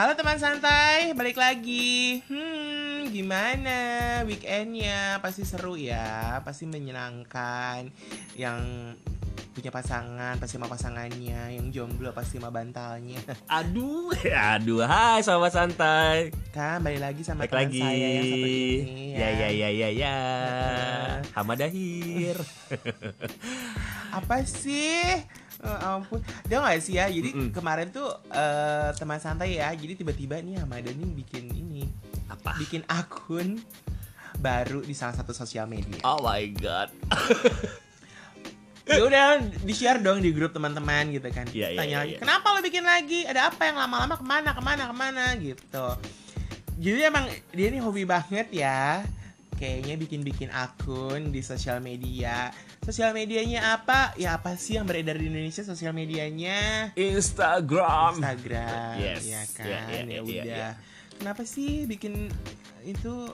Halo 0.00 0.16
teman 0.16 0.40
santai, 0.40 1.12
balik 1.12 1.36
lagi. 1.36 2.24
Hmm, 2.24 3.12
gimana 3.12 3.76
weekendnya? 4.24 5.20
Pasti 5.20 5.44
seru 5.44 5.76
ya, 5.76 6.40
pasti 6.40 6.64
menyenangkan. 6.64 7.84
Yang 8.32 8.60
punya 9.52 9.68
pasangan 9.68 10.40
pasti 10.40 10.56
sama 10.56 10.72
pasangannya, 10.72 11.52
yang 11.52 11.68
jomblo 11.68 12.16
pasti 12.16 12.40
sama 12.40 12.48
bantalnya. 12.48 13.20
Aduh, 13.60 14.08
aduh, 14.24 14.88
hai 14.88 15.20
sahabat 15.20 15.52
santai. 15.52 16.32
Kan 16.48 16.80
balik 16.80 17.04
lagi 17.04 17.20
sama 17.20 17.44
Balik 17.44 17.52
teman 17.52 17.68
lagi. 17.68 17.80
saya 17.84 18.08
yang 18.08 18.24
satu 18.24 18.48
ini 18.48 19.04
Ya 19.20 19.28
ya 19.36 19.48
ya 19.52 19.68
ya 19.68 19.88
ya. 19.92 20.16
Heeh. 20.16 21.12
Hamadahir. 21.36 22.36
Apa 24.16 24.48
sih? 24.48 25.28
Oh, 25.60 26.00
ampun, 26.00 26.24
dia 26.48 26.56
nggak 26.56 26.80
sih 26.80 26.96
ya? 26.96 27.04
Jadi 27.12 27.36
Mm-mm. 27.36 27.50
kemarin 27.52 27.92
tuh 27.92 28.08
eh, 28.32 28.90
teman 28.96 29.20
santai 29.20 29.60
ya. 29.60 29.68
Jadi 29.76 30.00
tiba-tiba 30.00 30.40
nih 30.40 30.56
Hamada 30.56 30.88
nih 30.88 31.10
bikin 31.20 31.52
ini, 31.52 31.84
Apa? 32.32 32.56
bikin 32.56 32.80
akun 32.88 33.60
baru 34.40 34.80
di 34.80 34.96
salah 34.96 35.12
satu 35.12 35.36
sosial 35.36 35.68
media. 35.68 36.00
Oh 36.00 36.24
my 36.24 36.44
god. 36.56 36.88
ya 38.90 39.02
udah 39.06 39.24
di 39.62 39.70
share 39.70 40.02
dong 40.02 40.18
di 40.18 40.34
grup 40.34 40.50
teman-teman 40.50 41.14
gitu 41.14 41.30
kan 41.30 41.46
Iya, 41.54 41.68
iya, 41.70 41.78
tanya 41.78 41.86
iya, 41.86 41.98
lagi 42.02 42.12
iya. 42.16 42.20
kenapa 42.26 42.46
lo 42.50 42.58
bikin 42.58 42.82
lagi 42.82 43.20
ada 43.22 43.46
apa 43.46 43.62
yang 43.70 43.76
lama-lama 43.78 44.18
ke 44.18 44.26
mana 44.26 44.50
ke 44.50 44.62
mana 44.62 44.82
ke 44.90 44.94
mana 44.98 45.24
gitu 45.38 45.86
jadi 46.80 47.12
emang 47.12 47.30
dia 47.54 47.66
ini 47.70 47.78
hobi 47.78 48.02
banget 48.02 48.50
ya 48.50 49.04
kayaknya 49.60 49.94
bikin-bikin 49.94 50.48
akun 50.48 51.28
di 51.28 51.44
sosial 51.44 51.78
media 51.78 52.48
sosial 52.80 53.12
medianya 53.12 53.76
apa 53.76 54.16
ya 54.16 54.40
apa 54.40 54.56
sih 54.56 54.80
yang 54.80 54.88
beredar 54.88 55.14
di 55.14 55.28
Indonesia 55.28 55.60
sosial 55.60 55.92
medianya 55.92 56.90
Instagram. 56.96 58.16
Instagram 58.16 58.96
Yes. 58.96 59.22
ya 59.22 59.42
kan 59.52 59.68
Iya, 59.68 59.80
iya, 59.84 60.00
ya 60.00 60.02
iya, 60.02 60.20
udah 60.24 60.44
iya. 60.48 60.70
kenapa 61.14 61.44
sih 61.44 61.84
bikin 61.84 62.32
itu 62.82 63.28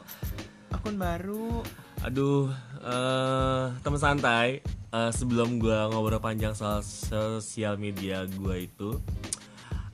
akun 0.68 0.98
baru 0.98 1.62
Aduh, 2.02 2.52
eh 2.82 3.64
teman 3.80 3.96
santai. 3.96 4.60
eh, 4.86 5.10
sebelum 5.10 5.56
gua 5.56 5.88
ngobrol 5.88 6.18
panjang 6.18 6.52
soal 6.52 6.80
sosial 6.80 7.74
media 7.76 8.22
gua 8.36 8.54
itu, 8.56 9.00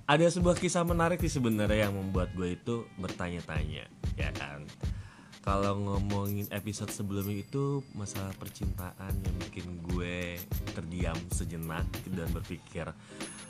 ada 0.04 0.26
sebuah 0.26 0.54
kisah 0.54 0.82
menarik 0.82 1.18
sih 1.18 1.30
sebenarnya 1.30 1.88
yang 1.88 1.94
membuat 1.94 2.34
gue 2.34 2.52
itu 2.52 2.84
bertanya-tanya, 2.98 3.86
ya 4.14 4.30
kan? 4.32 4.66
Kalau 5.42 5.74
ngomongin 5.74 6.46
episode 6.48 6.86
sebelumnya 6.88 7.34
itu 7.36 7.82
masalah 7.92 8.30
percintaan 8.32 9.10
yang 9.10 9.34
bikin 9.42 9.66
gue 9.84 10.38
terdiam 10.70 11.18
sejenak 11.28 11.82
dan 12.06 12.30
berpikir. 12.30 12.86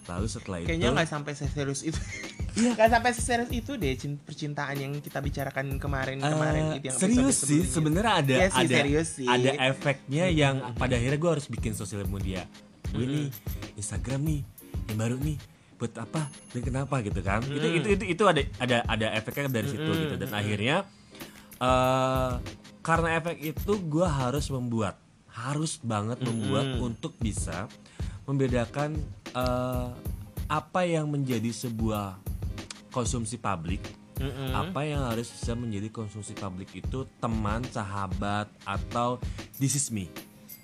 Lalu 0.02 0.26
setelah 0.26 0.58
itu, 0.58 0.72
Kayaknya 0.72 0.88
nggak 0.90 1.06
sampai 1.06 1.32
serius 1.36 1.80
itu. 1.84 2.00
Iya, 2.56 2.72
nggak 2.74 2.90
sampai 2.90 3.10
serius 3.12 3.52
itu 3.52 3.72
deh 3.76 3.92
cin- 3.94 4.16
percintaan 4.18 4.72
yang 4.74 4.92
kita 4.98 5.20
bicarakan 5.20 5.76
kemarin 5.76 6.18
kemarin 6.18 6.62
Eh, 6.72 6.76
itu 6.80 6.84
yang 6.88 6.96
serius 6.96 7.36
sih 7.38 7.60
sebenarnya 7.62 8.12
ada 8.16 8.34
Iya 8.34 8.48
sih, 8.48 8.58
ada 8.58 8.74
serius 8.74 9.08
sih. 9.12 9.28
ada 9.28 9.50
efeknya 9.62 10.24
yang 10.26 10.54
pada 10.74 10.96
akhirnya 10.96 11.20
gue 11.20 11.30
harus 11.30 11.46
bikin 11.46 11.76
sosial 11.76 12.08
media. 12.08 12.48
Gue 12.88 13.04
nih 13.04 13.28
Instagram 13.76 14.20
nih 14.24 14.40
yang 14.88 14.96
baru 14.96 15.16
nih 15.20 15.36
buat 15.76 15.92
apa? 16.00 16.24
Dan 16.50 16.60
kenapa 16.64 17.04
gitu 17.04 17.20
kan? 17.20 17.44
Itu 17.44 17.68
itu 17.68 17.88
itu 17.92 18.04
itu 18.10 18.22
ada 18.24 18.40
ada 18.58 18.76
ada 18.82 19.06
efeknya 19.12 19.52
dari 19.52 19.68
situ 19.68 19.86
gitu. 19.92 20.14
Dan 20.16 20.32
akhirnya 20.32 20.88
eh 21.62 22.32
karena 22.82 23.14
efek 23.22 23.38
itu 23.38 23.72
gue 23.86 24.02
harus 24.02 24.50
membuat 24.50 24.98
harus 25.30 25.78
banget 25.78 26.18
membuat 26.26 26.82
untuk 26.82 27.14
bisa 27.22 27.70
membedakan 28.26 28.98
eh, 29.32 29.88
apa 30.50 30.80
yang 30.82 31.06
menjadi 31.08 31.48
sebuah 31.54 32.18
konsumsi 32.90 33.38
publik 33.38 33.80
Mm-mm. 34.20 34.52
apa 34.54 34.84
yang 34.86 35.02
harus 35.02 35.32
bisa 35.32 35.56
menjadi 35.56 35.88
konsumsi 35.90 36.36
publik 36.36 36.70
itu 36.76 37.08
teman, 37.18 37.64
sahabat 37.66 38.46
atau 38.62 39.18
this 39.58 39.74
is 39.74 39.90
me. 39.90 40.06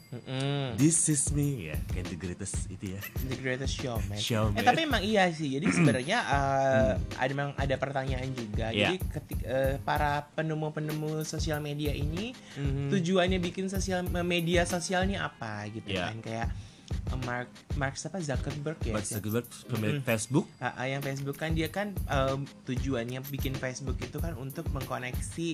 Mm-mm. 0.09 0.73
This 0.75 1.05
is 1.07 1.29
me 1.31 1.69
ya, 1.69 1.77
kayak 1.93 2.09
the 2.09 2.17
greatest 2.17 2.57
itu 2.67 2.97
ya. 2.97 3.01
The 3.29 3.37
greatest 3.37 3.77
showman. 3.77 4.17
Showman. 4.17 4.57
Eh 4.57 4.65
tapi 4.65 4.89
emang 4.89 5.05
iya 5.05 5.29
sih. 5.29 5.53
Jadi 5.53 5.69
sebenarnya 5.69 6.19
eh, 6.25 6.91
ada 6.97 7.33
memang 7.33 7.53
ada 7.55 7.75
pertanyaan 7.77 8.33
juga. 8.33 8.73
Iya. 8.73 8.89
Jadi 8.89 8.97
ketik 9.05 9.41
eh, 9.45 9.77
para 9.79 10.25
penemu-penemu 10.33 11.23
sosial 11.23 11.61
media 11.61 11.93
ini 11.93 12.33
Mhm. 12.57 12.89
tujuannya 12.89 13.37
bikin 13.39 13.69
sosial 13.69 14.01
media 14.23 14.65
sosialnya 14.65 15.27
apa 15.27 15.69
gitu 15.69 15.93
Iya. 15.93 16.09
kan 16.09 16.17
kayak 16.21 16.49
eh, 16.89 17.19
Mark 17.23 17.49
Mark 17.75 17.95
siapa 17.95 18.17
Zuckerberg 18.19 18.81
ya? 18.81 18.97
Mark 18.97 19.05
Zuckerberg 19.05 19.45
pemilik 19.69 20.01
Facebook. 20.01 20.49
Ah, 20.57 20.73
ah, 20.75 20.87
yang 20.87 21.01
Facebook 21.01 21.37
kan 21.37 21.53
dia 21.53 21.69
kan 21.69 21.93
em, 22.09 22.49
tujuannya 22.65 23.21
bikin 23.29 23.53
Facebook 23.55 24.01
itu 24.01 24.17
kan 24.17 24.33
untuk 24.35 24.65
mengkoneksi 24.73 25.49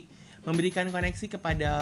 memberikan 0.45 0.87
koneksi 0.87 1.27
kepada 1.31 1.73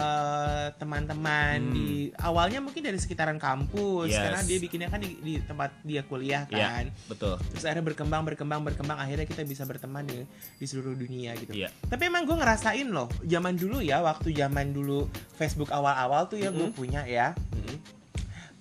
teman-teman 0.73 1.59
Hmm. 1.59 1.73
di 1.73 1.87
awalnya 2.15 2.59
mungkin 2.59 2.79
dari 2.79 2.95
sekitaran 2.95 3.35
kampus 3.35 4.07
Yes. 4.07 4.19
karena 4.19 4.41
dia 4.41 4.57
bikinnya 4.57 4.87
kan 4.87 4.99
di, 4.99 5.19
di 5.19 5.33
tempat 5.39 5.75
dia 5.81 6.01
kuliah 6.01 6.47
Iya. 6.47 6.67
kan 6.71 6.85
Betul. 7.05 7.35
terus 7.51 7.63
akhirnya 7.63 7.85
berkembang 7.85 8.23
berkembang 8.23 8.63
berkembang 8.63 8.97
akhirnya 8.97 9.23
kita 9.23 9.43
bisa 9.43 9.63
berteman 9.63 10.03
di, 10.03 10.23
di 10.57 10.65
seluruh 10.65 10.93
dunia 10.93 11.35
gitu 11.35 11.51
Iya. 11.51 11.69
tapi 11.83 12.07
emang 12.07 12.23
gue 12.23 12.33
ngerasain 12.33 12.87
loh 12.87 13.11
zaman 13.21 13.53
dulu 13.53 13.79
ya 13.79 13.99
waktu 13.99 14.31
zaman 14.31 14.71
dulu 14.71 15.05
Facebook 15.33 15.67
awal-awal 15.69 16.25
tuh 16.25 16.37
ya 16.37 16.49
gue 16.49 16.63
Mm-mm. 16.63 16.73
punya 16.73 17.03
ya 17.03 17.35
Mhm. 17.51 18.01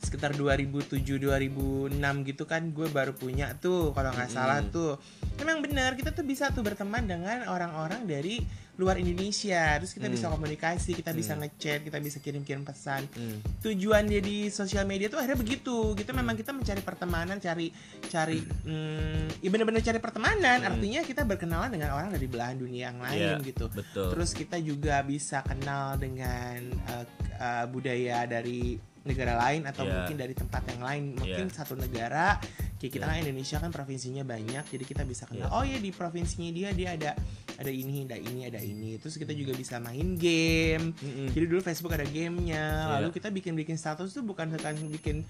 sekitar 0.02 0.34
2007 0.34 1.22
2006 1.22 1.94
gitu 2.26 2.42
kan 2.42 2.66
gue 2.68 2.90
baru 2.90 3.14
punya 3.14 3.54
tuh 3.54 3.94
kalau 3.94 4.10
nggak 4.10 4.28
salah 4.28 4.58
tuh 4.66 4.98
emang 5.38 5.62
benar 5.62 5.94
kita 5.94 6.10
tuh 6.10 6.26
bisa 6.26 6.50
tuh 6.50 6.60
berteman 6.60 7.06
dengan 7.06 7.46
orang-orang 7.46 8.02
dari 8.02 8.42
luar 8.72 8.96
Indonesia 8.96 9.76
terus 9.76 9.92
kita 9.92 10.08
Mm. 10.08 10.14
bisa 10.16 10.26
komunikasi 10.26 10.90
kita 10.92 11.12
bisa 11.12 11.36
Mm. 11.36 11.40
ngechat 11.44 11.80
kita 11.84 11.98
bisa 12.00 12.18
kirim-kirim 12.18 12.62
pesan 12.62 13.04
Hmm. 13.12 13.38
tujuan 13.60 14.08
dia 14.08 14.18
di 14.18 14.48
sosial 14.48 14.88
media 14.88 15.06
tuh 15.06 15.20
akhirnya 15.20 15.36
begitu 15.36 15.92
gitu 15.92 16.10
memang 16.10 16.32
kita 16.32 16.50
mencari 16.50 16.80
pertemanan 16.80 17.36
cari 17.36 17.68
cari 18.08 18.40
hmm, 18.40 19.44
ya 19.44 19.48
bener-bener 19.48 19.80
cari 19.80 19.98
pertemanan 19.98 20.58
Hmm. 20.58 20.70
artinya 20.72 21.00
kita 21.02 21.22
berkenalan 21.22 21.68
dengan 21.68 21.92
orang 21.92 22.08
dari 22.10 22.24
belahan 22.24 22.56
dunia 22.56 22.88
yang 22.88 22.98
lain 22.98 23.36
Iya, 23.38 23.44
gitu 23.44 23.66
Betul. 23.68 24.08
Terus 24.16 24.30
kita 24.32 24.56
juga 24.56 25.00
bisa 25.02 25.42
kenal 25.42 25.94
dengan 25.96 26.58
uh, 26.88 27.04
uh, 27.38 27.64
budaya 27.68 28.24
dari 28.24 28.80
negara 29.02 29.34
lain 29.34 29.66
atau 29.66 29.82
Iya. 29.82 29.92
mungkin 29.98 30.16
dari 30.16 30.34
tempat 30.34 30.62
yang 30.70 30.82
lain. 30.82 31.02
Mungkin 31.18 31.46
Iya. 31.50 31.54
satu 31.54 31.74
negara 31.74 32.38
kayak 32.78 32.92
kita 32.98 33.04
Iya. 33.06 33.10
kan 33.14 33.22
Indonesia 33.22 33.56
kan 33.62 33.70
provinsinya 33.70 34.22
banyak, 34.26 34.64
jadi 34.66 34.84
kita 34.86 35.02
bisa 35.06 35.26
kenal. 35.26 35.50
Iya. 35.50 35.54
Oh 35.54 35.64
ya 35.66 35.78
di 35.78 35.90
provinsinya 35.90 36.50
dia 36.50 36.70
dia 36.74 36.94
ada 36.94 37.10
ada 37.58 37.70
ini, 37.70 38.06
ada 38.06 38.18
ini, 38.18 38.40
ada 38.46 38.58
ini. 38.58 38.98
Terus 38.98 39.18
kita 39.18 39.30
juga 39.34 39.54
bisa 39.54 39.78
main 39.78 40.18
game. 40.18 40.94
Mm-mm. 40.98 41.30
Jadi 41.30 41.44
dulu 41.46 41.60
Facebook 41.62 41.94
ada 41.94 42.06
gamenya. 42.06 42.64
Iya. 42.88 42.92
Lalu 42.98 43.08
kita 43.14 43.28
bikin-bikin 43.30 43.78
status 43.78 44.10
tuh 44.10 44.22
bukan 44.22 44.50
bukan 44.54 44.74
bikin 44.90 45.22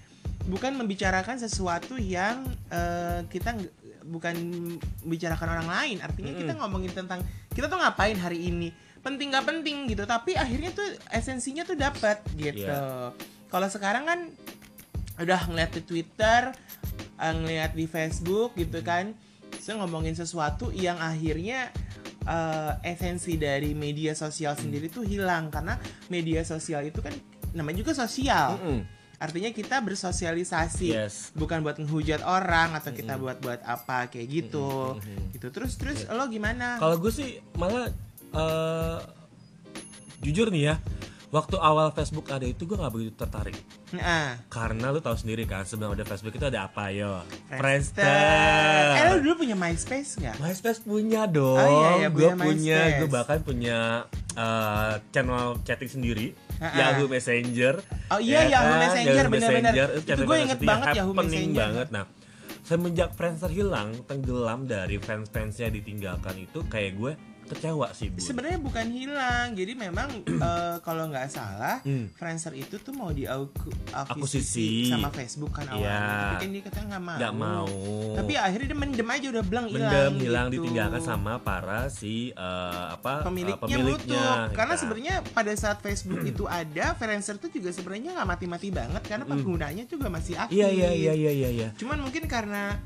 bukan 0.43 0.75
membicarakan 0.75 1.39
sesuatu 1.39 1.95
yang 1.95 2.43
uh, 2.73 3.23
kita 3.29 3.53
bukan 4.03 4.35
membicarakan 5.05 5.47
orang 5.59 5.67
lain. 5.69 5.97
Artinya 6.03 6.33
kita 6.35 6.51
ngomongin 6.59 6.91
tentang 6.91 7.21
kita 7.53 7.69
tuh 7.71 7.79
ngapain 7.79 8.17
hari 8.19 8.49
ini. 8.49 8.69
Penting 9.03 9.35
nggak 9.35 9.45
penting 9.47 9.87
gitu. 9.91 10.03
Tapi 10.03 10.35
akhirnya 10.35 10.71
tuh 10.71 10.87
esensinya 11.11 11.63
tuh 11.63 11.75
dapat 11.75 12.23
gitu. 12.35 12.65
Iya. 12.67 13.11
Kalau 13.53 13.69
sekarang 13.69 14.09
kan 14.09 14.19
udah 15.21 15.45
ngeliat 15.45 15.77
di 15.77 15.85
Twitter, 15.85 16.49
eh, 17.21 17.33
ngeliat 17.37 17.77
di 17.77 17.85
Facebook 17.85 18.57
gitu 18.57 18.81
kan. 18.81 19.13
Saya 19.61 19.77
ngomongin 19.77 20.17
sesuatu 20.17 20.73
yang 20.73 20.97
akhirnya 20.97 21.69
eh, 22.25 22.73
esensi 22.87 23.37
dari 23.37 23.77
media 23.77 24.17
sosial 24.17 24.57
sendiri 24.57 24.89
tuh 24.89 25.05
hilang 25.05 25.53
karena 25.53 25.77
media 26.09 26.41
sosial 26.41 26.81
itu 26.81 26.97
kan 27.03 27.13
namanya 27.53 27.85
juga 27.85 27.93
sosial. 27.93 28.57
Mm-mm. 28.57 28.79
Artinya 29.21 29.53
kita 29.55 29.79
bersosialisasi, 29.79 30.89
Yes. 30.91 31.31
bukan 31.31 31.63
buat 31.63 31.79
menghujat 31.79 32.25
orang 32.25 32.75
atau 32.75 32.91
kita 32.91 33.15
buat 33.15 33.39
buat 33.39 33.61
apa 33.63 34.09
kayak 34.11 34.27
gitu. 34.27 34.99
Gitu. 35.31 35.47
Terus 35.53 35.77
terus 35.79 35.99
lo 36.09 36.25
gimana? 36.27 36.75
Kalau 36.81 36.97
gue 36.99 37.11
sih 37.13 37.39
malah 37.55 37.87
eh, 38.33 38.99
jujur 40.25 40.49
nih 40.51 40.63
ya, 40.71 40.75
waktu 41.33 41.57
awal 41.57 41.89
Facebook 41.89 42.29
ada 42.29 42.45
itu 42.45 42.61
gue 42.63 42.77
nggak 42.77 42.93
begitu 42.93 43.17
tertarik. 43.17 43.57
Nah, 43.89 44.37
Karena 44.47 44.93
lu 44.93 45.01
tahu 45.01 45.17
sendiri 45.17 45.43
kan 45.43 45.65
sebelum 45.65 45.91
ada 45.91 46.05
Facebook 46.05 46.29
itu 46.31 46.45
ada 46.45 46.69
apa 46.69 46.93
yo? 46.93 47.25
Friendster. 47.49 48.05
Eh 48.93 49.03
lo 49.09 49.17
dulu 49.17 49.41
punya 49.41 49.57
MySpace 49.57 50.21
nggak? 50.21 50.37
MySpace 50.37 50.79
punya 50.79 51.25
dong. 51.25 51.57
Oh, 51.57 51.65
iya, 51.65 51.89
iya, 51.97 52.07
gue 52.07 52.29
punya 52.31 52.79
gue 53.01 53.09
bahkan 53.09 53.41
punya 53.41 54.05
uh, 54.33 54.93
channel 55.09 55.57
chatting 55.61 55.89
sendiri, 55.89 56.37
Ha-ha. 56.61 56.93
Yahoo 56.93 57.09
Messenger. 57.09 57.81
Oh 58.13 58.21
iya, 58.21 58.45
Ya 58.45 58.53
Yahoo 58.53 58.69
kan? 58.69 58.79
Messenger. 58.85 59.25
Messenger, 59.27 59.87
Itu 60.05 60.21
gue 60.23 60.37
inget 60.37 60.59
banget 60.61 60.87
Yahoo 60.95 61.13
Messenger. 61.17 61.57
banget. 61.57 61.87
Nah, 61.89 62.05
semenjak 62.61 63.09
Friendster 63.17 63.49
hilang, 63.49 63.89
tenggelam 64.05 64.69
dari 64.69 64.95
fans-fansnya 64.95 65.67
ditinggalkan 65.67 66.37
itu 66.39 66.61
kayak 66.69 66.93
gue 66.93 67.13
kecewa 67.45 67.87
sih 67.91 68.07
Bu. 68.07 68.17
Sebenarnya 68.17 68.57
bukan 68.57 68.87
hilang, 68.87 69.47
jadi 69.51 69.73
memang 69.73 70.09
eh, 70.47 70.75
kalau 70.79 71.07
nggak 71.07 71.27
salah, 71.27 71.77
Hmm. 71.83 72.07
Friendster 72.13 72.53
itu 72.53 72.77
tuh 72.77 72.91
mau 72.91 73.09
diakuisisi 73.09 73.91
Akuisisi. 73.91 74.69
sama 74.87 75.09
Facebook 75.09 75.51
kan 75.51 75.67
awalnya. 75.67 75.83
Iya. 75.83 76.19
Tapi 76.23 76.35
kan 76.37 76.49
dia 76.49 76.63
katanya 76.63 76.85
nggak 76.89 77.03
mau. 77.03 77.17
nggak 77.17 77.33
mau 77.35 77.67
Tapi 78.13 78.33
akhirnya 78.35 78.67
dia 78.67 78.79
mendem 78.79 79.09
aja 79.09 79.27
udah 79.29 79.43
belang 79.43 79.65
hilang. 79.67 79.83
mendem 79.83 80.13
hilang 80.19 80.47
gitu. 80.47 80.55
ditinggalkan 80.59 81.01
sama 81.01 81.33
para 81.37 81.81
si 81.87 82.29
eh, 82.29 82.85
apa 82.89 83.19
eh, 83.19 83.25
pemiliknya, 83.25 83.59
pemiliknya 83.59 84.17
bluetooth. 84.23 84.51
Karena 84.53 84.73
sebenarnya 84.75 85.15
pada 85.29 85.53
saat 85.53 85.77
Facebook 85.79 86.21
itu 86.31 86.43
ada, 86.45 86.93
Friendster 86.93 87.35
tuh 87.35 87.49
juga 87.49 87.69
sebenarnya 87.69 88.13
nggak 88.13 88.29
mati-mati 88.29 88.69
banget 88.69 89.01
karena 89.03 89.25
penggunanya 89.25 89.83
juga 89.85 90.07
masih 90.07 90.35
aktif. 90.35 90.55
iya 90.55 90.69
iya 90.69 90.89
iya 90.91 91.13
iya 91.13 91.31
iya 91.33 91.49
iya 91.51 91.67
Cuman 91.73 91.99
mungkin 91.99 92.23
karena 92.25 92.77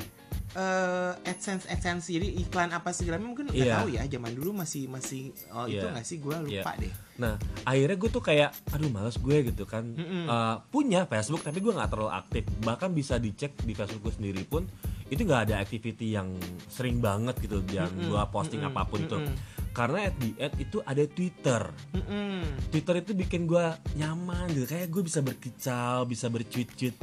eh, 0.58 1.14
AdSense 1.24 1.70
AdSense 1.70 2.10
jadi 2.10 2.28
iklan 2.42 2.74
apa 2.74 2.90
segala 2.90 3.22
mungkin 3.22 3.46
nggak 3.46 3.62
Iya. 3.62 3.78
tahu 3.78 3.88
ya 3.94 4.04
zaman 4.10 4.32
dulu 4.34 4.52
masih 4.58 4.90
masih 4.90 5.30
oh 5.54 5.70
itu 5.70 5.78
Iya. 5.78 5.94
nggak 5.94 6.06
sih 6.06 6.18
gue 6.18 6.36
lupa 6.36 6.72
deh. 6.76 6.94
Nah, 7.18 7.34
akhirnya 7.64 7.98
gue 7.98 8.10
tuh 8.10 8.22
kayak, 8.22 8.54
aduh 8.70 8.90
males 8.90 9.18
gue 9.18 9.38
gitu 9.44 9.66
kan. 9.66 9.86
Mm-mm. 9.86 10.26
Eh, 10.26 10.56
punya 10.70 11.06
Facebook 11.06 11.42
tapi 11.42 11.62
gue 11.62 11.74
nggak 11.74 11.90
terlalu 11.90 12.12
aktif. 12.12 12.44
Bahkan 12.62 12.90
bisa 12.92 13.18
dicek 13.18 13.54
di 13.62 13.74
Facebook 13.74 14.10
gue 14.10 14.14
sendiri 14.18 14.42
pun 14.44 14.66
itu 15.08 15.22
nggak 15.24 15.50
ada 15.50 15.56
activity 15.58 16.14
yang 16.14 16.36
sering 16.68 17.00
banget 17.00 17.38
gitu 17.40 17.62
yang 17.70 17.90
Mm-mm. 17.90 18.10
gue 18.10 18.22
posting 18.28 18.62
Mm-mm. 18.62 18.74
apa 18.74 18.82
pun 18.84 19.02
tuh. 19.06 19.22
Mm-mm. 19.22 19.38
Karena 19.72 20.10
at 20.10 20.16
the 20.18 20.34
end 20.36 20.54
itu 20.58 20.78
ada 20.82 21.04
Twitter. 21.06 21.62
Mm-mm. 21.94 22.42
Twitter 22.70 22.96
itu 22.98 23.12
bikin 23.14 23.46
gue 23.46 23.66
nyaman 23.94 24.50
gitu. 24.50 24.66
Kayak 24.66 24.90
gue 24.90 25.04
bisa 25.06 25.22
berkicau, 25.22 26.06
bisa 26.06 26.26
bercuit-cuit 26.28 26.98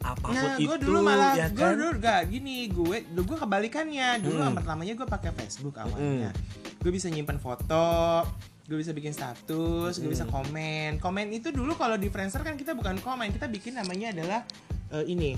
apa 0.00 0.16
pun 0.18 0.32
Nah, 0.32 0.56
itu 0.56 0.64
gue 0.64 0.76
dulu 0.80 0.98
malah 1.04 1.36
ya 1.36 1.46
gue 1.46 1.60
kan. 1.60 1.76
dulu 1.76 1.88
gak 1.98 2.20
gini 2.26 2.66
gue 2.66 2.96
dulu 3.12 3.22
gue 3.26 3.38
kebalikannya. 3.38 4.08
Dulu 4.18 4.40
Mm. 4.40 4.56
pertamanya 4.56 4.92
gue 4.94 5.04
pakai 5.04 5.30
Facebook 5.34 5.76
awalnya. 5.76 6.32
Gue 6.78 6.90
bisa 6.90 7.06
nyimpan 7.06 7.36
foto 7.36 8.24
gue 8.64 8.78
bisa 8.78 8.90
bikin 8.90 9.10
status 9.10 9.98
gue 9.98 10.08
bisa 10.08 10.24
komen. 10.24 10.96
Komen 10.98 11.26
itu 11.30 11.50
dulu 11.50 11.74
kalau 11.74 11.94
di 11.94 12.06
Friendster 12.06 12.40
kan 12.40 12.54
kita 12.54 12.72
bukan 12.72 12.96
komen 12.98 13.28
kita 13.30 13.44
bikin 13.46 13.74
namanya 13.74 14.10
adalah 14.10 14.40
eh, 14.90 15.04
ini. 15.04 15.34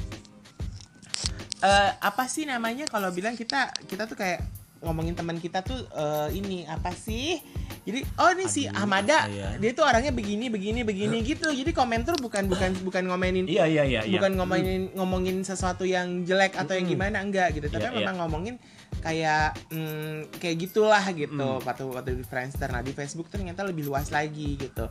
Eh 1.59 1.91
apa 1.97 2.26
sih 2.26 2.43
namanya 2.43 2.85
kalau 2.85 3.09
bilang 3.09 3.32
kita 3.32 3.70
kita 3.87 4.05
tuh 4.05 4.14
kayak 4.14 4.43
ngomongin 4.82 5.14
teman 5.14 5.38
kita 5.38 5.62
tuh 5.62 5.79
eh, 5.90 6.29
ini 6.34 6.67
apa 6.67 6.90
sih? 6.90 7.38
Jadi 7.82 8.06
oh 8.14 8.31
ini 8.31 8.46
si 8.46 8.70
Ahmada 8.70 9.26
saya. 9.26 9.58
dia 9.58 9.75
tuh 9.75 9.82
orangnya 9.82 10.14
begini 10.14 10.46
begini 10.46 10.87
begini 10.87 11.19
gitu. 11.26 11.50
Jadi 11.50 11.75
komen 11.75 12.06
tuh 12.06 12.14
bukan 12.19 12.46
bukan 12.46 12.70
bukan 12.87 13.02
ngomenin 13.11 13.50
Iya 13.50 13.67
iya 13.67 13.82
iya. 13.82 14.00
iya. 14.06 14.19
bukan 14.19 14.38
ngomongin 14.38 14.94
ngomongin 14.94 15.37
sesuatu 15.43 15.82
yang 15.82 16.23
jelek 16.23 16.55
atau 16.55 16.79
yang 16.79 16.87
gimana 16.87 17.19
enggak 17.19 17.58
gitu. 17.58 17.67
Tapi 17.67 17.90
Iya, 17.90 17.99
memang 17.99 18.23
ngomongin 18.23 18.55
kayak 19.02 19.58
mm, 19.75 20.31
kayak 20.38 20.56
gitulah 20.62 21.02
gitu. 21.11 21.35
Mm. 21.35 21.58
waktu 21.67 21.82
waktu 21.90 22.11
di 22.23 22.26
Friendster. 22.26 22.70
Nah 22.70 22.87
di 22.87 22.94
Facebook 22.94 23.26
ternyata 23.26 23.67
lebih 23.67 23.82
luas 23.82 24.14
lagi 24.14 24.55
gitu. 24.62 24.87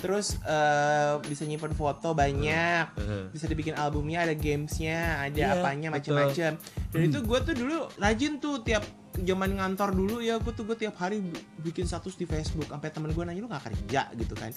Terus 0.00 0.40
eh, 0.40 1.20
bisa 1.28 1.44
nyimpen 1.44 1.76
foto 1.76 2.16
banyak. 2.16 2.84
Heeh. 2.96 3.24
bisa 3.30 3.44
dibikin 3.44 3.76
albumnya 3.76 4.24
ada 4.24 4.32
gamesnya 4.32 5.20
ada 5.20 5.36
Iya, 5.36 5.54
apanya 5.56 5.88
macam-macam 5.92 6.56
dan 6.90 7.00
itu 7.00 7.18
gue 7.20 7.38
tuh 7.40 7.54
dulu 7.54 7.78
rajin 7.96 8.36
tuh 8.36 8.60
tiap 8.60 8.82
zaman 9.22 9.50
ngantor 9.52 9.90
dulu 9.90 10.18
ya 10.18 10.36
gue 10.36 10.50
tuh 10.50 10.62
gue 10.62 10.76
tiap 10.76 10.96
hari 10.96 11.18
bi- 11.18 11.36
bikin 11.62 11.84
status 11.84 12.14
di 12.14 12.24
Facebook 12.24 12.66
sampai 12.66 12.88
temen 12.88 13.08
gue 13.08 13.20
nanya 13.20 13.38
lu 13.38 13.46
nggak 13.46 13.64
kerja 13.66 14.08
gitu 14.12 14.34
kan 14.34 14.50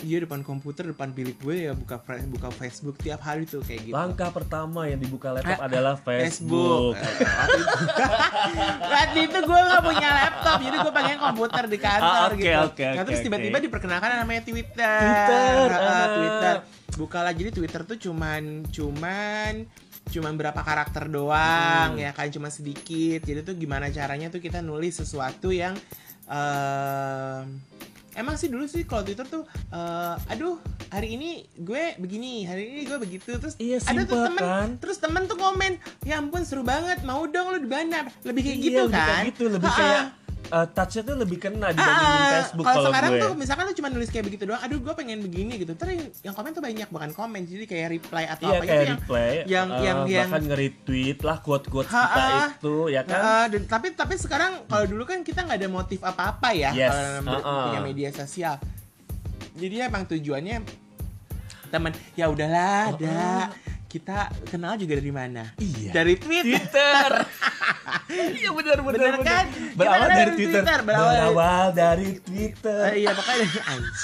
iya 0.00 0.18
depan 0.18 0.40
komputer 0.40 0.84
depan 0.86 1.10
bilik 1.10 1.38
gue 1.38 1.54
ya 1.62 1.72
buka 1.72 1.96
buka 2.26 2.48
Facebook 2.50 2.98
tiap 2.98 3.20
hari 3.20 3.44
tuh 3.44 3.60
kayak 3.60 3.80
gitu 3.84 3.94
Langkah 3.94 4.28
pertama 4.28 4.84
yang 4.84 4.98
dibuka 4.98 5.30
laptop 5.30 5.54
Eh, 5.54 5.64
adalah 5.64 5.94
Facebook. 5.96 6.92
Waktu 6.94 7.60
itu, 7.62 7.76
waktu 8.84 9.18
itu 9.22 9.38
gue 9.40 9.60
gak 9.64 9.82
punya 9.82 10.08
laptop, 10.10 10.58
jadi 10.60 10.76
gue 10.78 10.92
pakai 10.92 11.14
komputer 11.16 11.64
di 11.66 11.78
kantor 11.78 12.10
Ah, 12.20 12.28
oke, 12.28 12.36
gitu. 12.36 12.58
oke, 12.60 12.84
nah, 12.84 12.92
oke, 12.92 13.06
terus 13.06 13.20
tiba-tiba 13.22 13.56
oke. 13.56 13.64
diperkenalkan 13.64 14.08
namanya 14.16 14.42
Twitter. 14.42 14.98
Twitter, 15.00 15.68
ah. 15.72 16.06
Twitter. 16.12 16.54
Bukalah 16.94 17.32
jadi 17.32 17.50
Twitter 17.50 17.80
tuh 17.84 17.98
cuman 18.00 18.42
cuman 18.68 19.52
cuman 20.06 20.34
berapa 20.34 20.58
karakter 20.58 21.08
doang 21.08 21.92
Hmm. 21.92 22.00
ya 22.00 22.10
kan 22.10 22.28
cuma 22.28 22.48
sedikit. 22.48 23.20
Jadi 23.20 23.40
tuh 23.42 23.54
gimana 23.54 23.88
caranya 23.88 24.28
tuh 24.28 24.38
kita 24.38 24.60
nulis 24.60 24.94
sesuatu 24.94 25.48
yang 25.48 25.74
em, 26.26 27.60
Emang 28.14 28.38
sih 28.38 28.46
dulu 28.46 28.62
sih 28.64 28.86
kalau 28.86 29.02
Twitter 29.02 29.26
tuh 29.26 29.42
eh, 29.68 30.14
aduh 30.30 30.54
hari 30.88 31.18
ini 31.18 31.30
gue 31.52 31.98
begini, 31.98 32.46
hari 32.46 32.70
ini 32.70 32.80
gue 32.84 32.94
begitu 32.96 33.34
terus 33.34 33.58
Iya, 33.58 33.82
ada 33.82 34.06
tuh 34.06 34.22
temen 34.22 34.38
kan? 34.38 34.68
terus 34.78 34.98
temen 34.98 35.26
tuh 35.26 35.34
komen 35.34 35.74
ya 36.00 36.22
ampun 36.22 36.46
seru 36.46 36.62
banget 36.62 37.02
mau 37.02 37.26
dong 37.26 37.50
lu 37.50 37.58
di 37.58 37.66
mana 37.66 38.06
lebih 38.22 38.42
kayak 38.44 38.54
Iya, 38.54 38.62
gitu 38.62 38.82
lebih 38.84 38.94
kan 38.94 39.08
kayak 39.10 39.26
gitu, 39.26 39.44
lebih 39.50 39.66
kayak 39.68 40.02
eh, 40.54 40.66
touchnya 40.70 41.02
tuh 41.02 41.16
lebih 41.16 41.38
kena 41.40 41.68
dibandingin 41.68 42.14
Ah, 42.16 42.30
Facebook 42.32 42.62
kalau 42.62 42.76
kalau 42.76 42.88
sekarang 42.88 43.10
gue. 43.10 43.20
tuh 43.20 43.32
misalkan 43.34 43.64
lu 43.64 43.74
cuma 43.74 43.88
nulis 43.88 44.08
kayak 44.08 44.24
begitu 44.24 44.42
doang 44.44 44.60
aduh 44.60 44.78
gue 44.78 44.94
pengen 44.94 45.18
begini 45.20 45.52
gitu 45.58 45.72
terus 45.72 45.92
yang, 45.92 46.06
yang 46.22 46.34
komen 46.34 46.50
tuh 46.50 46.62
banyak 46.62 46.88
bukan 46.88 47.10
komen 47.10 47.40
jadi 47.42 47.64
kayak 47.64 47.88
reply 47.92 48.24
atau 48.28 48.44
Iya 48.44 48.52
apa 48.52 48.62
kayak 48.62 48.70
itu 48.70 48.86
yang 48.86 48.96
replay, 48.96 49.32
yang 49.44 49.68
eh, 49.68 49.82
yang 49.82 49.98
yang 50.06 50.28
bahkan 50.28 50.42
nge-retweet 50.46 51.18
lah 51.20 51.36
quote-quote 51.38 51.88
Ha, 51.88 52.00
kita 52.00 52.22
ah. 52.22 52.48
itu 52.52 52.76
ya 52.88 53.02
kan. 53.02 53.18
Nah, 53.18 53.44
dan 53.48 53.62
tapi 53.66 53.86
tapi 53.92 54.14
sekarang 54.14 54.52
kalau 54.64 54.86
dulu 54.86 55.02
kan 55.04 55.18
kita 55.20 55.42
nggak 55.42 55.58
ada 55.58 55.68
motif 55.68 56.00
apa-apa 56.00 56.48
ya 56.52 56.70
Yes, 56.72 56.88
kalau 56.88 57.10
ber- 57.24 57.40
uh-uh. 57.40 57.62
punya 57.66 57.80
media 57.82 58.10
sosial. 58.10 58.54
Jadi 59.52 59.74
emang 59.80 60.02
tujuannya 60.04 60.62
teman 61.66 61.90
ya 62.12 62.26
udahlah, 62.26 62.82
Uh-uh. 62.88 62.96
ada 62.96 63.50
kita 63.94 64.18
kenal 64.44 64.74
juga 64.74 64.98
dari 64.98 65.14
mana? 65.14 65.54
Iya. 65.56 65.94
Dari 65.94 66.14
Twitter. 66.18 67.10
Iya 68.04 68.50
benar 68.52 68.78
benar 68.84 69.16
kan? 69.22 69.44
Berawal 69.74 70.06
dari 70.06 70.32
Twitter. 70.36 70.78
Berawal- 70.84 71.14
Berawal 71.14 71.66
dari 71.72 72.10
Twitter. 72.20 72.80
Eh, 72.92 72.96
iya 73.00 73.10
makanya 73.10 73.46
anjing. 73.64 73.96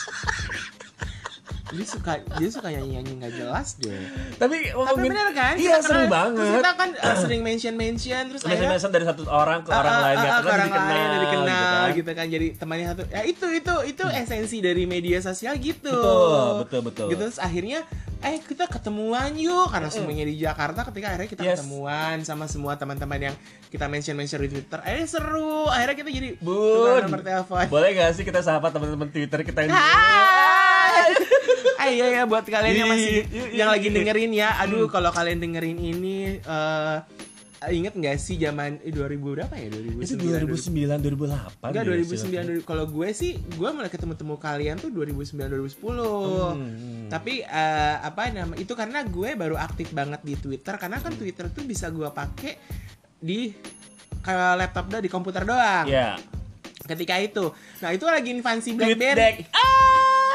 Dia 1.70 1.84
suka 1.84 2.12
dia 2.18 2.48
suka 2.48 2.68
nyanyi 2.68 2.88
nyanyi 2.94 3.12
nggak 3.16 3.32
jelas 3.36 3.68
deh. 3.76 3.94
Tapi 4.34 4.56
Tapi 4.68 4.98
bener 5.00 5.28
kan? 5.30 5.54
Iya 5.54 5.76
Kita 5.76 5.78
seru 5.80 5.98
kenal- 6.00 6.10
banget. 6.10 6.50
Kita 6.56 6.70
kan 6.72 6.88
uh, 6.92 7.16
sering 7.16 7.40
mention 7.40 7.74
mention 7.74 8.22
terus 8.26 8.42
akhirnya 8.42 8.70
Mention 8.70 8.90
dari 8.90 9.04
satu 9.04 9.22
orang 9.24 9.60
ke 9.60 9.70
orang 9.70 9.86
Ah, 9.86 9.94
ah, 9.94 10.02
lain 10.02 10.16
ah, 10.16 10.20
karena 10.20 10.34
ke 10.36 10.48
orang 10.48 10.66
dikenal, 10.66 10.88
lain 10.90 11.08
dikenal 11.16 11.46
gitu 11.46 11.78
kan. 11.80 11.90
gitu 11.92 12.10
kan 12.12 12.26
jadi 12.28 12.46
temannya 12.54 12.86
satu 12.88 13.02
ya 13.06 13.20
itu 13.22 13.46
itu 13.52 13.74
itu 13.86 14.04
esensi 14.10 14.56
dari 14.58 14.82
media 14.84 15.18
sosial 15.20 15.54
gitu 15.56 15.90
Betul, 15.90 16.50
betul, 16.60 16.80
betul. 16.82 17.06
gitu 17.08 17.22
terus 17.22 17.38
akhirnya 17.38 17.86
eh 18.20 18.36
kita 18.38 18.66
ketemuan 18.66 19.32
yuk 19.32 19.70
karena 19.70 19.88
semuanya 19.88 20.24
di 20.24 20.36
Jakarta 20.36 20.84
ketika 20.84 21.06
akhirnya 21.08 21.28
kita 21.28 21.42
Yes. 21.42 21.50
ketemuan 21.56 22.20
sama 22.20 22.44
semua 22.44 22.74
teman-teman 22.74 23.20
yang 23.22 23.34
kita 23.68 23.86
mention 23.86 24.12
mention 24.12 24.40
di 24.40 24.50
Twitter 24.50 24.76
akhirnya 24.78 25.08
seru 25.08 25.64
akhirnya 25.66 25.96
kita 25.96 26.10
jadi 26.10 26.28
Bun. 26.36 26.52
tukeran 26.52 27.02
nomor 27.06 27.20
telepon 27.22 27.64
Boleh 27.68 27.88
gak 27.94 28.10
sih 28.12 28.22
kita 28.22 28.40
sapa 28.40 28.68
teman-teman 28.68 29.08
Twitter 29.08 29.40
kita 29.40 29.60
ini? 29.62 29.72
Eh 31.80 31.90
iya 31.96 32.06
ya 32.12 32.22
buat 32.28 32.44
kalian 32.44 32.74
yang 32.76 32.90
masih 32.92 33.24
Yuk, 33.24 33.26
yuk, 33.32 33.48
yang 33.56 33.68
yuk, 33.72 33.76
lagi 33.80 33.88
dengerin 33.88 34.32
ya. 34.36 34.48
Aduh 34.60 34.86
kalau 34.92 35.10
kalian 35.10 35.40
dengerin 35.40 35.78
ini 35.80 36.38
eh 36.44 36.98
inget 37.68 37.92
nggak 37.92 38.16
sih 38.16 38.40
zaman 38.40 38.80
eh, 38.80 38.88
2000 38.88 39.20
berapa 39.20 39.52
ya? 39.52 39.68
2009. 39.68 40.00
Itu 40.00 40.16
2009 40.16 40.96
2008 41.60 41.60
Enggak 41.60 41.82
deh, 41.84 41.96
2009 42.08 42.64
2000. 42.64 42.68
kalau 42.68 42.84
gue 42.88 43.08
sih 43.12 43.36
gue 43.36 43.68
mulai 43.68 43.92
ketemu 43.92 44.16
temu 44.16 44.40
kalian 44.40 44.76
tuh 44.80 44.88
2009 44.88 45.36
2010. 45.36 45.76
Hmm. 45.76 47.08
Tapi 47.12 47.44
eh, 47.44 47.96
apa 48.00 48.32
nama 48.32 48.56
itu 48.56 48.72
karena 48.72 49.04
gue 49.04 49.36
baru 49.36 49.60
aktif 49.60 49.92
banget 49.92 50.24
di 50.24 50.40
Twitter 50.40 50.80
karena 50.80 51.04
kan 51.04 51.12
Twitter 51.12 51.52
tuh 51.52 51.68
bisa 51.68 51.92
gue 51.92 52.08
pakai 52.08 52.56
di 53.20 53.52
ke 54.20 54.32
laptop 54.32 54.88
doang 54.88 55.04
di 55.04 55.12
komputer 55.12 55.44
doang. 55.44 55.84
Ya. 55.84 56.16
Ketika 56.80 57.20
itu. 57.20 57.52
Nah, 57.84 57.92
itu 57.92 58.08
lagi 58.08 58.32
Tweet 58.72 58.96
BlackBerry. 58.96 59.16
deck. 59.20 59.36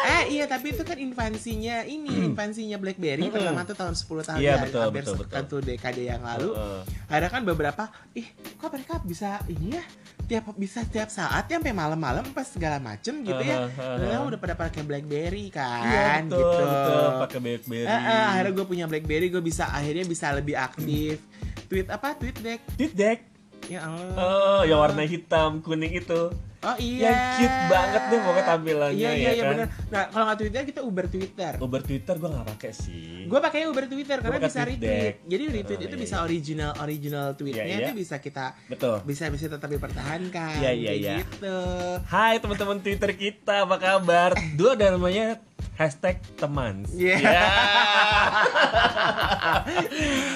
Eh 0.06 0.24
iya 0.32 0.46
tapi 0.46 0.70
itu 0.70 0.86
kan 0.86 0.96
infansinya 0.96 1.82
ini 1.82 2.30
infansinya 2.30 2.78
BlackBerry 2.78 3.26
Hmm. 3.26 3.34
pertama 3.34 3.62
tuh 3.64 3.74
tahun 3.74 3.94
10 3.94 4.22
tahun 4.22 4.38
Iya, 4.38 4.46
ya, 4.46 4.56
betul, 4.62 4.82
hampir 4.86 5.02
betul, 5.02 5.16
betul. 5.18 5.34
satu 5.34 5.56
dekade 5.60 6.04
yang 6.04 6.22
lalu. 6.22 6.50
Heeh. 6.54 6.82
Ada 7.10 7.28
kan 7.28 7.42
beberapa 7.42 7.84
ih 8.14 8.28
kok 8.56 8.70
mereka 8.70 9.02
bisa 9.02 9.42
ini 9.46 9.74
ya 9.74 9.84
tiap 10.26 10.46
bisa 10.58 10.82
tiap 10.84 11.10
saat 11.10 11.46
ya 11.46 11.58
sampai 11.58 11.70
malam-malam 11.70 12.26
pas 12.32 12.46
segala 12.46 12.78
macem 12.78 13.22
gitu 13.22 13.42
ya. 13.42 13.66
Uh, 13.66 13.98
uh, 14.02 14.22
uh. 14.22 14.26
Udah 14.26 14.38
pada 14.38 14.54
pakai 14.54 14.82
BlackBerry 14.82 15.50
kan 15.50 15.86
Iya 15.86 16.30
betul, 16.30 16.42
gitu. 16.42 16.66
betul 16.66 17.06
pakai 17.20 17.40
BlackBerry. 17.42 17.86
Eh, 17.86 18.02
eh, 18.06 18.26
akhirnya 18.30 18.52
gue 18.54 18.66
punya 18.66 18.86
BlackBerry 18.86 19.28
gue 19.30 19.42
bisa 19.42 19.70
akhirnya 19.70 20.06
bisa 20.06 20.30
lebih 20.30 20.56
aktif. 20.56 21.18
Tweet 21.66 21.90
apa? 21.90 22.14
Tweet 22.14 22.38
deck. 22.40 22.62
Tweet 22.74 22.94
deck. 22.94 23.20
Ya 23.66 23.82
Allah. 23.82 24.14
Oh, 24.14 24.62
yang 24.62 24.78
warna 24.78 25.02
hitam 25.02 25.58
kuning 25.60 25.98
itu. 25.98 26.30
Oh 26.66 26.76
iya. 26.76 27.06
Yang 27.06 27.20
cute 27.38 27.60
banget 27.68 28.02
tuh 28.04 28.20
pokoknya 28.20 28.46
tampilannya 28.48 28.98
Iya 28.98 29.12
iya 29.12 29.22
ya 29.22 29.32
iya 29.32 29.44
kan. 29.44 29.52
benar. 29.54 29.68
Nah 29.86 30.04
kalau 30.10 30.24
nggak 30.26 30.38
Twitter 30.40 30.64
kita 30.66 30.82
Uber 30.82 31.06
Twitter. 31.06 31.54
Uber 31.58 31.82
Twitter 31.82 32.16
gua 32.18 32.30
nggak 32.32 32.48
pakai 32.52 32.72
sih. 32.72 33.24
Gue 33.26 33.40
pakai 33.40 33.60
Uber 33.66 33.86
Twitter 33.86 34.18
karena 34.20 34.38
bisa 34.40 34.60
tweet 34.60 34.70
retweet. 34.76 34.82
deck. 34.82 35.16
Jadi 35.24 35.44
retweet 35.48 35.66
Oh, 35.76 35.84
itu 35.84 35.92
iya, 35.92 36.02
bisa 36.02 36.16
iya. 36.16 36.24
original 36.24 36.72
original 36.80 37.28
tweetnya 37.34 37.64
Iya, 37.64 37.76
iya. 37.76 37.86
itu 37.86 37.92
bisa 37.96 38.16
kita 38.18 38.46
Betul. 38.66 38.96
bisa 39.04 39.24
bisa 39.28 39.46
tetap 39.48 39.66
dipertahankan. 39.68 40.58
Iya, 40.58 40.72
iya, 40.72 40.92
iya. 40.92 41.14
Gitu. 41.20 41.58
Hai 42.06 42.38
teman-teman 42.38 42.78
Twitter 42.80 43.12
kita, 43.12 43.64
apa 43.64 43.78
kabar? 43.78 44.34
Dulu 44.56 44.70
ada 44.72 44.88
namanya 44.92 45.38
hashtag 45.76 46.16
teman. 46.36 46.88
Iya. 46.90 47.16
Ya. 47.20 47.44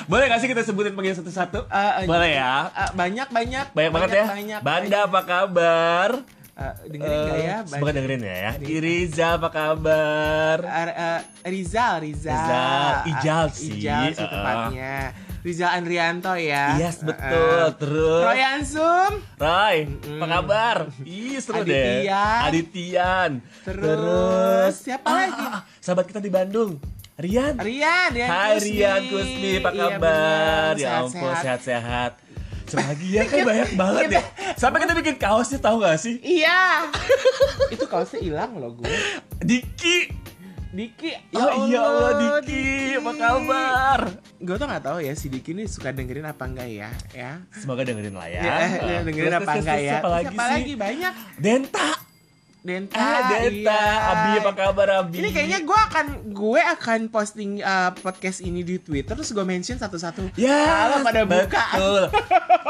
Boleh 0.06 0.26
gak 0.28 0.40
sih 0.40 0.48
kita 0.48 0.62
sebutin 0.62 0.94
panggil 0.94 1.16
satu-satu? 1.16 1.66
Eh, 1.66 1.92
eh, 1.96 2.06
Boleh 2.06 2.32
ya. 2.36 2.68
Eh, 2.70 2.90
banyak 2.94 3.28
banyak 3.30 3.66
Banyak 3.72 3.92
banget 3.92 4.10
ya. 4.14 4.26
banyak, 4.28 4.60
Banda 4.62 4.98
apa 5.06 5.22
kabar? 5.24 6.10
Eh, 6.54 6.74
dengerin 6.92 7.20
nggak 7.24 7.40
ya 7.40 7.56
Eh, 7.56 7.70
Semoga 7.72 7.92
dengerin 7.96 8.22
ya. 8.22 8.36
ya. 8.36 8.52
Iriza 8.60 9.28
apa 9.34 9.48
kabar? 9.50 10.58
Eh, 10.60 10.84
eh, 10.92 11.20
Rizal 11.48 12.04
Rizal 12.04 12.36
Rizal, 12.36 12.94
Ijal 13.08 13.46
sih. 13.50 13.72
Ijal 13.80 14.04
sih 14.12 14.20
Eh, 14.20 14.28
tepatnya 14.28 14.96
Rizal 15.40 15.72
Andrianto 15.74 16.34
ya 16.34 16.76
Yes, 16.76 17.00
betul. 17.00 17.64
eh. 17.66 17.72
Terus 17.76 18.22
Roy 18.22 18.42
Ansum 18.42 19.12
Roy, 19.36 19.78
apa 19.88 20.26
kabar? 20.30 20.78
Ih, 21.02 21.38
seru 21.38 21.64
deh. 21.64 22.04
Aditian. 22.04 22.42
Aditian. 22.46 23.32
Terus, 23.64 24.74
siapa 24.78 25.08
lagi? 25.08 25.40
ah, 25.42 25.62
sahabat 25.78 26.06
kita 26.06 26.20
di 26.20 26.28
Bandung. 26.28 26.76
Rian. 27.16 27.56
Rian 27.56 28.10
Rian 28.10 28.28
Hai 28.28 28.56
Kusmi. 28.58 28.72
Rian 28.74 29.02
Kusmi, 29.06 29.52
apa 29.58 29.70
Iya, 29.70 29.80
kabar? 29.90 30.00
bener. 30.00 30.74
ya 30.78 30.90
ampun, 31.00 31.32
Sehat-sehat. 31.36 32.12
lagi 32.70 33.08
ya, 33.10 33.24
kan 33.26 33.38
banyak 33.50 33.70
banget 33.74 34.08
ya. 34.14 34.24
Sampai 34.54 34.80
kita 34.80 34.94
bikin 34.94 35.16
kaosnya 35.18 35.58
tahu 35.58 35.82
gak 35.82 35.98
sih? 35.98 36.20
Iya 36.20 36.86
Itu 37.74 37.84
kaosnya 37.86 38.20
hilang 38.20 38.56
loh 38.56 38.72
gue 38.74 38.92
Diki. 39.40 40.29
Diki 40.70 41.10
oh 41.34 41.66
iya 41.66 41.82
Allah 41.82 42.14
Diki, 42.46 42.94
apa 43.02 43.12
kabar? 43.18 44.00
Gue 44.38 44.54
tuh 44.54 44.68
gak 44.70 44.84
tahu 44.86 45.02
ya 45.02 45.18
si 45.18 45.26
Diki 45.26 45.58
ini 45.58 45.66
suka 45.66 45.90
dengerin 45.90 46.30
apa 46.30 46.46
enggak 46.46 46.70
ya 46.70 46.90
Ya 47.10 47.42
Semoga 47.50 47.82
dengerin 47.82 48.14
lah 48.14 48.30
ya. 48.30 48.42
Ya, 48.46 48.56
eh, 48.78 49.02
dengerin 49.02 49.34
Terus, 49.34 49.42
apa 49.42 49.52
terus, 49.52 49.62
enggak 49.66 49.78
terus, 49.78 49.90
ya 49.90 49.94
Siapa 49.98 50.10
lagi 50.10 50.26
Siapa 50.30 50.44
sih? 50.46 50.54
lagi 50.54 50.74
banyak 50.78 51.14
Denta. 51.42 51.90
Denta 52.60 52.96
Ah, 52.96 53.40
Denta. 53.40 53.72
iya. 53.72 53.84
Abi 54.04 54.32
apa 54.38 54.52
kabar 54.52 54.88
Abi? 55.00 55.16
Ini 55.18 55.30
kayaknya 55.32 55.60
gue 55.62 55.80
akan 55.82 56.06
gue 56.30 56.62
akan 56.62 57.00
posting 57.08 57.60
uh, 57.60 57.96
podcast 57.96 58.40
ini 58.40 58.62
di 58.62 58.76
Twitter 58.78 59.16
terus 59.16 59.32
gue 59.32 59.42
mention 59.42 59.76
satu-satu. 59.76 60.36
Ya, 60.36 60.68
Kalau 60.92 60.98
pada 61.02 61.24
buka. 61.24 61.64
betul. 61.72 62.04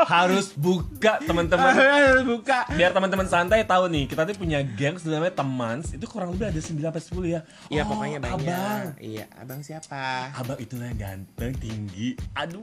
Harus 0.06 0.48
buka 0.54 1.18
teman-teman. 1.20 1.74
Harus 2.06 2.24
buka. 2.24 2.70
Biar 2.72 2.94
teman-teman 2.94 3.26
santai 3.26 3.66
tahu 3.66 3.90
nih, 3.90 4.06
kita 4.06 4.24
tuh 4.24 4.38
punya 4.38 4.62
geng 4.62 5.02
namanya 5.02 5.34
teman. 5.36 5.82
Itu 5.82 6.06
kurang 6.06 6.32
lebih 6.32 6.54
ada 6.54 6.62
9 6.62 6.70
sampai 6.80 7.02
10 7.02 7.26
ya. 7.28 7.42
Iya 7.68 7.82
Oh, 7.82 7.90
pokoknya 7.90 8.20
banyak. 8.22 8.46
Abang. 8.46 8.84
Iya, 9.02 9.26
abang 9.36 9.60
siapa? 9.60 10.30
Abang 10.34 10.58
itulah 10.58 10.86
yang 10.86 11.00
ganteng, 11.00 11.52
tinggi. 11.58 12.14
Aduh. 12.38 12.62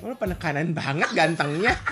Lu 0.00 0.14
penekanan 0.14 0.70
banget 0.70 1.10
gantengnya. 1.10 1.74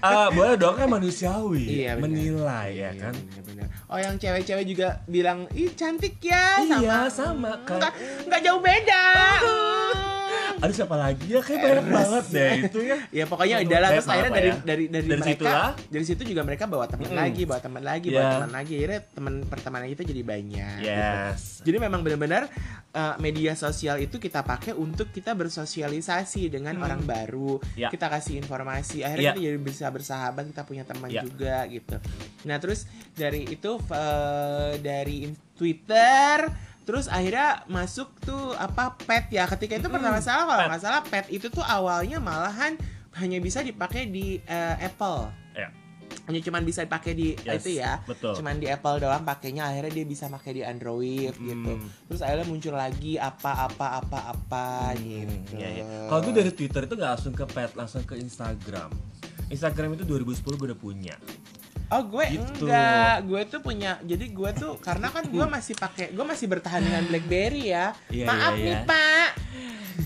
Ah, 0.00 0.28
boleh 0.28 0.56
dong 0.56 0.74
kan 0.74 0.88
manusiawi. 0.88 1.84
Iya. 1.84 1.94
Menilai 1.96 2.68
ya 2.72 2.90
Iya, 2.90 2.90
kan. 2.98 3.14
bener-bener. 3.14 3.66
Oh 3.86 3.96
yang 3.96 4.16
cewek-cewek 4.16 4.64
juga 4.66 4.88
bilang, 5.06 5.44
ih 5.52 5.70
cantik 5.70 6.16
ya 6.18 6.60
Iya, 6.60 7.06
sama. 7.06 7.12
sama 7.12 7.52
kan. 7.62 7.76
Nggak, 7.78 7.92
nggak 8.26 8.40
jauh 8.42 8.60
beda. 8.60 9.02
Aduh 10.58 10.74
siapa 10.74 10.98
lagi 10.98 11.22
ya? 11.28 11.38
Kayak 11.38 11.60
banyak 11.62 11.86
banget 11.86 12.24
deh 12.34 12.52
itu 12.66 12.78
ya. 12.82 12.98
ya 13.14 13.24
pokoknya 13.24 13.62
udahlah 13.62 13.88
terus 13.94 14.10
akhirnya 14.10 14.32
dari 14.32 14.50
ya? 14.50 14.56
dari 14.58 14.84
dari, 14.90 15.06
Dari 15.06 15.06
mereka 15.14 15.30
situlah. 15.30 15.70
dari 15.86 16.04
situ 16.04 16.22
juga 16.26 16.42
mereka 16.42 16.64
bawa 16.66 16.84
teman 16.84 17.06
Mm-mm. 17.06 17.20
lagi 17.20 17.42
bawa 17.46 17.60
teman 17.62 17.82
lagi 17.84 18.06
bawa 18.10 18.18
Iya. 18.18 18.32
teman 18.34 18.50
lagi 18.50 18.72
akhirnya 18.74 19.00
teman 19.08 19.34
pertemanan 19.46 19.86
kita 19.88 20.02
jadi 20.02 20.22
banyak 20.26 20.76
gitu. 20.82 20.90
Yes. 20.90 21.40
Jadi 21.62 21.76
memang 21.78 22.00
benar-benar 22.02 22.42
uh, 22.90 23.14
media 23.18 23.54
sosial 23.54 24.02
itu 24.02 24.18
kita 24.18 24.42
pakai 24.42 24.74
untuk 24.74 25.14
kita 25.14 25.30
bersosialisasi 25.32 26.50
dengan 26.50 26.67
Hmm. 26.76 26.84
orang 26.84 27.00
baru. 27.08 27.56
Ya. 27.78 27.88
Kita 27.88 28.12
kasih 28.12 28.36
informasi. 28.42 29.00
Akhirnya 29.06 29.32
Ya. 29.32 29.32
kita 29.32 29.42
jadi 29.48 29.58
bisa 29.62 29.86
bersahabat, 29.88 30.44
kita 30.52 30.62
punya 30.68 30.84
teman 30.84 31.08
Ya. 31.08 31.24
juga 31.24 31.64
gitu. 31.72 31.96
Nah, 32.44 32.60
terus 32.60 32.84
dari 33.16 33.48
itu 33.48 33.80
uh, 33.88 34.76
dari 34.82 35.32
Twitter 35.56 36.68
Terus 36.88 37.04
akhirnya 37.04 37.68
masuk 37.68 38.16
tuh 38.24 38.56
apa 38.56 38.96
pet 39.04 39.28
ya 39.28 39.44
ketika 39.44 39.76
itu 39.76 39.92
pertama 39.92 40.24
salah 40.24 40.48
kalau 40.48 40.72
nggak 40.72 40.80
salah 40.80 41.04
pet 41.04 41.28
itu 41.28 41.52
tuh 41.52 41.60
awalnya 41.60 42.16
malahan 42.16 42.80
hanya 43.20 43.36
bisa 43.44 43.60
dipakai 43.60 44.08
di 44.08 44.40
uh, 44.48 44.76
Apple. 44.80 45.28
Hanya 46.28 46.40
cuman 46.40 46.62
bisa 46.62 46.80
dipakai 46.80 47.12
di 47.12 47.32
Yes, 47.38 47.58
itu 47.58 47.76
ya 47.76 48.04
betul. 48.04 48.32
cuman 48.34 48.56
di 48.56 48.68
Apple 48.68 49.00
doang 49.00 49.22
pakainya 49.22 49.64
akhirnya 49.66 49.92
dia 49.92 50.06
bisa 50.06 50.28
pakai 50.28 50.52
di 50.52 50.62
Android 50.62 51.32
gitu 51.32 51.72
Hmm. 51.74 51.88
terus 52.04 52.20
akhirnya 52.20 52.44
muncul 52.44 52.74
lagi 52.74 53.16
apa 53.16 53.66
apa 53.66 53.86
apa 53.98 54.18
apa 54.28 54.66
Hmm, 54.90 55.00
gitu 55.02 55.56
iya, 55.56 55.68
iya. 55.74 55.84
Kalau 56.06 56.20
gue 56.20 56.34
dari 56.34 56.52
Twitter 56.52 56.82
itu 56.82 56.94
nggak 56.94 57.10
langsung 57.10 57.32
ke 57.32 57.44
pet, 57.44 57.70
langsung 57.72 58.02
ke 58.02 58.14
Instagram. 58.14 58.92
Instagram 59.48 59.90
itu 59.94 60.04
2010 60.04 60.28
gue 60.54 60.66
udah 60.68 60.76
punya. 60.78 61.16
oh 61.88 62.04
gue 62.06 62.24
Gitu. 62.30 62.44
enggak 62.62 63.24
gue 63.24 63.42
tuh 63.48 63.60
punya 63.62 63.96
jadi 64.02 64.28
gue 64.28 64.50
tuh 64.54 64.76
karena 64.78 65.08
kan 65.08 65.24
gue 65.24 65.46
masih 65.46 65.72
pakai 65.74 66.12
gue 66.12 66.20
masih 66.22 66.44
bertahan 66.46 66.84
dengan 66.84 67.00
BlackBerry 67.02 67.64
ya 67.66 67.96
Iya, 68.08 68.28
maaf 68.28 68.52
iya, 68.52 68.60
nih 68.60 68.74
iya. 68.74 68.84
pak 68.84 69.28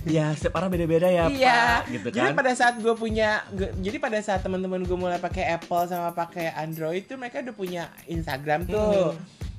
Ya, 0.02 0.32
setiap 0.32 0.56
orang 0.56 0.68
beda-beda 0.68 1.04
ya, 1.04 1.28
iya 1.28 1.58
Pak. 1.78 1.80
Gitu 1.90 2.08
kan. 2.08 2.16
jadi 2.16 2.30
pada 2.32 2.52
saat 2.52 2.74
gue 2.76 2.94
punya 2.94 3.28
gue- 3.48 3.72
jadi 3.78 3.96
pada 3.96 4.18
saat 4.18 4.40
teman-teman 4.40 4.80
gue 4.80 4.96
mulai 4.96 5.16
pakai 5.16 5.52
Apple 5.52 5.84
sama 5.84 6.10
pakai 6.10 6.48
Android 6.50 7.04
tuh 7.04 7.16
mereka 7.16 7.40
udah 7.40 7.52
punya 7.52 7.82
Instagram 8.06 8.64
tuh 8.64 9.12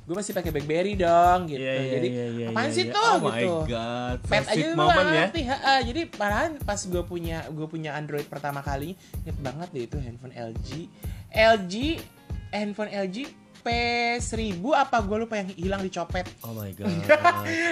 gue 0.04 0.12
masih 0.12 0.36
pakai 0.36 0.52
BlackBerry 0.52 0.94
dong 0.94 1.48
gitu 1.48 1.58
Hmm. 1.58 1.70
Iya, 1.70 1.74
iya, 1.80 1.92
jadi 1.94 2.08
iya, 2.10 2.26
iya, 2.28 2.46
apaan 2.52 2.66
iya, 2.66 2.76
sih 2.76 2.84
iya. 2.84 2.92
tuh 2.92 3.08
oh 3.08 3.16
gitu 3.16 3.54
my 3.56 3.72
god. 3.72 4.18
pet 4.26 4.44
aja 4.44 4.66
gue 4.68 4.84
ya. 4.84 5.04
ngerti 5.08 5.42
ha-ha. 5.46 5.74
jadi 5.80 6.02
parahan 6.12 6.52
pas 6.60 6.80
gue 6.84 7.04
punya 7.04 7.38
gue 7.48 7.68
punya 7.70 7.92
Android 7.94 8.28
pertama 8.28 8.60
kali 8.60 9.00
inget 9.22 9.38
banget 9.40 9.70
deh 9.72 9.84
itu 9.86 9.98
handphone 9.98 10.36
LG 10.36 10.70
LG 11.32 11.74
handphone 12.52 12.92
LG 12.92 13.18
P1000 13.64 14.60
apa 14.74 15.00
gue 15.00 15.18
lupa 15.18 15.40
yang 15.40 15.50
hilang 15.50 15.82
dicopet 15.82 16.28
Oh 16.44 16.52
my 16.52 16.70
god. 16.78 16.92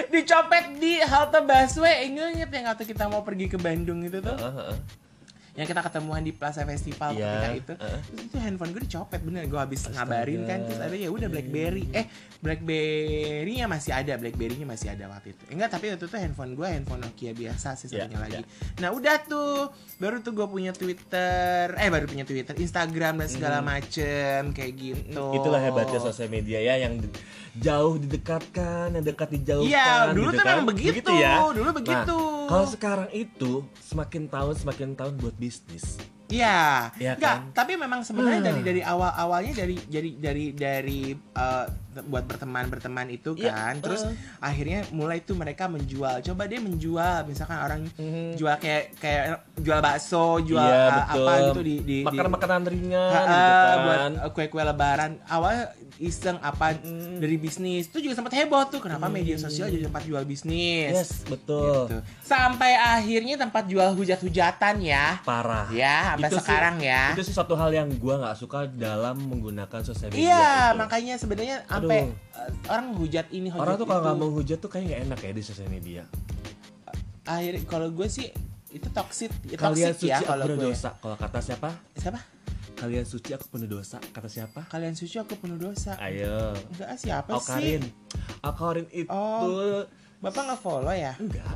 dicopet 0.08 0.76
di 0.76 0.98
halte 0.98 1.38
busway 1.38 2.08
inget 2.08 2.48
yang 2.48 2.66
waktu 2.66 2.84
kita 2.84 3.06
mau 3.06 3.20
pergi 3.20 3.46
ke 3.46 3.56
Bandung 3.56 4.00
itu 4.00 4.18
tuh 4.18 4.32
Heeh, 4.32 4.54
heeh. 4.56 4.76
Yang 5.52 5.66
kita 5.66 5.80
ketemuan 5.82 6.20
di 6.20 6.32
Plaza 6.32 6.62
Festival 6.62 7.12
Iya, 7.12 7.28
ketika 7.28 7.48
itu 7.52 7.72
heeh. 7.74 8.00
terus 8.06 8.22
itu 8.24 8.36
handphone 8.38 8.70
gue 8.70 8.82
dicopet 8.82 9.20
bener 9.20 9.44
gue 9.44 9.60
habis 9.60 9.84
ngabarin 9.86 10.40
kan 10.42 10.58
terus 10.64 10.80
ada 10.80 10.94
ya 10.94 11.08
udah 11.08 11.28
BlackBerry 11.28 11.84
eh 11.92 12.06
BlackBerry-nya 12.40 13.66
masih 13.66 13.92
ada 13.92 14.16
BlackBerry-nya 14.16 14.64
masih 14.64 14.88
ada 14.88 15.04
waktu 15.08 15.32
itu 15.32 15.42
enggak 15.50 15.68
tapi 15.70 15.90
waktu 15.90 16.04
itu 16.04 16.16
handphone 16.16 16.52
gue 16.52 16.64
handphone 16.64 17.00
Nokia 17.00 17.32
biasa 17.32 17.68
sih 17.74 17.86
Iya, 17.86 18.06
satunya 18.06 18.18
lagi 18.18 18.34
iya. 18.38 18.48
nah 18.78 18.88
udah 18.90 19.16
tuh 19.22 19.68
baru 19.98 20.16
tuh 20.18 20.32
gue 20.32 20.46
punya 20.46 20.72
Twitter 20.72 21.68
eh 21.70 21.88
baru 21.88 22.06
punya 22.06 22.24
Twitter 22.24 22.54
Instagram 22.54 23.14
dan 23.18 23.28
segala 23.28 23.58
macem 23.60 24.40
kayak 24.50 24.72
gitu 24.72 25.00
Hmm. 25.22 25.34
Itulah 25.34 25.60
hebatnya 25.60 25.98
sosial 25.98 26.28
media 26.28 26.58
ya 26.58 26.78
yang 26.78 26.96
di- 26.96 27.12
jauh 27.54 27.96
didekatkan, 27.96 28.90
yang 28.90 29.04
dekat 29.04 29.28
dijauhkan. 29.30 29.68
Iya, 29.68 30.08
dulu 30.10 30.24
gitu 30.24 30.32
tuh 30.32 30.40
kan. 30.40 30.52
memang 30.54 30.68
begitu. 30.68 31.12
Dulu 31.52 31.70
begitu. 31.74 32.16
Nah, 32.16 32.41
kalau 32.52 32.68
sekarang 32.68 33.08
itu 33.10 33.64
semakin 33.80 34.28
tahun 34.28 34.54
semakin 34.54 34.88
tahun 34.92 35.14
buat 35.16 35.32
bisnis. 35.40 35.96
Iya, 36.28 36.88
Iya 36.96 37.12
Nggak, 37.16 37.36
kan? 37.44 37.52
tapi 37.52 37.72
memang 37.76 38.00
sebenarnya 38.00 38.40
Hmm. 38.40 38.48
dari 38.48 38.60
dari 38.64 38.80
awal 38.80 39.12
awalnya 39.12 39.52
dari 39.52 39.76
dari 39.84 40.10
dari 40.16 40.44
dari 40.52 41.00
eh, 41.12 41.66
buat 42.02 42.24
berteman 42.24 42.64
berteman 42.66 43.06
itu 43.06 43.34
Iya, 43.34 43.52
kan, 43.52 43.74
terus 43.78 44.02
eh. 44.02 44.16
akhirnya 44.38 44.88
mulai 44.90 45.20
tuh 45.20 45.34
mereka 45.34 45.66
menjual, 45.66 46.20
coba 46.22 46.42
dia 46.44 46.58
menjual, 46.58 47.24
misalkan 47.24 47.58
orang 47.58 47.80
Mhm. 47.92 48.34
jual 48.34 48.54
kayak 48.56 48.96
kayak 48.96 49.24
jual 49.56 49.78
bakso, 49.78 50.26
jual 50.40 50.56
Iya, 50.58 50.80
eh, 50.82 50.90
betul. 50.90 51.20
apa 51.20 51.32
gitu 51.42 51.60
di 51.62 51.74
di 51.80 51.96
makan 52.00 52.16
di- 52.18 52.32
makanan 52.32 52.62
ringan 52.64 53.10
Ha, 53.10 53.20
gitu 53.20 53.34
kan. 53.52 53.76
buat 53.78 54.00
eh, 54.18 54.30
kue-kue 54.32 54.62
lebaran 54.62 55.10
awalnya 55.26 55.64
iseng 55.98 56.38
apa 56.38 56.72
Mm. 56.74 57.18
dari 57.18 57.36
bisnis 57.36 57.86
itu 57.86 58.00
juga 58.00 58.14
sempat 58.14 58.32
heboh 58.32 58.64
tuh 58.66 58.80
kenapa 58.80 59.06
media 59.08 59.36
sosial 59.36 59.68
jadi 59.68 59.86
tempat 59.86 60.02
jual 60.02 60.24
bisnis 60.24 60.96
Yes, 60.96 61.10
betul. 61.22 61.86
gitu. 61.86 61.98
sampai 62.22 62.72
akhirnya 62.74 63.36
tempat 63.36 63.64
jual 63.64 63.92
hujat-hujatan 63.92 64.80
ya 64.80 65.20
Parah. 65.20 65.68
ya 65.68 66.12
sampai 66.12 66.24
Itu 66.24 66.34
sih- 66.34 66.42
sekarang 66.42 66.76
ya 66.78 67.02
Itu 67.12 67.22
sih 67.22 67.32
satu 67.32 67.54
hal 67.54 67.70
yang 67.70 67.88
gua 67.94 68.16
nggak 68.18 68.36
suka 68.36 68.64
dalam 68.66 69.20
menggunakan 69.20 69.80
sosial 69.82 70.08
media. 70.08 70.22
Iya, 70.22 70.48
itu. 70.48 70.78
makanya 70.78 71.14
sebenarnya 71.16 71.56
sampai 71.84 72.00
eh, 72.08 72.50
orang 72.68 72.86
hujat 72.94 73.26
ini 73.30 73.48
hujat 73.48 73.60
Orang 73.60 73.74
tuh 73.76 73.86
kalau 73.86 74.00
nggak 74.00 74.16
mau 74.16 74.30
hujat 74.30 74.58
tuh 74.58 74.68
kayak 74.68 74.84
nggak 74.86 75.00
enak 75.04 75.18
ya 75.20 75.32
di 75.32 75.42
sosial 75.42 75.68
media. 75.68 76.02
akhir 77.22 77.54
kalau 77.64 77.86
gue 77.88 78.06
sih 78.06 78.28
itu 78.68 78.88
toxic, 78.88 79.30
ya, 79.44 79.54
Kalian 79.54 79.92
toxic 79.92 80.00
suci 80.00 80.08
ya 80.08 80.18
aku 80.18 80.32
penuh 80.42 80.56
gue. 80.56 80.66
dosa. 80.66 80.90
Kalau 80.96 81.16
kata 81.16 81.38
siapa? 81.40 81.68
Siapa? 81.92 82.20
Kalian 82.74 83.04
suci 83.04 83.30
aku 83.30 83.46
penuh 83.48 83.68
dosa. 83.70 83.96
Kata 84.02 84.26
siapa? 84.26 84.60
Kalian 84.66 84.94
suci 84.96 85.16
aku 85.16 85.36
penuh 85.36 85.54
dosa. 85.54 85.94
Ayo. 85.98 86.50
Enggak 86.72 86.88
siapa 86.96 87.30
Oh 87.30 87.38
sih? 87.38 87.78
Karin. 87.78 87.82
Oh 88.42 88.52
Karin 88.52 88.86
itu 88.90 89.06
Oh. 89.08 89.84
Bapak 90.18 90.42
nggak 90.44 90.60
follow 90.60 90.90
ya? 90.90 91.12
enggak. 91.14 91.52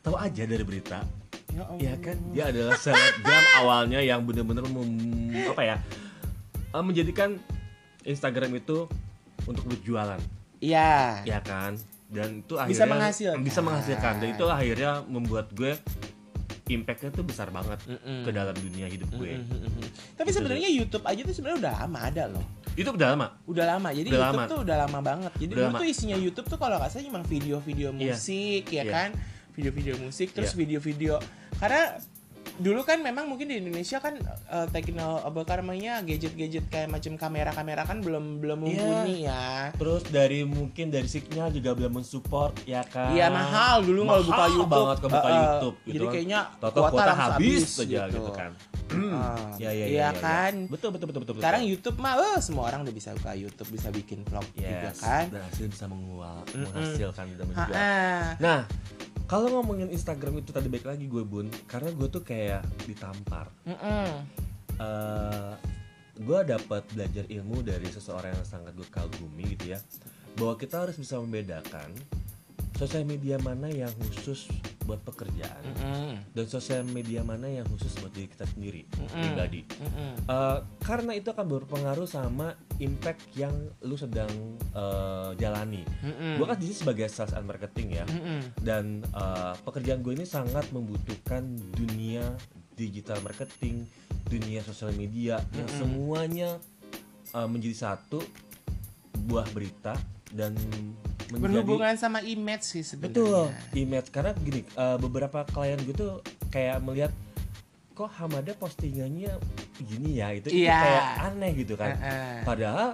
Tahu 0.00 0.14
aja 0.14 0.42
dari 0.42 0.62
berita. 0.62 1.04
Ya 1.50 1.66
Allah. 1.66 1.80
Ya 1.82 1.94
kan 1.98 2.16
dia 2.30 2.44
adalah 2.46 2.76
selebgram 2.78 3.44
awalnya 3.60 4.00
yang 4.00 4.22
bener-bener 4.22 4.64
mem- 4.64 5.34
apa 5.44 5.62
ya? 5.66 5.76
eh, 6.70 6.80
menjadikan 6.80 7.36
Instagram 8.02 8.54
itu 8.54 8.86
untuk 9.42 9.64
berjualan, 9.66 10.20
Iya. 10.58 11.22
ya 11.22 11.38
kan? 11.40 11.78
Dan 12.06 12.42
itu 12.42 12.52
Bisa 12.52 12.60
akhirnya 12.60 12.86
menghasilkan. 12.90 13.38
bisa 13.40 13.60
menghasilkan. 13.60 14.14
Dan 14.18 14.28
itu 14.32 14.44
akhirnya 14.44 14.92
membuat 15.04 15.46
gue 15.50 15.78
impactnya 16.66 17.10
tuh 17.10 17.22
besar 17.22 17.50
banget 17.50 17.82
Mm-mm. 17.84 18.22
ke 18.22 18.30
dalam 18.30 18.54
dunia 18.54 18.86
hidup 18.86 19.10
gue. 19.12 19.38
Mhm. 19.38 20.14
Tapi 20.14 20.26
Gitu 20.26 20.38
sebenarnya 20.38 20.70
YouTube 20.70 21.02
aja 21.02 21.20
tuh 21.20 21.34
sebenarnya 21.34 21.58
udah 21.60 21.74
lama 21.80 21.98
ada 22.00 22.24
loh. 22.28 22.44
Itu 22.72 22.90
udah 22.90 23.08
lama. 23.10 23.26
Udah 23.44 23.64
lama. 23.68 23.88
Jadi 23.90 24.08
Udah 24.08 24.18
YouTube 24.20 24.38
lama. 24.38 24.46
tuh 24.46 24.58
udah 24.62 24.76
lama 24.80 24.98
banget. 25.00 25.32
Jadi 25.36 25.50
Udah 25.50 25.56
dulu 25.56 25.66
lama. 25.68 25.78
tuh 25.78 25.86
isinya 25.88 26.16
YouTube 26.16 26.46
tuh 26.46 26.58
kalau 26.58 26.76
nggak 26.76 26.90
salah 26.90 27.04
cuma 27.04 27.20
video-video 27.24 27.88
Iya. 27.90 28.14
musik 28.14 28.64
ya 28.68 28.74
Iya. 28.76 28.84
kan, 28.88 29.08
video-video 29.52 29.94
musik 29.98 30.28
terus 30.30 30.50
Iya. 30.50 30.58
video-video 30.58 31.14
karena 31.58 31.82
dulu 32.60 32.84
kan 32.84 33.00
memang 33.00 33.24
mungkin 33.24 33.48
di 33.48 33.56
Indonesia 33.56 33.96
kan 33.98 34.20
uh, 34.46 34.68
teknol 34.68 35.24
apa 35.24 35.56
namanya 35.56 36.04
gadget-gadget 36.04 36.68
kayak 36.68 36.86
macam 36.86 37.16
kamera-kamera 37.16 37.82
kan 37.82 37.98
belum 37.98 38.38
belum 38.38 38.58
Iya. 38.60 38.76
mumpuni 38.76 39.14
ya. 39.24 39.72
Terus 39.72 40.02
dari 40.06 40.44
mungkin 40.44 40.92
dari 40.92 41.08
signal 41.08 41.48
juga 41.48 41.72
belum 41.72 41.98
mensupport 41.98 42.52
ya 42.68 42.84
kan. 42.84 43.16
Iya 43.16 43.32
mahal 43.32 43.80
dulu 43.80 44.04
kalau 44.04 44.22
buka 44.22 44.44
YouTube. 44.46 44.68
banget 44.68 44.96
kalau 45.00 45.10
buka 45.10 45.20
Uh, 45.20 45.32
uh, 45.32 45.40
YouTube 45.40 45.76
gitu 45.80 45.90
Jadi 45.90 46.04
kan. 46.04 46.12
kayaknya 46.12 46.40
Toto 46.60 46.78
kuota 46.78 46.92
kuota 46.92 47.12
habis 47.16 47.62
habis 47.64 47.82
aja 47.82 48.00
gitu, 48.06 48.30
kan. 48.30 48.50
Ah, 48.90 49.54
Ya 49.56 49.70
ya 49.70 49.86
iya 49.86 50.00
ya, 50.04 50.10
kan. 50.12 50.52
Betul 50.66 50.90
betul 50.92 51.06
betul 51.08 51.22
betul. 51.24 51.34
betul. 51.38 51.42
Sekarang 51.42 51.62
YouTube 51.64 51.96
mah 51.96 52.14
eh, 52.18 52.38
semua 52.38 52.64
orang 52.66 52.82
udah 52.82 52.92
bisa 52.92 53.14
buka 53.14 53.32
YouTube, 53.32 53.70
bisa 53.70 53.88
bikin 53.88 54.20
vlog 54.22 54.44
juga 54.52 54.90
yes, 54.90 55.00
kan. 55.00 55.24
berhasil 55.30 55.64
bisa 55.64 55.86
mengual, 55.86 56.42
menghasilkan 56.52 57.24
dan 57.32 57.46
menjual. 57.46 57.70
Ha-ha. 57.72 58.36
Nah, 58.36 58.60
kalau 59.30 59.46
ngomongin 59.62 59.94
Instagram 59.94 60.42
itu 60.42 60.50
tadi 60.50 60.66
baik 60.66 60.90
lagi 60.90 61.06
gue 61.06 61.22
bun, 61.22 61.46
karena 61.70 61.94
gue 61.94 62.08
tuh 62.10 62.26
kayak 62.26 62.66
ditampar. 62.82 63.46
Mm-mm. 63.62 64.26
eh 64.82 65.54
gue 66.18 66.40
dapat 66.50 66.82
belajar 66.90 67.24
ilmu 67.30 67.62
dari 67.62 67.86
seseorang 67.86 68.34
yang 68.34 68.42
sangat 68.42 68.74
gue 68.74 68.84
kagumi 68.90 69.54
gitu 69.54 69.72
ya, 69.72 69.78
bahwa 70.34 70.58
kita 70.58 70.82
harus 70.82 70.98
bisa 70.98 71.14
membedakan 71.22 71.94
sosial 72.76 73.04
media 73.04 73.36
mana 73.40 73.68
yang 73.68 73.90
khusus 74.00 74.48
buat 74.88 74.98
pekerjaan 75.06 75.62
Mm-mm. 75.62 76.34
dan 76.34 76.46
sosial 76.50 76.82
media 76.82 77.22
mana 77.22 77.46
yang 77.46 77.62
khusus 77.68 77.94
buat 78.02 78.10
diri 78.10 78.26
kita 78.26 78.42
sendiri 78.48 78.82
Mm-mm. 78.90 79.22
pribadi. 79.22 79.62
Mm-mm. 79.62 80.12
Eh, 80.26 80.58
karena 80.82 81.12
itu 81.14 81.30
akan 81.30 81.46
berpengaruh 81.46 82.08
sama 82.10 82.58
impact 82.82 83.30
yang 83.38 83.54
lu 83.86 83.94
sedang 83.94 84.30
eh, 84.74 85.30
jalani. 85.38 85.86
Mm-mm. 86.02 86.42
Gue 86.42 86.46
kan 86.48 86.56
di 86.58 86.72
sini 86.72 86.76
sebagai 86.82 87.06
sales 87.06 87.36
and 87.38 87.46
marketing 87.46 88.02
ya, 88.02 88.04
Mm-mm. 88.08 88.40
dan 88.66 89.04
eh, 89.14 89.54
pekerjaan 89.62 90.02
gue 90.02 90.16
ini 90.16 90.26
sangat 90.26 90.66
membutuhkan 90.74 91.46
dunia 91.76 92.24
digital 92.74 93.20
marketing, 93.22 93.84
dunia 94.26 94.64
sosial 94.64 94.90
media 94.96 95.38
yang 95.54 95.68
Mm-mm. 95.68 95.78
semuanya 95.78 96.00
semuanya 96.10 96.50
eh, 97.36 97.48
menjadi 97.48 97.76
satu 97.76 98.18
buah 99.30 99.46
berita 99.54 99.94
dan 100.30 100.54
menjadi 101.28 101.62
Berhubungan 101.62 101.94
sama 101.94 102.18
image 102.20 102.64
sih 102.64 102.82
sebenarnya. 102.82 103.14
betul 103.14 103.42
image 103.74 104.08
karena 104.08 104.32
gini 104.36 104.60
eh, 104.64 104.96
beberapa 104.96 105.42
klien 105.44 105.78
gue 105.78 105.92
tuh 105.92 106.12
kayak 106.48 106.78
melihat 106.80 107.12
kok 107.92 108.10
Hamada 108.12 108.50
postingannya 108.54 109.36
gini 109.78 110.16
ya 110.16 110.32
itu, 110.32 110.48
itu 110.48 110.64
Iya. 110.64 110.78
kayak 110.78 111.04
aneh 111.26 111.50
gitu 111.54 111.74
kan 111.74 111.92
Ha-ha. 111.92 112.42
padahal 112.42 112.88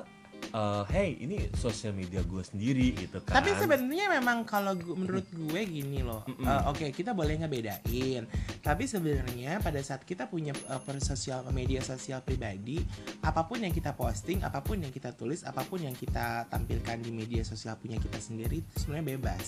eh, 0.51 0.85
hey 0.91 1.11
ini 1.19 1.51
sosial 1.55 1.93
media 1.93 2.21
gue 2.23 2.43
sendiri 2.43 2.95
gitu 2.95 3.19
kan 3.23 3.39
Tapi 3.39 3.51
sebenarnya 3.57 4.07
memang 4.13 4.45
kalau 4.45 4.75
menurut 4.77 5.27
gue 5.29 5.61
gini 5.65 6.01
loh. 6.01 6.23
Eh, 6.29 6.63
Oke, 6.67 6.91
kita 6.91 7.13
boleh 7.13 7.39
ngebedain. 7.39 8.27
Tapi 8.61 8.85
sebenarnya 8.85 9.59
pada 9.61 9.79
saat 9.81 10.03
kita 10.03 10.27
punya 10.27 10.53
eh, 10.53 10.81
per 10.83 10.99
sosial 10.99 11.47
media 11.51 11.81
sosial 11.81 12.21
pribadi, 12.23 12.83
apa 13.23 13.47
pun 13.47 13.63
yang 13.63 13.73
kita 13.73 13.95
posting, 13.95 14.43
apa 14.43 14.61
pun 14.61 14.79
yang 14.79 14.91
kita 14.91 15.13
tulis, 15.13 15.43
apa 15.43 15.63
pun 15.63 15.81
yang 15.81 15.95
kita 15.95 16.47
tampilkan 16.47 16.99
di 17.01 17.11
media 17.11 17.43
sosial 17.43 17.77
punya 17.77 17.99
kita 17.99 18.19
sendiri 18.19 18.61
itu 18.61 18.73
sebenarnya 18.77 19.07
bebas. 19.19 19.45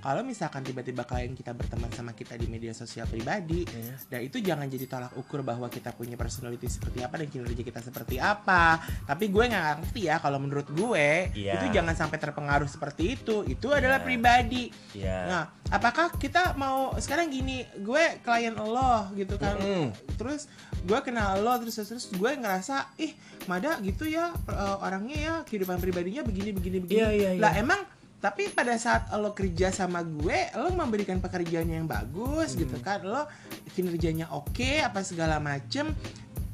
Kalau 0.00 0.22
misalkan 0.22 0.62
tiba-tiba 0.62 1.04
klien 1.04 1.32
kita 1.32 1.52
berteman 1.52 1.90
sama 1.92 2.12
kita 2.12 2.34
di 2.34 2.46
media 2.46 2.72
sosial 2.72 3.06
pribadi, 3.06 3.62
Hmm. 3.66 3.98
dan 4.08 4.20
itu 4.22 4.38
jangan 4.38 4.66
jadi 4.66 4.86
tolak 4.86 5.12
ukur 5.18 5.42
bahwa 5.42 5.66
kita 5.66 5.90
punya 5.92 6.14
personality 6.14 6.66
seperti 6.66 7.02
apa 7.02 7.18
dan 7.18 7.28
kinerja 7.28 7.62
kita 7.62 7.80
seperti 7.82 8.16
apa. 8.16 8.78
Tapi 9.04 9.28
gue 9.28 9.44
nggak 9.46 9.64
ngerti 9.82 10.00
ya 10.06 10.16
kalau 10.18 10.38
menurut 10.46 10.70
gue 10.70 11.34
Iya. 11.34 11.58
itu 11.58 11.74
jangan 11.74 11.92
sampai 11.92 12.16
terpengaruh 12.16 12.70
seperti 12.70 13.18
itu. 13.18 13.42
Itu 13.42 13.74
adalah 13.74 13.98
Iya. 13.98 14.06
pribadi. 14.06 14.64
ya 14.94 15.18
Nah, 15.26 15.42
apakah 15.68 16.14
kita 16.14 16.54
mau 16.54 16.94
sekarang 16.96 17.28
gini, 17.28 17.66
gue 17.76 18.22
klien 18.22 18.54
lo 18.54 19.10
gitu 19.12 19.34
kan, 19.36 19.58
Mm-mm. 19.58 19.90
terus 20.14 20.46
gue 20.86 20.98
kenal 21.02 21.42
lo 21.42 21.58
terus 21.58 21.76
terus 21.76 22.06
gue 22.08 22.30
ngerasa, 22.32 22.94
ih 22.96 23.12
Mada 23.46 23.78
gitu 23.78 24.06
ya 24.06 24.30
eh, 24.34 24.76
orangnya 24.80 25.18
ya 25.18 25.34
kehidupan 25.42 25.78
pribadinya 25.78 26.22
begini 26.22 26.50
begini 26.50 26.78
begini. 26.78 26.98
Iya, 26.98 27.08
iya, 27.10 27.30
iya. 27.34 27.42
Lah 27.42 27.52
emang 27.54 27.78
tapi 28.16 28.48
pada 28.48 28.74
saat 28.74 29.06
lo 29.12 29.36
kerja 29.36 29.70
sama 29.70 30.02
gue, 30.02 30.38
lo 30.56 30.72
memberikan 30.72 31.20
pekerjaan 31.20 31.68
yang 31.68 31.86
bagus 31.86 32.56
gitu 32.56 32.74
kan, 32.80 33.04
lo 33.04 33.28
kinerjanya 33.76 34.32
oke 34.32 34.82
apa 34.82 35.04
segala 35.04 35.36
macem. 35.38 35.92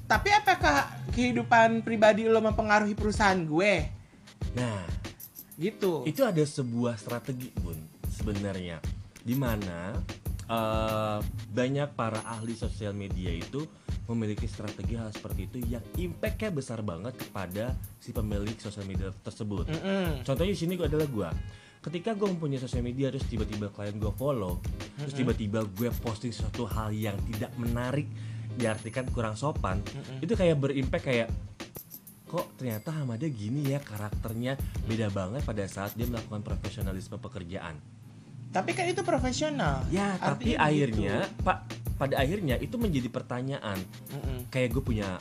Tapi 0.06 0.28
apakah 0.34 0.92
kehidupan 1.12 1.84
pribadi 1.86 2.28
lo 2.28 2.40
mempengaruhi 2.40 2.96
perusahaan 2.96 3.38
gue? 3.38 4.00
nah 4.52 4.84
Gitu. 5.62 6.02
itu 6.08 6.26
ada 6.26 6.42
sebuah 6.42 6.98
strategi 6.98 7.52
bun 7.60 7.76
sebenarnya 8.08 8.80
di 9.22 9.36
mana 9.38 9.94
eh, 10.48 11.18
banyak 11.52 11.94
para 11.94 12.18
ahli 12.26 12.56
sosial 12.56 12.96
media 12.96 13.30
itu 13.30 13.62
memiliki 14.10 14.50
strategi 14.50 14.98
hal 14.98 15.14
seperti 15.14 15.40
itu 15.46 15.58
yang 15.70 15.84
impactnya 15.94 16.50
besar 16.50 16.82
banget 16.82 17.14
kepada 17.14 17.78
si 18.02 18.10
pemilik 18.10 18.58
sosial 18.58 18.88
media 18.88 19.14
tersebut 19.22 19.70
Mm-mm. 19.70 20.26
contohnya 20.26 20.52
di 20.52 20.58
sini 20.58 20.74
adalah 20.80 21.06
gua 21.06 21.30
ketika 21.82 22.14
gue 22.14 22.26
mempunyai 22.26 22.58
sosial 22.58 22.82
media 22.82 23.10
terus 23.14 23.26
tiba-tiba 23.30 23.70
klien 23.70 23.94
gue 23.98 24.12
follow 24.14 24.58
terus 24.98 25.14
tiba-tiba 25.14 25.66
gue 25.66 25.90
posting 26.02 26.34
suatu 26.34 26.66
hal 26.66 26.90
yang 26.94 27.14
tidak 27.30 27.50
menarik 27.58 28.06
diartikan 28.54 29.06
kurang 29.08 29.34
sopan 29.34 29.80
Mm-mm. 29.82 30.20
itu 30.20 30.32
kayak 30.32 30.56
berimpact 30.58 31.04
kayak 31.04 31.28
kok 32.24 32.48
ternyata 32.56 32.88
Hamada 32.90 33.24
gini 33.24 33.66
ya 33.66 33.78
karakternya 33.78 34.56
beda 34.82 35.08
banget 35.08 35.42
pada 35.42 35.64
saat 35.64 35.92
dia 35.92 36.06
melakukan 36.06 36.40
profesionalisme 36.40 37.16
pekerjaan 37.16 37.76
Tapi 38.48 38.72
kan 38.72 38.84
itu 38.84 39.00
profesional. 39.00 39.80
ya 39.88 40.16
tapi 40.16 40.52
Artinya 40.52 40.58
akhirnya 40.62 41.14
pak 41.38 41.58
pada 41.96 42.14
akhirnya 42.18 42.56
itu 42.56 42.76
menjadi 42.76 43.08
pertanyaan 43.08 43.78
Mm-mm. 44.10 44.48
kayak 44.48 44.72
gue 44.72 44.82
punya 44.82 45.20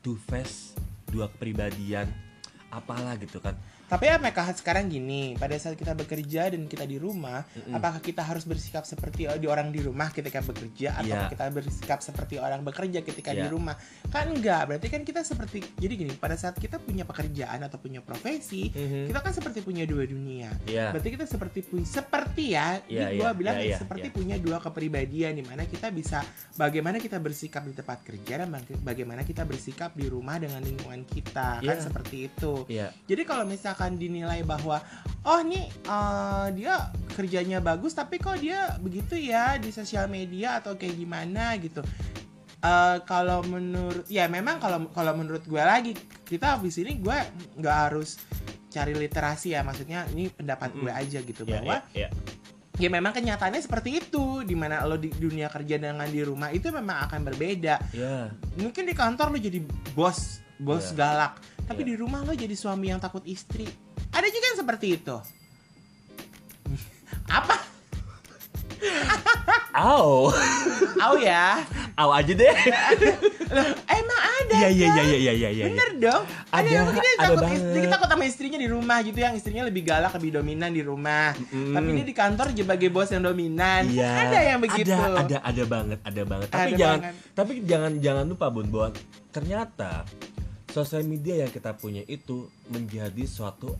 two 0.00 0.16
face 0.18 0.72
dua 1.06 1.28
kepribadian 1.28 2.08
apalah 2.68 3.16
gitu 3.16 3.40
kan 3.40 3.56
Tapi 3.88 4.04
apakah 4.06 4.52
sekarang 4.52 4.86
gini, 4.86 5.32
pada 5.34 5.56
saat 5.56 5.72
kita 5.72 5.96
bekerja 5.96 6.52
dan 6.52 6.68
kita 6.68 6.84
di 6.84 7.00
rumah, 7.00 7.40
Mm-mm. 7.48 7.72
apakah 7.72 7.98
kita 7.98 8.20
harus 8.20 8.44
bersikap 8.44 8.84
seperti 8.84 9.24
di 9.34 9.48
orang 9.48 9.72
di 9.72 9.80
rumah 9.80 10.12
ketika 10.12 10.38
bekerja 10.38 10.92
atau 10.94 11.08
Iya. 11.08 11.32
kita 11.32 11.44
bersikap 11.48 11.98
seperti 11.98 12.36
orang 12.36 12.60
bekerja 12.60 13.00
ketika 13.00 13.32
di 13.32 13.40
Iya. 13.40 13.48
rumah? 13.48 13.80
Kan 14.06 14.28
enggak, 14.30 14.68
berarti 14.68 14.88
kan 14.88 15.02
kita 15.02 15.24
seperti 15.24 15.64
jadi 15.74 15.94
gini, 15.96 16.12
pada 16.14 16.36
saat 16.36 16.54
kita 16.54 16.76
punya 16.76 17.02
pekerjaan 17.02 17.64
atau 17.64 17.80
punya 17.80 17.98
profesi, 17.98 18.68
kita 18.68 19.18
kan 19.18 19.32
seperti 19.32 19.64
punya 19.64 19.88
dua 19.88 20.04
dunia. 20.04 20.52
Iya. 20.68 20.92
Berarti 20.92 21.08
kita 21.08 21.24
seperti 21.24 21.64
punya 21.64 21.88
seperti 21.88 22.44
ya, 22.52 22.84
ini 22.84 23.16
gua 23.16 23.32
iya, 23.32 23.32
bilang 23.32 23.56
iya, 23.56 23.72
iya, 23.72 23.78
seperti 23.80 24.12
iya. 24.12 24.14
punya 24.14 24.36
dua 24.36 24.60
kepribadian 24.60 25.32
di 25.32 25.44
mana 25.48 25.64
kita 25.64 25.88
bisa 25.88 26.20
bagaimana 26.54 27.00
kita 27.00 27.16
bersikap 27.16 27.64
di 27.64 27.72
tempat 27.72 28.04
kerja 28.04 28.44
dan 28.44 28.52
baga- 28.52 28.80
bagaimana 28.84 29.24
kita 29.24 29.48
bersikap 29.48 29.96
di 29.96 30.12
rumah 30.12 30.36
dengan 30.36 30.60
lingkungan 30.60 31.08
kita. 31.08 31.64
Kan 31.64 31.72
Iya. 31.72 31.80
seperti 31.80 32.16
itu. 32.28 32.68
Iya. 32.68 32.92
Jadi 33.08 33.22
kalau 33.24 33.48
misalkan 33.48 33.76
dinilai 33.86 34.42
bahwa 34.42 34.82
oh 35.22 35.40
nih 35.40 35.70
eh, 35.70 36.46
dia 36.58 36.74
kerjanya 37.14 37.58
bagus 37.58 37.94
tapi 37.94 38.18
kok 38.18 38.38
dia 38.38 38.74
begitu 38.78 39.14
ya 39.14 39.54
di 39.54 39.70
sosial 39.70 40.06
media 40.06 40.58
atau 40.58 40.74
kayak 40.74 40.96
gimana 40.96 41.54
gitu. 41.56 41.86
Eh, 42.58 42.96
kalau 43.06 43.46
menurut 43.46 44.02
ya 44.10 44.26
memang 44.26 44.58
kalau 44.58 44.90
kalau 44.90 45.14
menurut 45.14 45.46
gue 45.46 45.62
lagi 45.62 45.94
kita 46.26 46.58
di 46.58 46.74
sini 46.74 46.98
gue 46.98 47.14
nggak 47.54 47.76
harus 47.86 48.18
cari 48.66 48.92
literasi 48.92 49.54
ya 49.54 49.62
maksudnya 49.62 50.10
ini 50.10 50.26
pendapat 50.26 50.74
gue 50.74 50.90
Mm. 50.90 51.00
aja 51.00 51.18
gitu 51.22 51.42
Iya, 51.46 51.52
bahwa 51.62 51.76
iya, 51.94 52.04
iya. 52.04 52.08
ya 52.76 52.88
memang 52.90 53.14
kenyataannya 53.14 53.62
seperti 53.62 53.96
itu 53.96 54.42
di 54.42 54.52
mana 54.52 54.82
lo 54.84 54.98
di 54.98 55.08
dunia 55.08 55.48
kerja 55.48 55.78
dengan 55.78 56.04
di 56.04 56.20
rumah 56.20 56.50
itu 56.50 56.68
memang 56.68 57.08
akan 57.08 57.20
berbeda 57.24 57.78
Iya. 57.94 58.34
mungkin 58.58 58.84
di 58.84 58.92
kantor 58.92 59.32
lo 59.32 59.38
jadi 59.38 59.62
bos 59.94 60.42
bos 60.58 60.90
Iya. 60.90 60.98
galak 60.98 61.32
tapi 61.68 61.78
Iya. 61.78 61.84
di 61.84 61.94
rumah 61.96 62.20
lo 62.20 62.32
jadi 62.32 62.52
suami 62.52 62.88
yang 62.88 62.98
takut 62.98 63.22
istri 63.22 63.66
ada 64.10 64.26
juga 64.26 64.44
yang 64.46 64.58
seperti 64.58 64.86
itu 64.94 65.14
apa 67.30 67.54
Au, 69.74 70.30
Au 70.98 71.14
ya 71.18 71.62
au 71.94 72.10
aja 72.10 72.30
deh. 72.30 72.54
Loh, 73.50 73.66
emang 73.84 74.20
ada 74.22 74.54
Iya 74.54 74.68
iya 74.70 74.86
kan? 74.86 75.02
iya 75.02 75.18
iya 75.18 75.32
iya 75.34 75.48
iya. 75.50 75.64
Bener 75.66 75.88
dong 75.98 76.22
Ada, 76.48 76.54
Ada, 76.54 76.68
yang 76.68 76.84
mungkin 76.86 77.02
dia 77.02 77.16
takut 77.16 77.42
istri 77.48 77.74
Kita 77.74 77.90
takut 77.90 78.08
sama 78.08 78.24
istrinya 78.24 78.58
di 78.58 78.68
rumah 78.70 78.98
gitu 79.02 79.18
Yang 79.18 79.34
istrinya 79.36 79.62
lebih 79.66 79.82
galak, 79.82 80.12
lebih 80.14 80.30
dominan 80.32 80.70
di 80.70 80.82
rumah 80.82 81.34
Mm-mm. 81.34 81.74
Tapi 81.74 81.88
dia 81.90 82.06
di 82.06 82.14
kantor 82.14 82.46
sebagai 82.54 82.88
bos 82.88 83.10
yang 83.10 83.24
dominan 83.24 83.82
Iya. 83.90 84.10
Ada 84.14 84.38
yang 84.46 84.58
begitu 84.62 84.94
Ada, 84.94 85.18
ada, 85.18 85.36
ada 85.42 85.62
banget, 85.64 85.98
ada 86.02 86.22
banget. 86.22 86.48
Tapi 86.48 86.62
Ada 86.62 86.76
jangan, 86.78 86.98
banget. 87.02 87.14
tapi 87.34 87.52
jangan, 87.66 87.92
jangan 87.98 88.24
lupa 88.26 88.46
bun 88.48 88.66
bahwa 88.68 88.88
ternyata 89.28 89.90
sosial 90.80 91.02
media 91.02 91.42
yang 91.42 91.50
kita 91.50 91.74
punya 91.74 92.02
itu 92.04 92.36
menjadi 92.66 93.24
suatu 93.24 93.74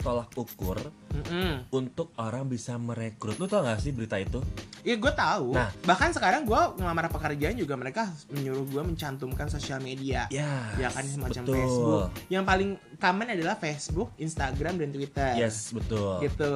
tolak 0.00 0.32
ukur 0.32 0.80
Mm-mm. 1.12 1.68
untuk 1.70 2.16
orang 2.16 2.48
bisa 2.48 2.74
merekrut. 2.74 3.36
Lu 3.36 3.44
tau 3.44 3.60
gak 3.60 3.78
sih 3.78 3.92
berita 3.92 4.16
itu? 4.16 4.40
Iya 4.80 4.96
gue 4.96 5.12
tahu. 5.12 5.52
Nah. 5.52 5.68
bahkan 5.84 6.08
sekarang 6.08 6.48
gue 6.48 6.56
ngelamar 6.80 7.12
pekerjaan 7.12 7.52
juga 7.52 7.76
mereka 7.76 8.08
menyuruh 8.32 8.64
gue 8.64 8.80
mencantumkan 8.82 9.44
sosial 9.46 9.76
media. 9.78 10.24
Ya, 10.32 10.72
Ya 10.74 10.88
kan 10.88 11.04
semacam 11.04 11.42
betul. 11.44 11.52
Facebook. 11.54 12.06
Yang 12.32 12.44
paling 12.46 12.70
common 12.96 13.28
adalah 13.28 13.54
Facebook, 13.54 14.08
Instagram 14.16 14.80
dan 14.80 14.88
Twitter. 14.88 15.36
Yes, 15.36 15.68
betul. 15.68 16.16
Gitu. 16.24 16.52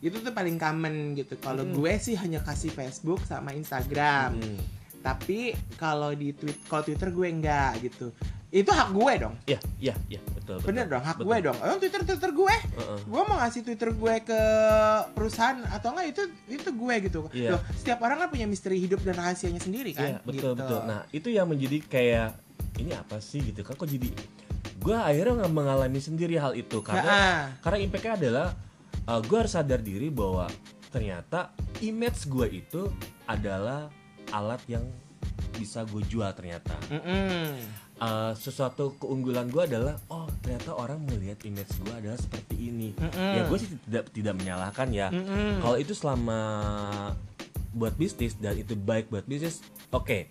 Itu 0.00 0.16
tuh 0.22 0.30
paling 0.30 0.54
common 0.54 1.18
gitu. 1.18 1.34
Kalau 1.36 1.66
Hmm. 1.66 1.74
gue 1.74 1.92
sih 1.98 2.14
hanya 2.14 2.46
kasih 2.46 2.70
Facebook 2.70 3.26
sama 3.26 3.50
Instagram. 3.50 4.38
Hmm. 4.38 4.62
Tapi 5.02 5.50
kalau 5.74 6.14
di 6.14 6.30
tweet 6.30 6.62
kalau 6.64 6.80
Twitter 6.80 7.10
gue 7.10 7.26
enggak 7.26 7.82
gitu. 7.82 8.14
Itu 8.54 8.70
hak 8.70 8.94
gue 8.94 9.12
dong. 9.18 9.34
Iya, 9.44 9.58
iya, 9.82 9.94
iya, 10.06 10.20
betul, 10.30 10.62
betul. 10.62 10.68
Bener 10.70 10.86
dong, 10.86 11.02
hak 11.02 11.16
Betul. 11.18 11.26
gue 11.26 11.36
dong. 11.42 11.56
Emang 11.58 11.78
Twitter 11.78 12.00
Twitter 12.04 12.30
gue 12.30 12.54
Heeh. 12.54 12.98
gue 13.02 13.22
mau 13.26 13.36
ngasih 13.36 13.60
Twitter 13.60 13.90
gue 13.90 14.14
ke 14.22 14.40
perusahaan 15.10 15.58
atau 15.66 15.90
enggak 15.90 16.06
itu 16.08 16.22
itu 16.48 16.70
gue 16.70 16.94
gitu. 17.02 17.20
Iya. 17.32 17.50
Loh, 17.50 17.62
setiap 17.74 17.98
orang 18.00 18.16
kan 18.16 18.28
punya 18.30 18.46
misteri 18.46 18.78
hidup 18.78 19.02
dan 19.02 19.14
rahasianya 19.16 19.58
sendiri 19.58 19.90
Iya, 19.90 19.98
kan. 19.98 20.12
betul 20.22 20.54
Gitu. 20.54 20.62
betul. 20.62 20.80
Nah, 20.84 21.02
itu 21.10 21.28
yang 21.28 21.46
menjadi 21.46 21.78
kayak 21.82 22.28
ini 22.78 22.92
apa 22.92 23.18
sih 23.18 23.42
gitu 23.42 23.60
kan 23.60 23.74
kok 23.74 23.86
jadi 23.86 24.06
gue 24.76 24.96
akhirnya 24.96 25.34
nggak 25.40 25.52
mengalami 25.52 25.98
sendiri 25.98 26.34
hal 26.36 26.54
itu 26.54 26.78
karena 26.78 27.02
Nah, 27.02 27.42
karena 27.58 27.78
impactnya 27.80 28.14
adalah 28.16 28.48
gue 29.20 29.36
harus 29.36 29.50
sadar 29.50 29.78
diri 29.78 30.08
bahwa 30.08 30.46
ternyata 30.88 31.50
image 31.80 32.26
gue 32.26 32.46
itu 32.52 32.86
adalah 33.24 33.90
alat 34.30 34.62
yang 34.66 34.86
bisa 35.52 35.82
gue 35.84 36.02
jual 36.04 36.26
ternyata 36.32 36.74
mm-mm. 36.88 37.54
Uh, 37.94 38.34
sesuatu 38.34 38.98
keunggulan 38.98 39.46
gue 39.46 39.70
adalah 39.70 39.94
oh 40.10 40.26
ternyata 40.42 40.74
orang 40.74 40.98
melihat 41.06 41.38
image 41.46 41.70
gue 41.78 41.94
adalah 41.94 42.18
seperti 42.18 42.58
ini 42.58 42.90
Mm-mm. 42.90 43.32
ya 43.38 43.46
gue 43.46 43.58
sih 43.62 43.70
tidak 43.86 44.10
tidak 44.10 44.34
menyalahkan 44.34 44.90
ya 44.90 45.14
Mm-mm. 45.14 45.62
kalau 45.62 45.78
itu 45.78 45.94
selama 45.94 46.38
buat 47.70 47.94
bisnis 47.94 48.34
dan 48.34 48.58
itu 48.58 48.74
baik 48.74 49.14
buat 49.14 49.22
bisnis 49.30 49.62
oke 49.94 50.26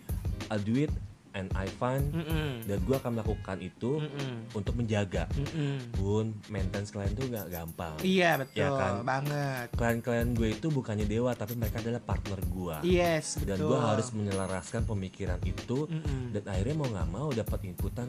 I'll 0.52 0.60
do 0.60 0.76
it 0.76 0.92
and 1.34 1.50
I 1.54 1.66
find 1.68 2.10
Mm-mm. 2.10 2.62
dan 2.64 2.78
gue 2.80 2.96
akan 2.96 3.12
melakukan 3.14 3.58
itu 3.60 3.98
Mm-mm. 4.00 4.54
untuk 4.54 4.74
menjaga 4.74 5.26
Mm-mm. 5.34 5.92
pun 5.92 6.30
maintenance 6.48 6.90
klien 6.90 7.10
tuh 7.12 7.26
nggak 7.26 7.50
gampang 7.50 7.96
Iya 8.00 8.38
betul 8.38 8.58
Ya 8.60 8.70
kan? 8.70 8.94
banget. 9.02 9.68
klien-klien 9.74 10.30
gue 10.32 10.50
itu 10.52 10.68
bukannya 10.68 11.04
dewa 11.04 11.34
tapi 11.34 11.54
mereka 11.54 11.80
adalah 11.80 12.00
partner 12.00 12.40
gue 12.40 12.76
Yes 12.84 13.42
dan 13.42 13.58
betul. 13.58 13.68
gue 13.68 13.80
harus 13.80 14.08
menyelaraskan 14.12 14.82
pemikiran 14.84 15.42
itu 15.42 15.86
Mm-mm. 15.86 16.32
dan 16.32 16.44
akhirnya 16.46 16.76
mau 16.76 16.88
nggak 16.88 17.10
mau 17.10 17.30
dapat 17.30 17.60
inputan 17.66 18.08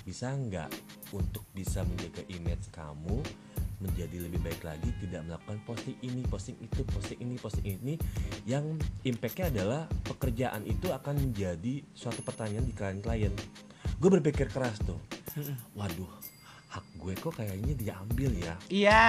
bisa 0.00 0.28
nggak 0.30 0.72
untuk 1.10 1.44
bisa 1.50 1.80
menjaga 1.82 2.24
image 2.28 2.68
kamu 2.68 3.20
menjadi 3.78 4.26
lebih 4.26 4.42
baik 4.42 4.62
lagi 4.66 4.90
tidak 4.98 5.22
melakukan 5.26 5.58
posting 5.62 5.96
ini 6.02 6.22
posting 6.26 6.58
itu 6.58 6.82
posting 6.90 7.18
ini 7.22 7.34
posting 7.38 7.66
ini 7.78 7.94
yang 8.42 8.74
impactnya 9.06 9.54
adalah 9.54 9.86
pekerjaan 10.06 10.66
itu 10.66 10.90
akan 10.90 11.30
menjadi 11.30 11.86
suatu 11.94 12.22
pertanyaan 12.26 12.66
di 12.66 12.74
klien-klien. 12.74 13.34
Gue 13.98 14.10
berpikir 14.10 14.50
keras 14.50 14.78
tuh. 14.82 14.98
Waduh 15.78 16.10
hak 16.68 16.84
gue 17.00 17.12
kok 17.16 17.32
kayaknya 17.32 17.72
diambil 17.74 18.30
ya? 18.36 18.54
Iya. 18.68 19.06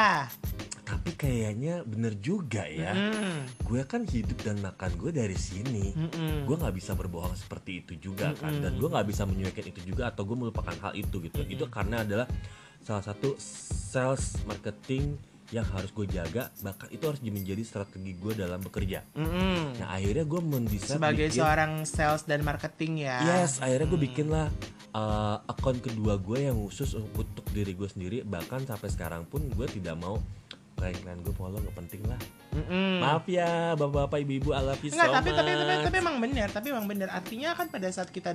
tapi 0.90 1.14
kayaknya 1.14 1.86
bener 1.86 2.18
juga 2.18 2.66
ya. 2.66 2.98
Mm-mm. 2.98 3.62
gue 3.62 3.82
kan 3.86 4.10
hidup 4.10 4.42
dan 4.42 4.58
makan 4.58 4.90
gue 4.98 5.14
dari 5.14 5.38
sini. 5.38 5.94
Mm-mm. 5.94 6.50
gue 6.50 6.56
nggak 6.58 6.74
bisa 6.74 6.98
berbohong 6.98 7.38
seperti 7.38 7.86
itu 7.86 8.10
juga 8.10 8.34
kan. 8.34 8.58
Mm-mm. 8.58 8.64
dan 8.66 8.74
gue 8.74 8.90
nggak 8.90 9.06
bisa 9.06 9.22
menyuaikan 9.30 9.70
itu 9.70 9.86
juga 9.86 10.10
atau 10.10 10.26
gue 10.26 10.34
melupakan 10.34 10.74
hal 10.82 10.98
itu 10.98 11.22
gitu. 11.22 11.46
Itu 11.46 11.70
karena 11.70 12.02
adalah 12.02 12.26
salah 12.90 13.06
satu 13.06 13.38
sales 13.38 14.42
marketing 14.44 15.14
yang 15.50 15.66
harus 15.68 15.90
gue 15.90 16.06
jaga 16.06 16.50
bahkan 16.60 16.90
itu 16.90 17.06
harus 17.06 17.22
menjadi 17.22 17.62
strategi 17.62 18.14
gue 18.14 18.34
dalam 18.36 18.58
bekerja 18.60 19.06
Mm-mm. 19.14 19.78
nah 19.78 19.94
akhirnya 19.94 20.22
gue 20.24 20.42
mendesain 20.44 20.98
Sebagai 20.98 21.26
bikin- 21.26 21.38
seorang 21.38 21.72
sales 21.86 22.22
dan 22.24 22.42
marketing 22.42 23.06
ya. 23.06 23.18
yes 23.24 23.58
akhirnya 23.58 23.86
gue 23.88 24.02
bikin 24.04 24.28
lah 24.28 24.50
uh, 24.92 25.38
akun 25.46 25.78
kedua 25.78 26.18
gue 26.18 26.50
yang 26.50 26.58
khusus 26.60 26.94
untuk 26.94 27.46
diri 27.50 27.74
gue 27.74 27.86
sendiri 27.86 28.22
bahkan 28.22 28.62
sampai 28.62 28.90
sekarang 28.90 29.22
pun 29.24 29.46
gue 29.48 29.68
tidak 29.68 29.94
mau 29.96 30.18
klien-klien 30.76 31.20
gue 31.20 31.34
follow 31.36 31.58
nggak 31.60 31.78
penting 31.78 32.02
lah 32.06 32.18
Mm-mm. 32.50 33.02
maaf 33.02 33.26
ya 33.26 33.74
bapak-bapak 33.74 34.22
ibu-ibu 34.22 34.50
Enggak, 34.54 34.74
so 35.04 35.14
tapi, 35.14 35.30
tapi 35.30 35.50
tapi 35.52 35.66
much. 35.68 35.84
tapi 35.84 35.98
emang 36.00 36.18
benar, 36.20 36.48
tapi 36.50 36.68
emang 36.70 36.86
benar. 36.88 37.10
Artinya 37.12 37.54
kan 37.54 37.70
pada 37.70 37.86
saat 37.90 38.10
kita 38.10 38.34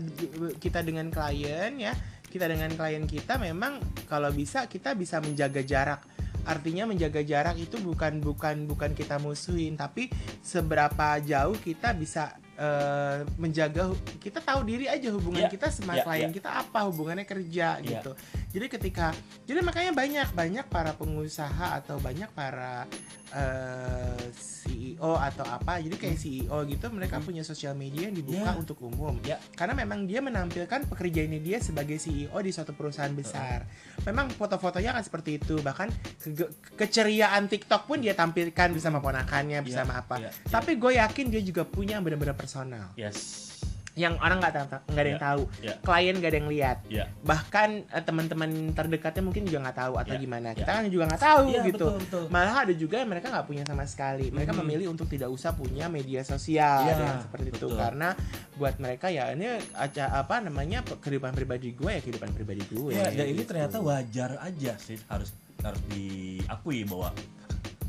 kita 0.58 0.82
dengan 0.82 1.10
klien 1.10 1.72
ya, 1.74 1.90
kita 2.34 2.50
dengan 2.50 2.74
klien 2.74 3.06
kita 3.06 3.38
memang 3.38 3.78
kalau 4.10 4.34
bisa 4.34 4.66
kita 4.66 4.98
bisa 4.98 5.22
menjaga 5.22 5.62
jarak. 5.62 6.02
Artinya 6.44 6.84
menjaga 6.90 7.22
jarak 7.22 7.56
itu 7.56 7.78
bukan 7.78 8.18
bukan 8.20 8.66
bukan 8.66 8.90
kita 8.92 9.22
musuhin, 9.22 9.78
tapi 9.78 10.10
seberapa 10.44 11.16
jauh 11.22 11.54
kita 11.56 11.94
bisa 11.94 12.34
eh, 12.58 13.22
menjaga 13.38 13.94
kita 14.18 14.42
tahu 14.42 14.66
diri 14.66 14.90
aja 14.90 15.08
hubungan 15.14 15.46
Iya, 15.46 15.50
kita 15.54 15.70
sama 15.70 15.96
iya, 15.96 16.04
klien 16.04 16.30
iya. 16.30 16.36
kita 16.36 16.50
apa 16.52 16.84
hubungannya 16.90 17.24
kerja 17.24 17.78
Iya. 17.80 18.02
gitu. 18.02 18.12
Jadi 18.54 18.66
ketika 18.70 19.10
jadi 19.42 19.60
makanya 19.60 19.90
banyak 19.90 20.28
banyak 20.30 20.66
para 20.68 20.94
pengusaha 20.94 21.74
atau 21.74 21.98
banyak 21.98 22.30
para 22.30 22.86
eh, 23.34 24.30
CEO 24.32 25.18
atau 25.18 25.42
apa 25.42 25.82
jadi 25.82 25.90
kayak 25.92 26.14
CEO 26.14 26.58
gitu 26.64 26.86
mereka 26.88 27.18
punya 27.18 27.42
sosial 27.42 27.74
media 27.74 28.06
yang 28.06 28.14
dibuka 28.14 28.46
Ya. 28.46 28.54
untuk 28.54 28.78
umum. 28.80 29.18
Ya. 29.20 29.42
karena 29.54 29.74
memang 29.74 30.04
dia 30.04 30.20
menampilkan 30.20 30.86
pekerjaannya 30.86 31.40
dia 31.40 31.58
sebagai 31.58 31.96
CEO 31.96 32.36
di 32.36 32.50
suatu 32.50 32.70
perusahaan 32.70 33.10
besar. 33.10 33.66
Memang 34.04 34.30
foto-fotonya 34.30 34.92
kan 34.92 35.02
seperti 35.02 35.36
itu 35.36 35.58
bahkan 35.58 35.90
ke- 36.16 36.50
keceriaan 36.76 37.48
TikTok 37.48 37.86
pun 37.86 37.98
dia 37.98 38.12
tampilkan 38.12 38.70
bersama 38.70 39.00
ponakannya 39.00 39.60
bersama 39.62 39.98
apa. 39.98 40.20
ya, 40.20 40.22
ya. 40.24 40.30
tapi 40.46 40.76
gue 40.76 40.94
yakin 40.94 41.26
dia 41.28 41.42
juga 41.42 41.66
punya 41.66 41.96
yang 41.96 42.04
benar-benar 42.04 42.38
personal. 42.38 42.94
Yes 42.94 43.50
yang 43.94 44.18
orang 44.18 44.42
nggak 44.42 44.54
tahu 44.54 44.66
nggak 44.90 44.98
ada 44.98 45.06
yang 45.06 45.14
Ya, 45.14 45.26
tahu 45.30 45.42
ya. 45.62 45.74
klien 45.80 46.14
nggak 46.18 46.30
ada 46.30 46.38
yang 46.38 46.50
lihat 46.50 46.78
ya 46.90 47.04
bahkan 47.22 47.68
eh, 47.86 48.02
teman-teman 48.02 48.50
terdekatnya 48.70 49.22
mungkin 49.22 49.46
juga 49.46 49.58
nggak 49.64 49.78
tahu 49.78 49.94
atau 49.96 50.14
Ya, 50.14 50.20
gimana 50.20 50.46
ya. 50.50 50.58
kita 50.58 50.70
kan 50.72 50.84
juga 50.88 51.04
nggak 51.06 51.22
tahu 51.22 51.44
Iya, 51.46 51.62
gitu 51.64 51.86
betul, 51.86 51.92
betul. 52.02 52.24
malah 52.28 52.56
ada 52.60 52.74
juga 52.74 52.96
yang 52.98 53.08
mereka 53.08 53.26
nggak 53.30 53.46
punya 53.46 53.62
sama 53.62 53.84
sekali 53.84 54.26
mereka 54.28 54.50
Mhm. 54.50 54.58
memilih 54.60 54.86
untuk 54.90 55.06
tidak 55.06 55.30
usah 55.30 55.54
punya 55.54 55.86
media 55.86 56.20
sosial 56.22 56.82
yang 56.84 57.22
seperti 57.22 57.48
itu 57.50 57.66
betul. 57.66 57.78
karena 57.78 58.08
buat 58.54 58.74
mereka 58.76 59.06
ya 59.08 59.30
ini 59.30 59.46
aca 59.72 60.04
apa 60.16 60.34
namanya 60.40 60.82
kehidupan 60.82 61.30
pribadi 61.30 61.70
gue 61.70 61.90
ya 61.90 62.00
kehidupan 62.00 62.30
pribadi 62.32 62.62
gue 62.66 62.92
Ya, 62.92 63.08
dan 63.08 63.26
ini 63.26 63.40
gitu. 63.40 63.50
ternyata 63.50 63.78
wajar 63.78 64.38
aja 64.38 64.74
sih 64.76 64.98
harus 65.06 65.30
harus 65.62 65.80
diakui 65.88 66.82
bahwa 66.82 67.14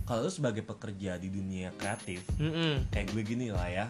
kalau 0.06 0.22
lu 0.22 0.32
sebagai 0.32 0.62
pekerja 0.62 1.18
di 1.18 1.28
dunia 1.28 1.74
kreatif 1.76 2.22
Mm-mm. 2.38 2.88
kayak 2.94 3.10
gue 3.10 3.24
gini 3.26 3.50
lah 3.50 3.65
ya 3.65 3.86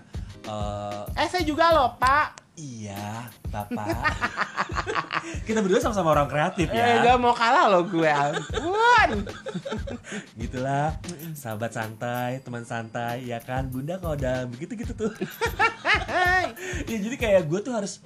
eh, 0.48 1.04
eh 1.20 1.28
saya 1.28 1.44
juga 1.44 1.72
loh 1.72 1.94
pak. 2.00 2.48
Iya 2.56 3.28
bapak. 3.52 3.84
Kita 5.48 5.60
berdua 5.60 5.84
sama-sama 5.84 6.16
orang 6.16 6.32
kreatif 6.32 6.72
eh 6.72 6.80
ya 6.80 7.04
gak 7.04 7.20
mau 7.20 7.36
kalah 7.36 7.68
loh 7.68 7.84
gue 7.84 8.08
ampun. 8.08 9.28
Gitulah 10.40 10.96
sahabat 11.36 11.76
santai 11.76 12.40
teman 12.40 12.64
santai 12.64 13.28
ya 13.28 13.44
kan? 13.44 13.68
Bunda 13.68 14.00
kalau 14.00 14.16
udah 14.16 14.48
begitu 14.48 14.80
gitu 14.80 14.96
tuh. 14.96 15.12
Ya 16.86 16.98
jadi 17.02 17.16
kayak 17.18 17.42
gue 17.52 17.60
tuh 17.60 17.74
harus 17.76 18.00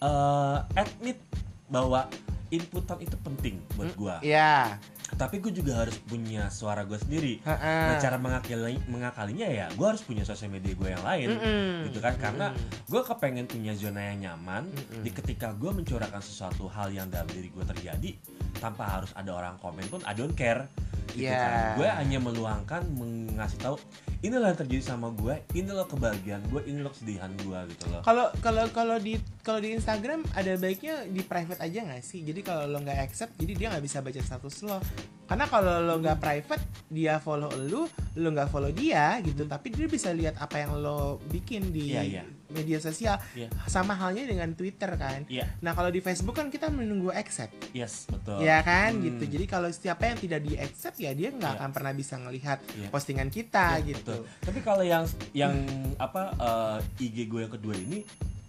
eh, 0.00 0.58
admit 0.80 1.20
bahwa 1.68 2.08
inputan 2.48 2.98
itu 3.04 3.20
penting 3.20 3.60
buat 3.76 3.92
gue. 3.92 4.16
ya 4.24 4.80
tapi 5.16 5.38
gue 5.38 5.50
juga 5.50 5.82
harus 5.82 5.96
punya 5.98 6.46
suara 6.50 6.86
gue 6.86 6.98
sendiri 6.98 7.42
Ha-ha. 7.42 7.94
nah 7.94 7.96
cara 7.98 8.16
mengakali 8.18 8.78
mengakalinya 8.86 9.48
ya 9.48 9.66
gue 9.72 9.86
harus 9.86 10.02
punya 10.02 10.22
sosial 10.22 10.50
media 10.50 10.74
gue 10.74 10.88
yang 10.90 11.02
lain 11.02 11.28
Mm-mm. 11.34 11.90
gitu 11.90 11.98
kan 11.98 12.14
karena 12.18 12.52
Mm-mm. 12.52 12.86
gue 12.86 13.00
kepengen 13.02 13.46
punya 13.46 13.72
zona 13.74 14.12
yang 14.12 14.18
nyaman 14.30 14.70
Mm-mm. 14.70 15.02
di 15.02 15.10
ketika 15.10 15.54
gue 15.54 15.70
mencurahkan 15.70 16.20
sesuatu 16.20 16.70
hal 16.70 16.90
yang 16.90 17.08
dalam 17.08 17.26
diri 17.30 17.50
gue 17.50 17.64
terjadi 17.64 18.10
tanpa 18.58 18.84
harus 18.86 19.10
ada 19.16 19.32
orang 19.32 19.56
komen 19.58 19.86
pun 19.88 20.00
I 20.04 20.12
don't 20.12 20.34
care 20.34 20.68
gitu 21.12 21.28
Yeah. 21.30 21.74
kan 21.74 21.78
gue 21.78 21.88
hanya 21.88 22.18
meluangkan 22.18 22.82
mengasih 22.92 23.58
tahu 23.60 23.76
inilah 24.20 24.52
yang 24.52 24.60
terjadi 24.60 24.82
sama 24.84 25.08
gue 25.12 25.34
inilah 25.52 25.86
kebahagiaan 25.86 26.42
gue 26.48 26.60
inilah 26.68 26.92
kesedihan 26.92 27.30
gue 27.36 27.58
gitu 27.72 27.84
loh 27.88 28.02
Kalau 28.02 28.26
kalau 28.40 28.64
kalau 28.70 28.96
di 28.96 29.16
kalau 29.40 29.58
di 29.58 29.72
Instagram 29.72 30.22
ada 30.32 30.52
baiknya 30.56 31.08
di 31.08 31.24
private 31.24 31.58
aja 31.58 31.80
nggak 31.80 32.04
sih? 32.04 32.20
Jadi 32.20 32.44
kalau 32.44 32.68
lo 32.68 32.78
nggak 32.78 33.00
accept, 33.00 33.34
jadi 33.40 33.52
dia 33.56 33.66
nggak 33.72 33.82
bisa 33.82 33.98
baca 33.98 34.20
status 34.20 34.56
lo. 34.62 34.76
Karena 35.24 35.48
kalau 35.48 35.80
lo 35.80 35.94
nggak 35.96 36.18
private, 36.20 36.64
dia 36.92 37.16
follow 37.16 37.48
lo, 37.56 37.88
lo 38.14 38.28
nggak 38.30 38.52
follow 38.52 38.68
dia 38.68 39.16
gitu. 39.24 39.48
Tapi 39.48 39.72
dia 39.72 39.88
bisa 39.88 40.12
lihat 40.12 40.36
apa 40.36 40.60
yang 40.60 40.76
lo 40.76 41.18
bikin 41.32 41.72
di 41.72 41.96
Iya, 41.96 42.02
iya. 42.04 42.24
Media 42.50 42.78
sosial. 42.78 43.16
Iya. 43.32 43.48
Sama 43.64 43.94
halnya 43.94 44.24
dengan 44.24 44.52
Twitter 44.52 44.90
kan. 44.92 45.24
Iya, 45.26 45.46
Nah 45.60 45.72
kalau 45.72 45.88
di 45.88 45.98
Facebook 45.98 46.34
kan 46.34 46.46
kita 46.46 46.68
menunggu 46.68 47.10
accept, 47.10 47.70
yes 47.70 48.06
betul. 48.06 48.38
ya 48.38 48.60
kan 48.60 48.92
Hmm. 48.92 49.02
gitu. 49.02 49.24
Jadi 49.30 49.44
kalau 49.44 49.68
siapa 49.68 50.06
yang 50.06 50.16
tidak 50.16 50.40
di 50.40 50.54
accept 50.54 50.96
ya 50.96 51.10
dia 51.10 51.30
nggak 51.30 51.46
Iya. 51.48 51.58
akan 51.58 51.70
pernah 51.70 51.92
bisa 51.92 52.14
ngelihat 52.16 52.58
Iya. 52.72 52.88
postingan 52.88 53.28
kita 53.28 53.78
Iya, 53.78 53.86
gitu. 53.88 54.14
betul. 54.16 54.22
Tapi 54.42 54.58
kalau 54.60 54.82
yang 54.82 55.04
yang 55.32 55.54
apa 55.96 56.32
eh, 56.32 56.78
IG 57.00 57.26
gue 57.26 57.40
yang 57.40 57.50
kedua 57.50 57.74
ini 57.74 58.02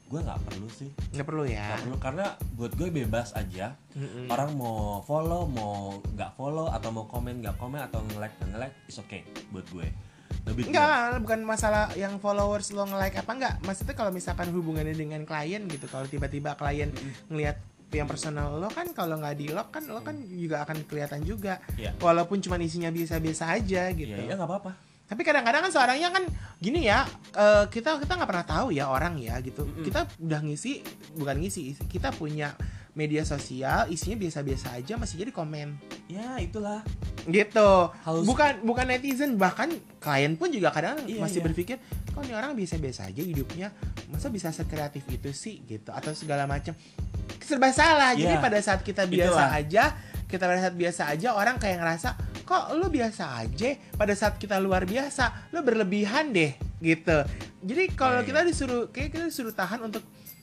gue 0.05 0.19
nggak 0.19 0.43
perlu 0.43 0.67
sih 0.67 0.91
nggak 1.15 1.23
perlu 1.23 1.47
ya 1.47 1.71
nggak 1.71 1.81
perlu 1.81 1.97
karena 1.97 2.25
buat 2.51 2.75
gue 2.75 2.91
bebas 2.91 3.31
aja 3.31 3.79
Mm-mm. 3.95 4.27
orang 4.27 4.51
mau 4.51 4.99
follow 5.01 5.47
mau 5.47 6.03
nggak 6.05 6.35
follow 6.35 6.67
atau 6.67 6.91
mau 6.91 7.07
komen 7.07 7.39
nggak 7.39 7.55
komen 7.55 7.79
atau 7.79 8.03
nge-like 8.03 8.35
nge-like 8.43 8.75
is 8.85 8.99
okay 8.99 9.23
buat 9.49 9.63
gue 9.71 9.87
lebih 10.47 10.73
Enggak, 10.73 11.21
bukan 11.21 11.39
masalah 11.45 11.93
yang 11.93 12.17
followers 12.17 12.73
lo 12.73 12.87
nge-like 12.89 13.21
apa 13.21 13.31
enggak. 13.33 13.55
Maksudnya 13.61 13.95
kalau 13.95 14.11
misalkan 14.13 14.49
hubungannya 14.49 14.97
dengan 14.97 15.21
klien 15.23 15.61
gitu, 15.69 15.85
kalau 15.85 16.09
tiba-tiba 16.09 16.57
klien 16.57 16.89
ngelihat 17.29 17.61
yang 17.91 18.07
personal 18.07 18.55
lo 18.55 18.71
kan 18.71 18.87
kalau 18.95 19.19
nggak 19.19 19.35
di 19.35 19.51
lock 19.51 19.75
kan 19.75 19.83
lo 19.83 19.99
kan 19.99 20.15
juga 20.23 20.63
akan 20.63 20.87
kelihatan 20.87 21.21
juga. 21.27 21.59
Iya. 21.75 21.91
Walaupun 21.99 22.39
cuma 22.39 22.55
isinya 22.57 22.87
biasa-biasa 22.87 23.51
aja 23.51 23.91
gitu. 23.91 24.15
ya 24.15 24.31
ya 24.31 24.33
nggak 24.39 24.47
apa-apa 24.47 24.71
Tapi 25.11 25.27
kadang-kadang 25.27 25.67
kan 25.67 25.71
seorangnya 25.75 26.07
kan 26.07 26.23
gini 26.63 26.87
ya, 26.87 27.03
eh, 27.35 27.67
kita 27.67 27.99
kita 27.99 28.15
nggak 28.15 28.29
pernah 28.31 28.47
tahu 28.47 28.71
ya 28.71 28.87
orang 28.87 29.19
ya 29.19 29.43
gitu. 29.43 29.67
Kita 29.83 30.07
udah 30.23 30.39
ngisi, 30.39 30.79
bukan 31.19 31.35
ngisi, 31.43 31.75
kita 31.91 32.15
punya 32.15 32.55
media 32.95 33.23
sosial 33.23 33.87
isinya 33.87 34.19
biasa-biasa 34.19 34.75
aja 34.75 34.99
masih 34.99 35.23
jadi 35.23 35.31
komen 35.31 35.79
ya 36.11 36.35
itulah. 36.37 36.83
Gitu. 37.23 37.69
Harus- 38.03 38.25
bukan 38.25 38.59
bukan 38.61 38.85
netizen 38.85 39.37
bahkan 39.37 39.71
klien 39.97 40.33
pun 40.35 40.49
juga 40.49 40.69
kadang 40.69 40.99
Iya, 41.05 41.21
masih 41.21 41.39
iya. 41.39 41.45
berpikir 41.47 41.75
kok 42.11 42.21
ini 42.21 42.33
orang 42.33 42.51
biasa-biasa 42.53 43.07
aja 43.07 43.21
hidupnya? 43.21 43.71
Masa 44.09 44.27
bisa 44.27 44.51
sekreatif 44.51 45.07
itu 45.07 45.31
sih? 45.31 45.63
Gitu 45.63 45.89
atau 45.89 46.11
segala 46.11 46.43
macam. 46.43 46.75
Serba 47.39 47.71
salah. 47.71 48.11
Jadi 48.11 48.35
Iya. 48.35 48.43
pada 48.43 48.59
saat 48.59 48.81
kita 48.81 49.05
biasa 49.05 49.31
Itulah. 49.31 49.51
aja 49.55 49.83
kita 50.25 50.47
pada 50.47 50.63
saat 50.63 50.75
biasa 50.75 51.01
aja 51.11 51.35
orang 51.35 51.59
kayak 51.59 51.83
ngerasa 51.83 52.09
kok 52.41 52.71
lu 52.73 52.87
biasa 52.87 53.23
aja? 53.37 53.69
Pada 53.93 54.15
saat 54.15 54.35
kita 54.35 54.59
luar 54.59 54.87
biasa 54.87 55.51
lu 55.51 55.59
berlebihan 55.59 56.31
deh 56.31 56.55
gitu. 56.79 57.17
Jadi 57.61 57.83
kalau 57.93 58.23
Iya, 58.23 58.27
kita 58.27 58.39
disuruh 58.41 58.87
kayak 58.89 59.11
kita 59.11 59.25
disuruh 59.27 59.51
tahan 59.51 59.83
untuk 59.83 60.01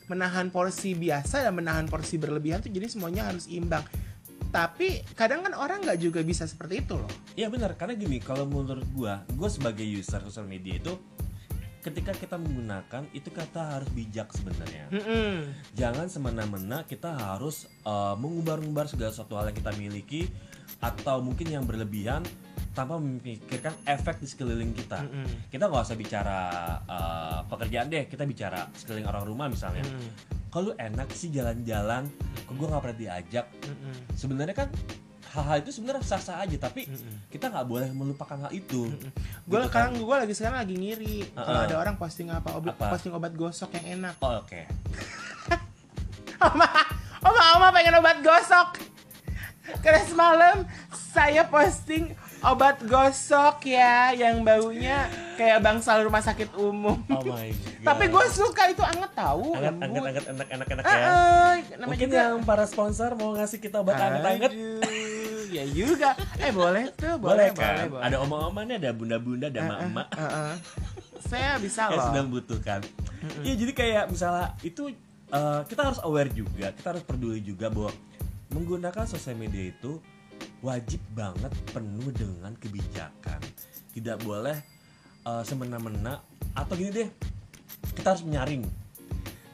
menahan 0.08 0.48
porsi 0.48 0.96
biasa 0.96 1.44
dan 1.44 1.52
menahan 1.52 1.84
porsi 1.84 2.16
berlebihan 2.16 2.64
tuh 2.64 2.72
jadi 2.72 2.88
semuanya 2.88 3.28
harus 3.28 3.44
imbang 3.44 3.84
tapi 4.48 5.04
kadang 5.12 5.44
kan 5.44 5.52
orang 5.52 5.84
nggak 5.84 6.00
juga 6.00 6.20
bisa 6.24 6.48
seperti 6.48 6.84
itu 6.84 6.96
loh. 6.96 7.10
Iya 7.36 7.52
benar. 7.52 7.76
Karena 7.76 7.94
gini 7.96 8.18
kalau 8.20 8.48
menurut 8.48 8.86
gua 8.96 9.24
gua 9.36 9.48
sebagai 9.52 9.84
user 9.84 10.24
sosial 10.24 10.48
media 10.48 10.80
itu 10.80 10.96
ketika 11.78 12.12
kita 12.12 12.36
menggunakan 12.36 13.06
itu 13.14 13.30
kata 13.30 13.78
harus 13.78 13.88
bijak 13.94 14.28
sebenarnya. 14.34 14.90
Mm-mm. 14.92 15.46
jangan 15.78 16.10
semena-mena 16.10 16.82
kita 16.84 17.14
harus 17.14 17.70
uh, 17.86 18.18
mengumbar-umbar 18.18 18.90
segala 18.90 19.14
sesuatu 19.14 19.38
hal 19.38 19.54
yang 19.54 19.58
kita 19.62 19.72
miliki 19.78 20.28
atau 20.78 21.18
mungkin 21.18 21.50
yang 21.50 21.66
berlebihan 21.66 22.22
tanpa 22.70 22.94
memikirkan 23.02 23.74
efek 23.82 24.22
di 24.22 24.30
sekeliling 24.30 24.70
kita 24.70 25.02
Mm-mm. 25.02 25.50
kita 25.50 25.66
nggak 25.66 25.82
usah 25.82 25.98
bicara 25.98 26.40
uh, 26.86 27.40
pekerjaan 27.50 27.90
deh 27.90 28.06
kita 28.06 28.22
bicara 28.22 28.70
sekeliling 28.78 29.10
orang 29.10 29.26
rumah 29.26 29.50
misalnya 29.50 29.82
Mm-mm. 29.82 30.10
kalau 30.54 30.70
enak 30.78 31.10
sih 31.10 31.34
jalan-jalan 31.34 32.06
kok 32.46 32.54
gue 32.54 32.66
nggak 32.70 32.82
pernah 32.86 32.98
diajak 32.98 33.46
Mm-mm. 33.66 33.94
sebenarnya 34.14 34.54
kan 34.54 34.70
hal-hal 35.28 35.60
itu 35.60 35.74
sebenarnya 35.74 36.06
sah-sah 36.06 36.38
aja 36.40 36.56
tapi 36.56 36.86
Mm-mm. 36.86 37.26
kita 37.34 37.50
nggak 37.50 37.66
boleh 37.66 37.90
melupakan 37.90 38.46
hal 38.46 38.52
itu 38.54 38.86
Gue 39.44 39.58
Gitu 39.58 39.68
sekarang 39.68 39.98
gue 39.98 40.16
lagi 40.16 40.34
sekarang 40.38 40.58
lagi 40.62 40.74
ngiri 40.78 41.16
kalau 41.34 41.58
Uh-uh. 41.58 41.66
ada 41.66 41.74
orang 41.82 41.94
posting 41.98 42.30
apa, 42.30 42.54
obat 42.54 42.78
Apa? 42.78 42.94
posting 42.94 43.10
obat 43.10 43.34
gosok 43.34 43.74
yang 43.82 43.98
enak. 43.98 44.14
Oh, 44.22 44.38
oke 44.40 44.60
Oma, 46.48 46.68
oma, 47.26 47.42
oma 47.58 47.68
pengen 47.74 47.98
obat 47.98 48.22
gosok. 48.22 48.78
Karena 49.78 50.02
semalam 50.02 50.56
saya 50.90 51.44
posting 51.44 52.10
obat 52.40 52.78
gosok 52.82 53.64
ya 53.64 54.10
yang 54.10 54.40
baunya 54.40 55.06
kayak 55.34 55.58
bangsal 55.58 56.00
rumah 56.00 56.20
sakit 56.20 56.54
umum. 56.54 56.98
oh 57.04 57.22
my 57.22 57.50
god 57.74 57.84
Tapi 57.84 58.04
gue 58.06 58.24
suka 58.28 58.62
itu 58.66 58.80
anget 58.80 59.10
tahu, 59.12 59.52
anget 59.52 59.74
anget 59.76 60.02
anget 60.04 60.24
enak 60.26 60.48
enak 60.48 60.66
enak 60.68 60.84
ya 60.84 60.96
namanya 60.96 61.84
mungkin 61.84 62.08
juga- 62.08 62.18
yang 62.20 62.36
para 62.42 62.64
sponsor 62.64 63.10
mau 63.14 63.32
ngasih 63.32 63.58
kita 63.58 63.76
obat 63.78 63.96
anget-anget 63.96 64.52
Aduh, 64.52 64.82
ya 65.48 65.64
juga. 65.66 66.10
Eh 66.36 66.50
boleh 66.50 66.84
tuh, 66.92 67.14
boleh, 67.16 67.48
boleh, 67.48 67.48
kan 67.52 67.74
boleh, 67.74 67.86
boleh. 67.90 68.02
ada 68.04 68.16
omong-omong 68.20 68.64
nih 68.64 68.76
ada 68.78 68.90
bunda-bunda 68.92 69.46
ada 69.48 69.60
emak-emak 69.60 70.06
eh, 70.10 70.22
eh. 70.22 70.54
Saya 71.20 71.50
bisa 71.58 71.80
yang 71.86 71.92
loh. 71.92 72.06
sedang 72.08 72.26
butuhkan 72.28 72.80
Iya 73.42 73.54
jadi 73.56 73.72
kayak 73.74 74.04
misalnya 74.08 74.54
itu 74.60 74.94
eh, 75.28 75.60
kita 75.64 75.80
harus 75.82 76.00
aware 76.00 76.30
juga 76.30 76.70
kita 76.70 76.86
harus 76.88 77.02
peduli 77.02 77.40
juga 77.40 77.66
bahwa 77.68 77.90
menggunakan 78.52 79.04
sosial 79.04 79.36
media 79.36 79.70
itu 79.70 80.00
wajib 80.60 80.98
banget 81.14 81.52
penuh 81.70 82.10
dengan 82.14 82.52
kebijakan 82.58 83.40
tidak 83.94 84.18
boleh 84.22 84.58
eh, 85.24 85.42
semena-mena 85.46 86.22
atau 86.54 86.74
gini 86.74 86.90
deh 86.90 87.08
kita 87.94 88.14
harus 88.14 88.24
menyaring 88.26 88.62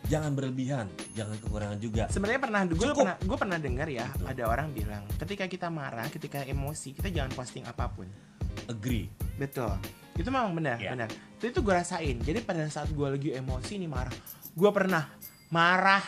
jangan 0.05 0.37
berlebihan 0.37 0.87
jangan 1.17 1.37
kekurangan 1.41 1.79
juga 1.81 2.05
Sebenarnya 2.13 2.41
pernah 2.41 2.61
gue 2.69 2.77
pernah 2.77 3.17
gue 3.17 3.39
pernah 3.41 3.59
dengar 3.61 3.89
ya 3.89 4.07
ada 4.29 4.43
orang 4.45 4.69
bilang 4.73 5.05
ketika 5.17 5.49
kita 5.49 5.69
marah, 5.73 6.05
ketika 6.13 6.45
emosi 6.45 6.93
kita 6.93 7.09
jangan 7.09 7.33
posting 7.33 7.65
apa 7.65 7.89
pun. 7.89 8.05
agree 8.69 9.09
Betul. 9.35 9.73
Itu 10.15 10.31
memang 10.31 10.55
benar, 10.55 10.79
Iya. 10.79 10.95
benar. 10.95 11.09
Itu, 11.11 11.51
itu 11.51 11.59
gue 11.59 11.75
rasain. 11.75 12.17
Jadi 12.23 12.39
pada 12.47 12.63
saat 12.71 12.87
gue 12.95 13.03
lagi 13.03 13.35
emosi 13.35 13.83
nih 13.83 13.91
marah, 13.91 14.15
gue 14.55 14.71
pernah 14.71 15.11
marah 15.55 16.03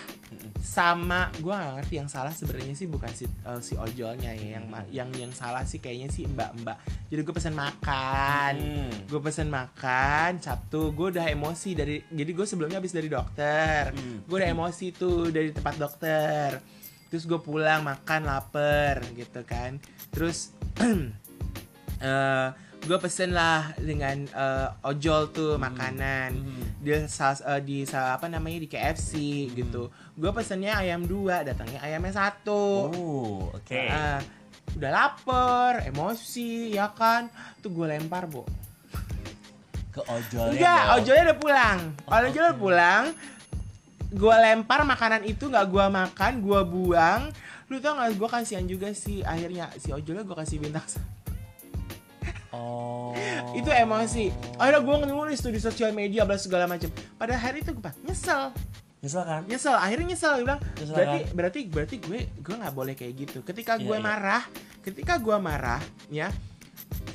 sama 0.58 1.30
gue 1.38 1.54
gak 1.54 1.78
ngerti 1.78 1.94
yang 2.02 2.10
salah 2.10 2.34
sebenarnya 2.34 2.74
sih 2.74 2.90
bukan 2.90 3.06
si 3.14 3.30
eh, 3.30 3.60
si 3.62 3.78
ojolnya 3.78 4.34
ya. 4.34 4.58
Yang 4.58 4.64
yang 4.90 5.10
yang 5.14 5.32
salah 5.32 5.62
sih 5.62 5.78
kayaknya 5.78 6.10
sih 6.10 6.26
mbak 6.26 6.50
mbak. 6.66 6.76
Jadi 7.06 7.20
gue 7.22 7.34
pesen 7.34 7.54
makan. 7.54 8.54
Hmm. 8.58 8.90
gue 9.06 9.20
pesen 9.22 9.46
makan 9.46 10.42
Sabtu 10.42 10.90
gue 10.90 11.14
udah 11.14 11.30
emosi 11.30 11.78
dari 11.78 12.02
jadi 12.10 12.30
gue 12.34 12.46
sebelumnya 12.46 12.82
habis 12.82 12.90
dari 12.90 13.06
dokter. 13.06 13.94
Hmm. 13.94 14.26
gue 14.26 14.36
udah 14.36 14.50
emosi 14.50 14.86
tuh 14.90 15.30
dari 15.30 15.54
tempat 15.54 15.78
dokter. 15.78 16.58
Terus 17.06 17.22
gue 17.30 17.38
pulang 17.38 17.86
makan 17.86 18.26
lapar 18.26 19.06
gitu 19.14 19.46
kan. 19.46 19.78
Terus 20.10 20.50
eh 22.02 22.48
gue 22.86 22.98
pesen 22.98 23.30
lah 23.30 23.74
dengan 23.76 24.14
eh, 24.24 24.68
ojol 24.82 25.28
tuh 25.28 25.52
makanan. 25.56 26.30
Hmm. 26.32 26.64
dia 26.78 27.02
sal- 27.06 27.42
eh, 27.44 27.58
di 27.60 27.82
sa- 27.82 28.14
apa 28.14 28.26
namanya 28.26 28.62
di 28.62 28.68
KFC 28.68 29.10
gitu. 29.52 29.90
Gue 30.12 30.30
pesennya 30.30 30.78
ayam 30.78 31.02
dua 31.02 31.42
datangnya 31.42 31.82
ayamnya 31.82 32.14
satu. 32.14 32.88
Oh 32.88 33.50
oke. 33.50 33.74
Ah, 33.86 34.22
udah 34.72 34.90
lapar 34.90 35.82
emosi 35.84 36.70
ya 36.70 36.88
kan? 36.88 37.26
Tuh 37.58 37.68
gue 37.68 37.86
lempar 37.86 38.24
bu 38.24 38.46
ke 39.90 40.04
ojolnya 40.04 40.52
enggak 40.52 40.80
dong. 40.80 40.94
ojolnya 40.94 41.22
udah 41.24 41.38
pulang. 41.38 41.78
Kalau 41.98 42.12
Oh, 42.14 42.28
ojolnya 42.28 42.52
oke. 42.52 42.60
pulang 42.60 43.02
gue 44.06 44.34
lempar 44.38 44.80
makanan 44.84 45.22
itu 45.24 45.44
nggak 45.46 45.66
gue 45.66 45.84
makan 45.90 46.32
gue 46.38 46.60
buang. 46.62 47.20
Lu 47.66 47.80
tau 47.80 47.96
gak 47.96 48.14
gue 48.14 48.28
kasihan 48.30 48.62
juga 48.62 48.92
sih 48.92 49.24
akhirnya 49.24 49.66
si 49.74 49.90
ojolnya 49.90 50.22
gue 50.22 50.36
kasih 50.36 50.60
bintang 50.60 50.86
satu. 50.86 51.15
Oh. 52.56 53.12
Itu 53.52 53.68
emosi. 53.72 54.32
Akhirnya 54.56 54.80
gue 54.80 54.94
nulis 55.08 55.38
tuh 55.40 55.52
di 55.52 55.60
sosial 55.60 55.92
media 55.92 56.24
bla 56.24 56.36
segala 56.36 56.64
macam 56.68 56.88
pada 57.16 57.36
hari 57.36 57.60
itu 57.64 57.72
gue 57.72 57.92
nyesel. 58.04 58.52
Nyesel 59.00 59.22
kan? 59.24 59.42
Nyesel. 59.48 59.76
Akhirnya 59.76 60.06
nyesel 60.12 60.32
Dia 60.40 60.44
bilang. 60.44 60.60
Nyesel 60.76 60.94
berarti 60.96 61.18
kan? 61.18 61.32
berarti 61.36 61.60
berarti 61.68 61.96
gue 62.00 62.20
gue 62.40 62.54
nggak 62.56 62.74
boleh 62.74 62.94
kayak 62.96 63.14
gitu. 63.16 63.38
Ketika 63.44 63.76
Iya, 63.80 63.84
gue 63.86 63.96
iya. 63.96 64.04
marah 64.04 64.42
ketika 64.86 65.18
gue 65.18 65.36
marah 65.42 65.82
ya 66.14 66.30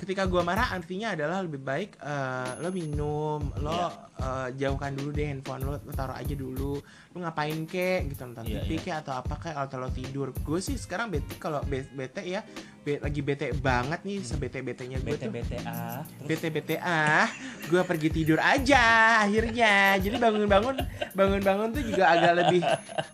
ketika 0.04 0.27
gue 0.27 0.41
marah 0.43 0.75
artinya 0.75 1.15
adalah 1.15 1.39
lebih 1.39 1.62
baik 1.63 1.95
eh, 2.04 2.51
lo 2.60 2.67
minum 2.73 3.39
lo 3.63 3.71
Iya. 3.71 3.88
Eh, 4.21 4.49
jauhkan 4.55 4.93
dulu 4.93 5.10
deh 5.10 5.27
handphone 5.27 5.62
lo 5.62 5.73
lo 5.75 5.91
taruh 5.91 6.13
aja 6.13 6.31
dulu. 6.31 6.77
Lo 7.12 7.17
ngapain 7.17 7.57
kek 7.65 8.07
gitu 8.07 8.23
nonton 8.23 8.45
Iya, 8.45 8.62
TV 8.62 8.71
iya. 8.71 8.79
kek 8.79 8.95
atau 9.01 9.13
apa 9.15 9.34
kek 9.36 9.51
atau 9.51 9.77
lo 9.77 9.89
tidur. 9.89 10.29
Gue 10.38 10.60
sih 10.60 10.75
sekarang 10.75 11.10
bete 11.10 11.36
kalau 11.36 11.60
be- 11.62 11.89
bete 11.89 12.21
ya 12.23 12.45
be- 12.79 12.97
lagi 12.97 13.19
bete 13.19 13.51
banget 13.53 13.99
nih 14.01 14.21
sebete 14.21 14.62
betenya 14.62 14.97
gue 14.97 15.12
bete 15.12 15.21
tuh 15.21 15.31
BTA 15.31 15.77
bete 16.23 16.47
bete 16.49 16.75
ah 16.77 17.27
gue 17.63 17.81
pergi 17.81 18.10
tidur 18.10 18.38
aja 18.38 18.84
akhirnya. 19.21 19.97
Jadi 19.97 20.15
bangun 20.15 20.45
bangun 20.45 20.75
bangun 21.12 21.41
bangun 21.41 21.67
tuh 21.71 21.84
juga 21.84 22.10
agak 22.10 22.34
lebih 22.38 22.62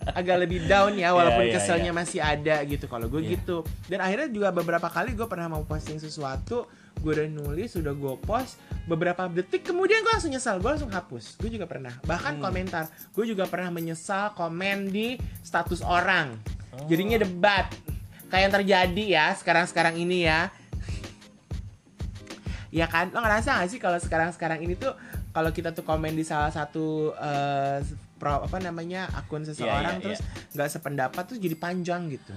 agak 0.09 0.37
lebih 0.39 0.59
down 0.65 0.93
ya 0.93 1.11
walaupun 1.11 1.41
Iya, 1.41 1.49
iya, 1.49 1.57
keselnya 1.57 1.91
masih 1.91 2.19
ada 2.19 2.55
gitu 2.63 2.85
kalau 2.85 3.07
gue 3.07 3.19
Iya. 3.19 3.31
gitu. 3.33 3.57
Dan 3.87 3.99
akhirnya 3.99 4.27
juga 4.27 4.49
beberapa 4.51 4.87
kali 4.87 5.13
gue 5.13 5.25
pernah 5.25 5.47
mau 5.47 5.63
posting 5.63 5.97
sesuatu 5.97 6.67
gue 6.97 7.11
udah 7.13 7.27
nulis 7.29 7.77
udah 7.77 7.93
gue 7.93 8.13
post 8.25 8.57
beberapa 8.89 9.29
detik 9.29 9.67
kemudian 9.67 10.01
gue 10.01 10.11
langsung 10.11 10.33
nyesal 10.33 10.57
gue 10.57 10.69
langsung 10.69 10.91
hapus. 10.91 11.37
Gue 11.37 11.49
juga 11.53 11.69
pernah. 11.69 11.93
Bahkan 12.03 12.37
Hmm. 12.37 12.43
komentar 12.43 12.89
gue 12.89 13.25
juga 13.25 13.45
pernah 13.45 13.69
menyesal 13.69 14.33
komen 14.33 14.89
di 14.89 15.17
status 15.41 15.81
orang. 15.85 16.37
Oh. 16.77 16.85
jadinya 16.85 17.17
debat. 17.17 17.69
Kayak 18.27 18.41
yang 18.43 18.53
terjadi 18.59 19.03
ya 19.07 19.25
sekarang 19.39 19.65
sekarang 19.65 19.95
ini 19.95 20.27
ya. 20.27 20.51
Ya 22.69 22.85
kan? 22.91 23.09
Lo 23.15 23.23
ngerasa 23.23 23.63
gak 23.63 23.69
sih 23.71 23.79
kalau 23.79 23.97
sekarang 23.97 24.35
sekarang 24.35 24.59
ini 24.59 24.75
tuh 24.75 24.91
kalau 25.31 25.55
kita 25.55 25.71
tuh 25.71 25.87
komen 25.87 26.11
di 26.13 26.27
salah 26.27 26.51
satu 26.51 27.15
eh, 27.15 27.79
pro 28.17 28.43
apa 28.43 28.57
namanya 28.57 29.05
akun 29.13 29.45
seseorang 29.45 30.01
iya, 30.01 30.03
terus 30.03 30.19
nggak 30.57 30.69
sependapat 30.73 31.23
tuh 31.29 31.37
jadi 31.37 31.53
panjang 31.53 32.09
gitu 32.09 32.33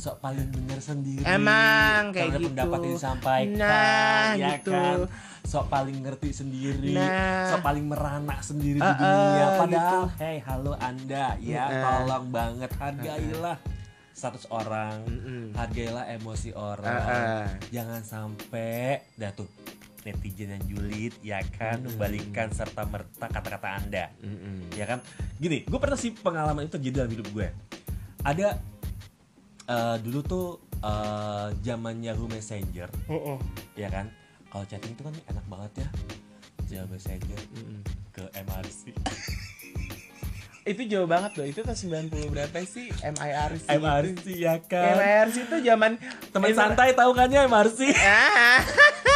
sok 0.00 0.16
paling 0.18 0.48
benar 0.48 0.80
sendiri 0.80 1.20
Emang 1.28 2.08
kayak 2.08 2.32
Karena 2.32 2.38
gitu. 2.40 2.48
pendapat 2.48 2.78
yang 2.80 2.94
disampaikan 2.96 3.58
Nah, 3.60 4.28
ya 4.32 4.48
gitu. 4.56 4.72
kan 4.72 4.98
sok 5.40 5.66
paling 5.66 5.96
ngerti 6.00 6.30
sendiri, 6.32 6.94
Nah. 6.96 7.52
sok 7.52 7.60
paling 7.60 7.84
merana 7.84 8.36
sendiri 8.40 8.78
di 8.78 8.86
Uh-uh, 8.86 8.96
dunia. 8.96 9.46
Padahal, 9.58 10.00
gitu. 10.08 10.22
hey 10.22 10.36
halo 10.40 10.72
anda, 10.78 11.26
ya 11.36 11.64
Uh-uh. 11.66 11.82
tolong 11.84 12.26
banget 12.30 12.70
hargailah 12.78 13.56
status 14.14 14.44
orang, 14.48 15.00
Mm-mm. 15.04 15.44
hargailah 15.52 16.04
emosi 16.12 16.54
orang. 16.54 16.86
Uh-uh. 16.86 17.44
Jangan 17.68 18.00
sampai, 18.00 19.04
dah 19.16 19.32
tuh 19.32 19.48
netizen 20.00 20.54
yang 20.54 20.64
julid, 20.64 21.12
ya 21.20 21.44
kan, 21.50 21.82
membalikkan 21.82 22.48
serta 22.50 22.86
merta 22.86 23.28
kata-kata 23.28 23.68
anda 23.76 24.08
Mm-mm. 24.24 24.72
ya 24.72 24.88
kan 24.88 25.04
gini 25.36 25.60
gue 25.62 25.76
pernah 25.76 25.98
sih 25.98 26.16
pengalaman 26.16 26.64
itu 26.64 26.80
terjadi 26.80 27.04
dalam 27.04 27.12
hidup 27.12 27.28
gue 27.32 27.48
ada 28.22 28.56
eh, 29.70 29.96
dulu 30.00 30.20
tuh 30.20 30.46
eh, 30.76 31.48
zaman 31.60 32.02
Yahoo 32.02 32.26
Messenger 32.26 32.90
Oh, 33.06 33.34
oh. 33.34 33.38
ya 33.74 33.86
kan 33.86 34.10
kalau 34.46 34.66
chatting 34.66 34.92
itu 34.92 35.02
kan 35.02 35.14
enak 35.26 35.46
banget 35.46 35.72
ya 35.76 35.88
Yahoo 36.70 36.88
Messenger 36.88 37.38
Mm-mm. 37.52 37.80
ke 38.10 38.22
MRC 38.36 38.90
Itu 40.60 40.84
jauh 40.86 41.08
banget 41.08 41.34
loh. 41.34 41.46
Itu 41.48 41.64
tahun 41.64 42.06
90 42.12 42.30
berapa 42.30 42.58
sih 42.62 42.92
MIRC? 42.92 43.64
MRC 43.66 44.24
ya 44.36 44.54
kan 44.60 44.92
MIRC 44.94 45.48
itu 45.48 45.56
zaman 45.64 45.96
teman 46.30 46.48
santai 46.52 46.92
tahu 46.92 47.10
kan 47.10 47.26
ya 47.26 47.48
MRC 47.48 47.90
Ah. 47.96 48.60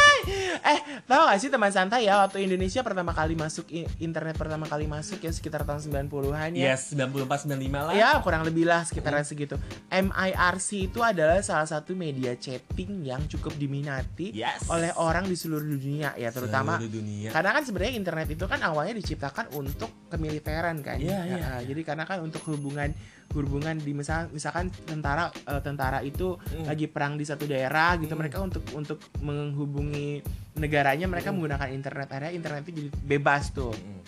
eh, 0.61 0.79
tahu 1.03 1.21
gak 1.25 1.37
sih 1.37 1.47
teman 1.47 1.69
santai 1.69 2.05
ya 2.05 2.19
waktu 2.19 2.41
Indonesia 2.41 2.81
pertama 2.81 3.11
kali 3.11 3.33
masuk 3.33 3.67
internet 3.97 4.33
pertama 4.33 4.65
kali 4.65 4.85
masuk 4.85 5.19
ya 5.19 5.29
sekitar 5.29 5.61
tahun 5.61 5.81
90-an 5.81 6.51
ya. 6.53 6.71
yes 6.71 6.91
94 6.91 7.27
95 7.47 7.59
lah 7.81 7.93
Ya 7.93 8.09
kurang 8.19 8.43
lebih 8.43 8.63
lah 8.63 8.81
sekitaran 8.81 9.21
segitu. 9.21 9.55
MIRC 9.89 10.69
itu 10.85 10.99
adalah 10.99 11.39
salah 11.39 11.65
satu 11.65 11.93
media 11.93 12.35
chatting 12.35 13.03
yang 13.03 13.23
cukup 13.25 13.55
diminati 13.55 14.31
Yes. 14.31 14.67
oleh 14.67 14.91
orang 14.95 15.25
di 15.25 15.35
seluruh 15.35 15.63
dunia 15.63 16.11
ya 16.13 16.29
terutama 16.29 16.75
Seluruh 16.75 16.93
dunia 16.93 17.29
karena 17.29 17.49
kan 17.51 17.63
sebenarnya 17.63 17.93
internet 17.95 18.27
itu 18.29 18.45
kan 18.45 18.59
awalnya 18.61 18.95
diciptakan 18.95 19.51
untuk 19.53 19.91
kemiliteran 20.07 20.79
kan. 20.79 20.97
Iya, 20.97 21.19
iya. 21.25 21.37
Nah, 21.37 21.61
jadi 21.61 21.81
karena 21.83 22.03
kan 22.03 22.21
untuk 22.21 22.41
hubungan 22.47 22.91
hubungan 23.33 23.75
di 23.75 23.91
misal 23.91 24.29
misalkan 24.29 24.69
tentara 24.85 25.27
eh, 25.31 25.61
tentara 25.61 25.99
itu 25.99 26.37
Hmm. 26.37 26.67
lagi 26.67 26.85
perang 26.85 27.15
di 27.15 27.23
satu 27.23 27.43
daerah 27.43 27.97
gitu 27.97 28.13
mereka 28.13 28.39
untuk 28.39 28.63
untuk 28.71 28.99
menghubungi 29.19 30.21
negaranya 30.55 31.05
mereka 31.05 31.31
menggunakan 31.31 31.67
internet 31.69 32.09
area 32.11 32.31
internet 32.31 32.63
itu 32.67 32.85
jadi 32.85 32.89
bebas 33.01 33.51
tuh. 33.51 33.73
Mm. 33.73 34.03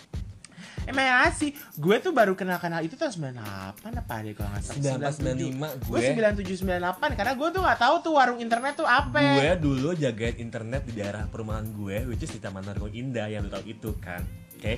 Emang 0.88 1.04
ya 1.04 1.28
sih, 1.28 1.52
gue 1.76 1.96
tuh 2.00 2.16
baru 2.16 2.32
kenal-kenal 2.32 2.80
itu 2.80 2.96
tahun 2.96 3.36
98 3.36 3.92
apa 3.92 4.14
deh 4.24 4.32
kalau 4.32 4.48
nggak 4.48 4.64
salah 4.64 5.12
94 5.12 5.84
95 5.84 5.84
Gue 5.84 5.98
gue 6.00 6.00
9798 6.16 7.12
karena 7.12 7.32
gue 7.36 7.48
tuh 7.52 7.60
nggak 7.60 7.80
tahu 7.84 7.94
tuh 8.00 8.12
warung 8.16 8.40
internet 8.40 8.72
tuh 8.72 8.88
apa. 8.88 9.20
gue 9.20 9.52
dulu 9.60 9.92
jagain 9.92 10.40
internet 10.40 10.88
di 10.88 10.96
daerah 10.96 11.28
perumahan 11.28 11.68
gue 11.76 12.08
which 12.08 12.24
is 12.24 12.32
di 12.32 12.40
Taman 12.40 12.64
Narko 12.64 12.88
Indah 12.88 13.28
yang 13.28 13.44
lu 13.44 13.52
tahu 13.52 13.68
itu 13.68 13.92
kan 14.00 14.24
oke 14.56 14.74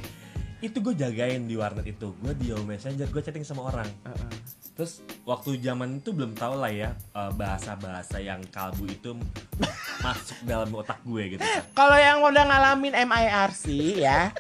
itu 0.61 0.77
gue 0.81 0.94
jagain 0.96 1.42
di 1.49 1.57
warnet 1.57 1.88
itu 1.88 2.12
gue 2.20 2.33
di 2.37 2.53
Yahoo 2.53 2.64
Messenger 2.64 3.09
gue 3.09 3.23
chatting 3.25 3.44
sama 3.44 3.73
orang 3.73 3.88
Heeh. 4.05 4.31
terus 4.77 5.01
waktu 5.25 5.57
zaman 5.61 6.01
itu 6.01 6.12
belum 6.12 6.37
tahu 6.37 6.61
lah 6.61 6.73
ya 6.73 6.92
eh, 6.92 7.33
bahasa-bahasa 7.33 8.20
yang 8.20 8.44
kalbu 8.53 8.85
itu 8.88 9.16
masuk 10.05 10.38
dalam 10.44 10.68
otak 10.73 11.01
gue 11.05 11.37
gitu 11.37 11.44
Kalau 11.77 11.96
yang 11.96 12.20
udah 12.25 12.44
ngalamin 12.49 12.92
MIRC 12.92 13.64
ya, 14.01 14.33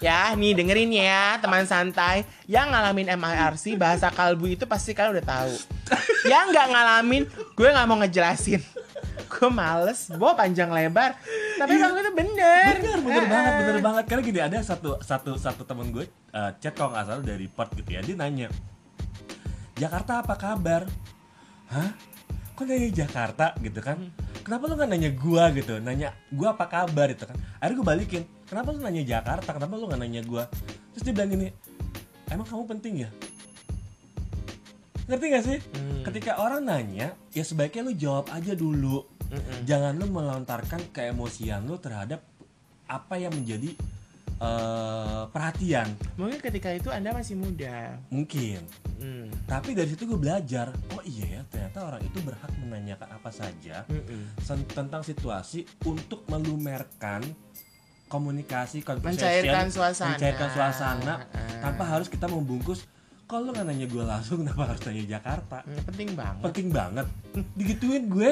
ya 0.00 0.32
nih 0.32 0.56
dengerin 0.56 0.92
ya 0.92 1.36
teman 1.36 1.68
santai, 1.68 2.24
yang 2.48 2.72
ngalamin 2.72 3.12
MIRC 3.16 3.76
bahasa 3.76 4.08
kalbu 4.08 4.56
itu 4.56 4.64
pasti 4.64 4.96
kalian 4.96 5.20
udah 5.20 5.26
tahu. 5.26 5.54
Yang 6.24 6.44
nggak 6.52 6.68
ngalamin, 6.72 7.22
gue 7.28 7.68
nggak 7.68 7.86
mau 7.88 8.00
ngejelasin. 8.00 8.60
Gue 9.32 9.48
males, 9.48 10.12
bawa 10.12 10.36
panjang 10.36 10.68
lebar. 10.68 11.16
Tapi 11.56 11.72
kalau 11.74 11.96
itu 11.96 12.12
bener. 12.12 12.72
bener 12.76 13.00
bener 13.00 13.22
Eh, 13.22 13.28
banget 13.28 13.52
bener 13.58 13.78
banget. 13.80 14.04
Karena 14.04 14.22
gini 14.22 14.40
ada 14.40 14.58
satu 14.60 15.00
satu 15.00 15.40
satu 15.40 15.64
temen 15.64 15.88
gue 15.88 16.04
eh, 16.04 16.50
chat 16.60 16.76
kalau 16.76 16.92
nggak 16.92 17.04
salah 17.06 17.24
dari 17.24 17.48
port 17.48 17.72
gitu 17.72 17.88
ya 17.88 18.00
dia 18.00 18.12
nanya 18.12 18.52
Jakarta 19.72 20.20
apa 20.20 20.36
kabar? 20.36 20.84
Hah? 21.68 21.90
Kok 22.52 22.68
nanya 22.68 22.90
Jakarta? 22.92 23.56
gitu 23.58 23.80
kan. 23.80 23.96
Kenapa 24.44 24.68
lu 24.68 24.76
nggak 24.76 24.90
nanya 24.90 25.10
gua? 25.14 25.48
gitu. 25.50 25.80
Nanya 25.80 26.12
gua 26.28 26.52
apa 26.52 26.68
kabar? 26.68 27.08
itu 27.08 27.24
kan. 27.24 27.34
Akhirnya 27.56 27.76
gue 27.80 27.86
balikin 27.88 28.22
kenapa 28.44 28.68
lu 28.70 28.78
nanya 28.78 29.02
Jakarta? 29.02 29.48
Kenapa 29.56 29.72
lu 29.74 29.88
nggak 29.88 30.00
nanya 30.02 30.20
gua? 30.22 30.44
Terus 30.92 31.02
dia 31.02 31.14
bilang 31.16 31.30
gini 31.30 31.48
emang 32.28 32.44
kamu 32.44 32.64
penting 32.68 32.94
ya? 33.06 33.10
Ngerti 35.02 35.24
gak 35.28 35.44
sih? 35.44 35.58
Hmm. 35.74 36.02
ketika 36.02 36.38
orang 36.38 36.62
nanya 36.62 37.14
ya 37.30 37.42
sebaiknya 37.42 37.82
lu 37.82 37.92
jawab 37.92 38.26
aja 38.30 38.54
dulu 38.54 39.02
Mm-mm. 39.32 39.64
jangan 39.64 39.92
lu 39.94 40.06
melontarkan 40.06 40.80
keemosian 40.90 41.64
lu 41.64 41.76
terhadap 41.76 42.20
apa 42.84 43.14
yang 43.16 43.32
menjadi 43.32 43.72
eh, 44.38 45.22
perhatian 45.26 45.88
Mungkin 46.14 46.38
ketika 46.38 46.68
itu 46.70 46.88
anda 46.88 47.10
masih 47.10 47.34
muda. 47.34 47.96
mungkin 48.08 48.60
Hmm. 48.98 49.26
tapi 49.44 49.72
dari 49.72 49.88
situ 49.88 50.06
gue 50.06 50.14
belajar 50.16 50.70
oh 50.90 51.02
iya 51.02 51.26
ya 51.32 51.42
ternyata 51.44 51.82
orang 51.84 51.98
itu 52.00 52.18
berhak 52.20 52.46
menanyakan 52.56 53.10
apa 53.12 53.30
saja 53.30 53.82
sen- 54.38 54.62
tentang 54.68 55.02
situasi 55.02 55.66
untuk 55.82 56.22
melumerkan 56.28 57.18
komunikasi 58.06 58.78
conversation 58.80 59.26
Mencairkan 59.42 59.66
suasana. 59.68 60.10
mencairkan 60.12 60.48
suasana 60.50 61.14
Ah. 61.24 61.58
tanpa 61.60 61.82
harus 61.84 62.06
kita 62.06 62.26
membungkus 62.26 62.86
kalau 63.32 63.42
lu 63.42 63.50
nggak 63.50 63.64
nanya 63.64 63.86
gue 63.86 64.04
langsung 64.04 64.36
kenapa 64.42 64.62
harus 64.68 64.82
nanya 64.84 65.04
Jakarta 65.10 65.58
Hmm, 65.62 65.80
Penting 65.86 66.10
banget. 66.12 66.42
penting 66.44 66.68
banget 66.68 67.06
digituin 67.54 68.04
gue 68.06 68.28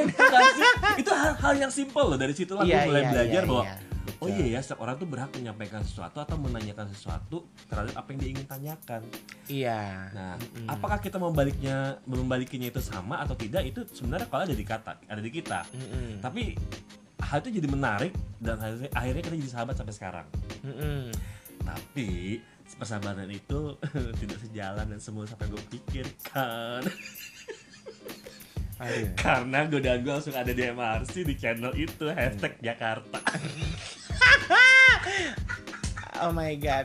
itu 0.94 1.10
hal-hal 1.10 1.54
yang 1.56 1.72
simpel 1.72 2.04
loh 2.06 2.18
dari 2.18 2.32
situ 2.32 2.52
lah 2.52 2.62
gue 2.62 2.70
Iya, 2.70 2.84
mulai 2.84 3.00
iya, 3.00 3.10
belajar 3.10 3.40
iya, 3.40 3.48
bahwa 3.48 3.64
iya. 3.64 3.74
oh 4.16 4.28
iya 4.28 4.46
ya 4.46 4.60
setiap 4.60 4.80
orang 4.80 4.94
tuh 4.94 5.08
berhak 5.08 5.30
menyampaikan 5.32 5.80
sesuatu 5.80 6.18
atau 6.18 6.36
menanyakan 6.36 6.86
sesuatu 6.90 7.36
terhadap 7.64 7.94
apa 7.94 8.08
yang 8.10 8.18
dia 8.18 8.30
ingin 8.30 8.46
tanyakan 8.46 9.00
Iya. 9.46 9.80
nah 10.12 10.34
Mm-mm. 10.36 10.68
apakah 10.68 10.98
kita 10.98 11.16
membaliknya 11.16 11.76
membalikinya 12.04 12.68
itu 12.68 12.78
sama 12.78 13.18
atau 13.18 13.32
tidak 13.34 13.64
itu 13.64 13.80
sebenarnya 13.88 14.26
kalau 14.26 14.44
ada 14.44 14.52
di 14.52 14.62
kata 14.62 15.00
ada 15.00 15.18
di 15.18 15.30
kita 15.30 15.64
Mm-mm. 15.70 16.20
tapi 16.20 16.52
hal 17.20 17.38
itu 17.38 17.50
jadi 17.54 17.68
menarik 17.68 18.12
dan 18.38 18.56
akhirnya, 18.90 19.20
kita 19.22 19.36
jadi 19.38 19.50
sahabat 19.50 19.74
sampai 19.74 19.92
sekarang 19.92 20.26
Mm-mm. 20.60 21.08
tapi 21.60 22.40
persahabatan 22.80 23.28
itu 23.28 23.76
tidak 24.24 24.38
sejalan 24.40 24.88
dan 24.88 25.00
semua 25.00 25.28
sampai 25.28 25.52
gue 25.52 25.62
pikirkan 25.68 26.82
Aduh. 28.80 29.12
Karena 29.12 29.68
godaan 29.68 30.00
gue 30.00 30.08
langsung 30.08 30.32
ada 30.32 30.56
di 30.56 30.64
MRC 30.64 31.28
di 31.28 31.36
channel 31.36 31.76
itu 31.76 32.08
Hashtag 32.08 32.56
Jakarta 32.64 33.20
Oh 36.20 36.32
my 36.32 36.52
god. 36.56 36.84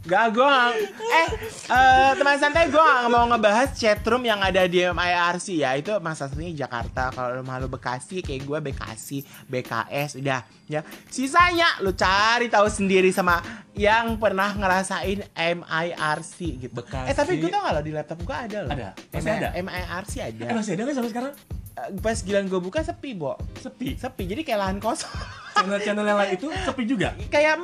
Gak, 0.00 0.32
gue 0.32 0.40
gak, 0.48 0.72
eh, 1.12 1.28
eh, 1.68 2.10
teman 2.16 2.40
santai 2.40 2.72
gue 2.72 2.80
gak 2.80 3.12
mau 3.12 3.28
ngebahas 3.28 3.68
chatroom 3.76 4.24
yang 4.24 4.40
ada 4.40 4.64
di 4.64 4.80
MIRC 4.80 5.60
ya 5.60 5.76
Itu 5.76 6.00
masa 6.00 6.24
satunya 6.24 6.64
Jakarta, 6.64 7.12
kalau 7.12 7.44
lu 7.44 7.68
Bekasi 7.68 8.24
kayak 8.24 8.48
gue 8.48 8.58
Bekasi, 8.64 9.20
BKS, 9.44 10.16
udah 10.24 10.40
ya 10.72 10.80
Sisanya 11.12 11.84
lu 11.84 11.92
cari 11.92 12.48
tahu 12.48 12.64
sendiri 12.72 13.12
sama 13.12 13.44
yang 13.76 14.16
pernah 14.16 14.56
ngerasain 14.56 15.20
MIRC 15.36 16.38
gitu 16.64 16.72
Bekasi. 16.72 17.12
Eh 17.12 17.14
tapi 17.14 17.36
gue 17.36 17.52
tau 17.52 17.60
gak 17.60 17.74
lo 17.76 17.82
di 17.84 17.92
laptop 17.92 18.24
gue 18.24 18.36
ada 18.48 18.58
loh 18.64 18.72
Ada? 18.72 18.88
Masih 19.12 19.30
ada? 19.36 19.48
MIRC 19.52 20.14
ada 20.24 20.44
Eh 20.48 20.54
masih 20.56 20.72
ada 20.80 20.82
nggak 20.88 20.96
sampai 20.96 21.12
sekarang? 21.12 21.32
Pas 21.98 22.18
gilang 22.20 22.46
gue 22.46 22.60
buka 22.60 22.84
sepi, 22.84 23.16
Bo. 23.16 23.34
Sepi? 23.56 23.96
Sepi, 23.96 24.28
jadi 24.28 24.44
kayak 24.44 24.60
lahan 24.60 24.78
kosong. 24.78 25.08
Channel-channel 25.50 26.04
yang 26.06 26.18
lain 26.18 26.32
itu 26.38 26.48
sepi 26.62 26.82
juga? 26.86 27.12
Kayak 27.28 27.58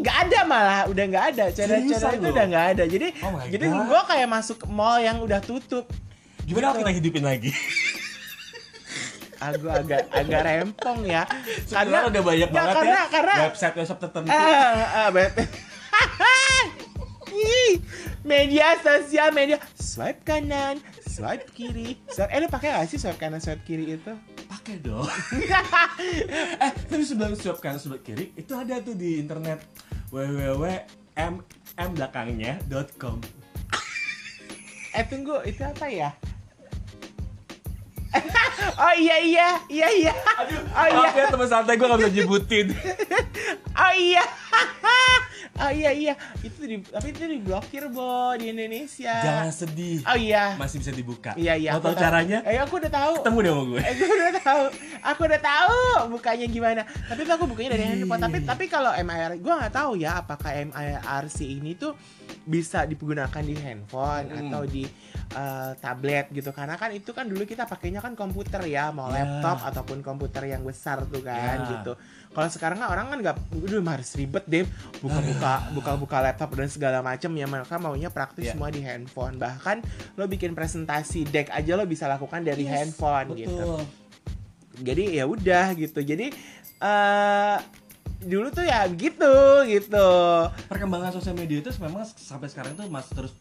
nggak 0.00 0.16
ada 0.28 0.40
malah 0.44 0.80
udah 0.86 1.04
nggak 1.08 1.24
ada. 1.34 1.44
Channel 1.50 1.82
channel 1.82 1.96
Seriusan 1.96 2.20
itu 2.20 2.28
udah 2.30 2.44
nggak 2.46 2.66
ada. 2.76 2.84
Jadi 2.84 3.06
Oh 3.24 3.30
jadi 3.42 3.66
gue 3.70 4.00
kayak 4.06 4.28
masuk 4.28 4.58
mall 4.68 4.98
yang 5.00 5.18
udah 5.22 5.40
tutup. 5.40 5.88
Gimana 6.44 6.76
kita 6.76 6.92
hidupin 6.92 7.24
lagi? 7.24 7.50
aku 9.44 9.66
agak 9.68 10.08
agak 10.08 10.40
rempong 10.40 11.00
ya. 11.04 11.22
Sekarang 11.68 12.08
udah 12.08 12.22
banyak 12.22 12.48
Nggak, 12.48 12.64
banget 12.64 12.74
karena, 12.76 12.96
ya 12.96 13.04
karena 13.12 13.34
Website-website 13.50 14.00
tertentu. 14.00 14.28
Ah, 14.30 15.04
ah, 15.04 15.08
bet- 15.12 15.36
Ih, 17.34 17.82
media 18.22 18.78
sosial 18.78 19.34
media 19.34 19.58
swipe 19.74 20.22
kanan 20.22 20.78
swipe 21.14 21.46
kiri. 21.54 21.94
Swipe, 22.10 22.30
eh 22.34 22.38
lu 22.42 22.50
pakai 22.50 22.74
gak 22.74 22.90
sih 22.90 22.98
swipe 22.98 23.22
kanan 23.22 23.38
swipe 23.38 23.62
kiri 23.62 23.94
itu? 23.94 24.12
Pakai 24.50 24.82
dong. 24.82 25.06
Eh 26.58 26.70
tapi 26.90 27.02
sebelum 27.06 27.38
swipe 27.38 27.62
kanan 27.62 27.78
swipe 27.78 28.02
kiri 28.02 28.34
Itu 28.34 28.58
ada 28.58 28.82
tuh 28.82 28.98
di 28.98 29.22
internet. 29.22 29.62
Www.mm 30.10 31.34
belakangnya.com 31.74 33.18
eh 34.94 35.04
tunggu 35.10 35.42
itu 35.42 35.66
apa 35.66 35.90
ya 35.90 36.14
oh 38.84 38.94
iya 38.94 39.16
iya 39.20 39.48
iya 39.68 39.88
iya 39.90 40.12
oh 40.70 40.86
iya 40.88 41.08
ya 41.14 41.24
teman 41.28 41.48
santai 41.48 41.74
gue 41.74 41.86
gak 41.86 41.98
bisa 42.00 42.12
nyebutin 42.12 42.66
Oh 43.74 43.90
iya. 43.90 44.22
Ah 45.58 45.70
iya 45.78 45.90
iya, 45.90 46.14
itu 46.46 46.62
di 46.62 46.78
tapi 46.78 47.10
itu 47.10 47.26
diblokir 47.26 47.90
Bo 47.90 48.30
di 48.38 48.54
Indonesia. 48.54 49.10
Jangan 49.18 49.50
sedih. 49.50 49.98
Oh 50.06 50.14
iya. 50.14 50.54
Masih 50.54 50.78
bisa 50.78 50.94
dibuka. 50.94 51.34
Iya 51.34 51.58
iya. 51.58 51.70
Mau 51.74 51.82
tahu 51.82 51.98
caranya? 51.98 52.38
Eh 52.46 52.54
aku 52.54 52.78
udah 52.78 52.90
tahu. 52.90 53.12
Ketemu 53.18 53.38
deh 53.38 53.50
sama 53.50 53.62
gue. 53.66 53.80
Eh, 53.82 53.90
aku 53.90 54.04
udah 54.06 54.42
tahu. 54.42 54.62
Aku 55.04 55.20
udah 55.26 55.40
tahu 55.42 55.78
bukanya 56.14 56.46
gimana. 56.46 56.82
Tapi 56.86 57.20
aku 57.26 57.44
bukanya 57.50 57.74
dari 57.74 57.82
handphone. 57.82 58.22
Tapi 58.22 58.38
tapi 58.46 58.64
kalau 58.70 58.94
MIR 58.94 59.42
gua 59.42 59.54
nggak 59.66 59.74
tahu 59.74 59.90
ya 59.98 60.22
apakah 60.22 60.54
MIRC 60.54 61.38
ini 61.42 61.74
tuh 61.74 61.98
bisa 62.46 62.86
digunakan 62.86 63.42
di 63.42 63.58
handphone 63.58 64.26
Hmm. 64.30 64.38
atau 64.54 64.62
di 64.70 64.86
eh, 65.30 65.72
tablet 65.78 66.28
gitu. 66.28 66.50
Karena 66.50 66.74
kan 66.74 66.90
itu 66.90 67.10
kan 67.10 67.24
dulu 67.24 67.42
kita 67.42 67.64
pakainya 67.64 67.98
kan 67.98 68.12
komputer 68.12 68.60
ya, 68.64 68.90
mau 68.90 69.08
Ya. 69.08 69.22
laptop 69.22 69.64
ataupun 69.64 70.00
komputer 70.00 70.44
yang 70.46 70.60
besar 70.60 71.02
tuh 71.04 71.20
kan 71.20 71.58
Ya. 71.60 71.70
gitu. 71.78 71.96
Kalau 72.30 72.50
sekarang 72.50 72.76
kan 72.76 72.90
orang 72.90 73.06
kan 73.08 73.18
nggak, 73.20 73.36
udah 73.54 73.94
harus 73.94 74.10
ribet 74.14 74.42
deh 74.44 74.66
buka-buka 74.98 75.52
buka-buka 75.76 76.18
laptop 76.20 76.50
dan 76.52 76.66
segala 76.66 76.98
macam 76.98 77.30
ya 77.30 77.46
mereka 77.46 77.78
maunya 77.78 78.10
praktis 78.10 78.50
Ya. 78.50 78.52
semua 78.52 78.68
di 78.68 78.82
handphone. 78.82 79.38
Bahkan 79.38 79.76
lo 80.14 80.26
bikin 80.26 80.52
presentasi 80.52 81.24
deck 81.24 81.48
aja 81.48 81.72
lo 81.74 81.84
bisa 81.84 82.04
lakukan 82.04 82.42
dari 82.42 82.66
Yes, 82.66 82.72
handphone 82.74 83.34
gitu 83.34 83.54
Betul. 83.54 83.82
jadi 84.74 85.04
ya 85.14 85.24
udah 85.24 85.70
gitu 85.74 86.02
jadi 86.02 86.34
eh 86.80 87.56
dulu 88.20 88.48
tuh 88.50 88.64
ya 88.64 88.82
gitu 88.88 89.34
gitu 89.68 90.08
Perkembangan 90.66 91.12
sosial 91.12 91.36
media 91.36 91.60
itu 91.60 91.70
memang 91.78 92.02
sampai 92.08 92.48
sekarang 92.48 92.72
itu 92.72 92.82
masih 92.88 93.12
terus 93.14 93.32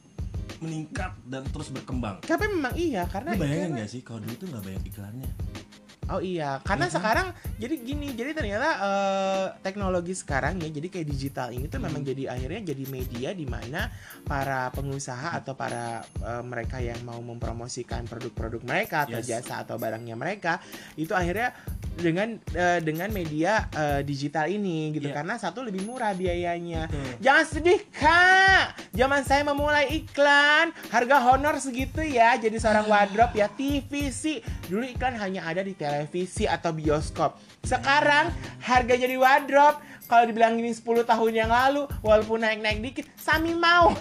meningkat 0.64 1.12
dan 1.24 1.44
terus 1.46 1.70
berkembang. 1.70 2.24
tapi 2.24 2.48
memang 2.48 2.74
iya 2.74 3.04
karena 3.06 3.32
Lu 3.32 3.40
bayangin 3.40 3.62
karena- 3.70 3.80
gak 3.80 3.90
sih 3.90 4.02
kalau 4.02 4.20
dulu 4.20 4.36
tuh 4.36 4.48
nggak 4.48 4.64
banyak 4.64 4.84
iklannya? 4.86 5.32
oh 6.06 6.20
iya 6.20 6.60
karena 6.60 6.84
Iya 6.84 6.90
kan? 6.90 6.98
sekarang 7.00 7.28
jadi 7.58 7.76
gini 7.78 8.08
jadi 8.12 8.32
ternyata 8.34 8.70
eh, 8.78 9.46
teknologi 9.62 10.12
sekarang 10.14 10.60
ya 10.60 10.68
jadi 10.70 10.88
kayak 10.90 11.08
digital 11.08 11.48
ini 11.50 11.66
tuh 11.66 11.80
memang 11.80 12.04
Hmm. 12.04 12.12
jadi 12.12 12.24
akhirnya 12.30 12.62
jadi 12.66 12.84
media 12.88 13.30
di 13.32 13.46
mana 13.46 13.88
para 14.22 14.68
pengusaha 14.70 15.32
atau 15.34 15.56
para 15.56 16.04
eh, 16.04 16.44
mereka 16.44 16.80
yang 16.80 17.00
mau 17.02 17.20
mempromosikan 17.20 18.04
produk-produk 18.04 18.62
mereka 18.64 19.08
atau 19.08 19.16
Yes. 19.16 19.32
jasa 19.32 19.64
atau 19.64 19.76
barangnya 19.76 20.14
mereka 20.14 20.60
itu 20.96 21.16
akhirnya 21.16 21.56
dengan 21.98 22.36
eh, 22.54 22.80
dengan 22.82 23.10
media 23.14 23.70
eh, 23.72 24.02
digital 24.02 24.50
ini 24.50 24.94
gitu. 24.94 25.10
Iya. 25.10 25.22
karena 25.22 25.36
satu 25.38 25.62
lebih 25.62 25.86
murah 25.86 26.12
biayanya. 26.18 26.90
Betul. 26.90 27.22
Jangan 27.22 27.46
sedih 27.46 27.80
kak. 27.94 28.66
Zaman 28.94 29.22
saya 29.26 29.42
memulai 29.42 29.90
iklan 29.90 30.70
Harga 30.90 31.18
honor 31.22 31.58
segitu 31.58 32.02
ya. 32.02 32.38
Jadi 32.38 32.58
seorang 32.62 32.86
wardrobe 32.90 33.38
ya 33.38 33.50
TVC 33.50 34.44
Dulu 34.70 34.84
iklan 34.90 35.16
hanya 35.20 35.46
ada 35.46 35.62
di 35.62 35.76
televisi 35.76 36.50
atau 36.50 36.72
bioskop. 36.74 37.38
Sekarang 37.64 38.32
harga 38.64 38.94
jadi 38.96 39.16
wardrobe. 39.20 39.80
Kalau 40.04 40.28
dibilang 40.28 40.60
ini 40.60 40.76
10 40.76 41.08
tahun 41.08 41.32
yang 41.32 41.48
lalu 41.50 41.88
Walaupun 42.04 42.44
naik-naik 42.44 42.84
dikit 42.84 43.08
Sami 43.16 43.56
mau. 43.56 43.96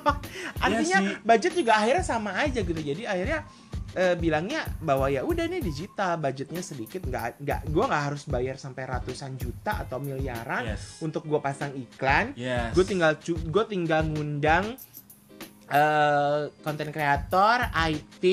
Artinya 0.64 0.98
sih. 1.04 1.20
budget 1.22 1.52
juga 1.54 1.76
akhirnya 1.76 2.04
sama 2.04 2.32
aja 2.40 2.64
gitu. 2.64 2.80
Jadi 2.80 3.04
akhirnya 3.04 3.44
eh, 3.92 4.14
bilangnya 4.14 4.64
bahwa 4.78 5.06
ya 5.06 5.20
udah 5.20 5.44
ini 5.44 5.58
digital 5.58 6.16
budgetnya 6.16 6.60
sedikit 6.60 7.02
nggak 7.02 7.38
nggak 7.38 7.60
gue 7.68 7.84
nggak 7.84 8.04
harus 8.08 8.24
bayar 8.24 8.56
sampai 8.56 8.84
ratusan 8.84 9.36
juta 9.36 9.80
atau 9.80 9.98
miliaran 9.98 10.64
Yes. 10.66 10.98
untuk 10.98 11.24
gue 11.24 11.38
pasang 11.38 11.72
iklan 11.72 12.32
Yes. 12.34 12.72
gue 12.72 12.84
tinggal 12.84 13.12
gue 13.22 13.64
tinggal 13.66 14.04
ngundang 14.04 14.74
eh 15.68 16.42
konten 16.60 16.88
kreator 16.88 17.64
IT 17.72 18.24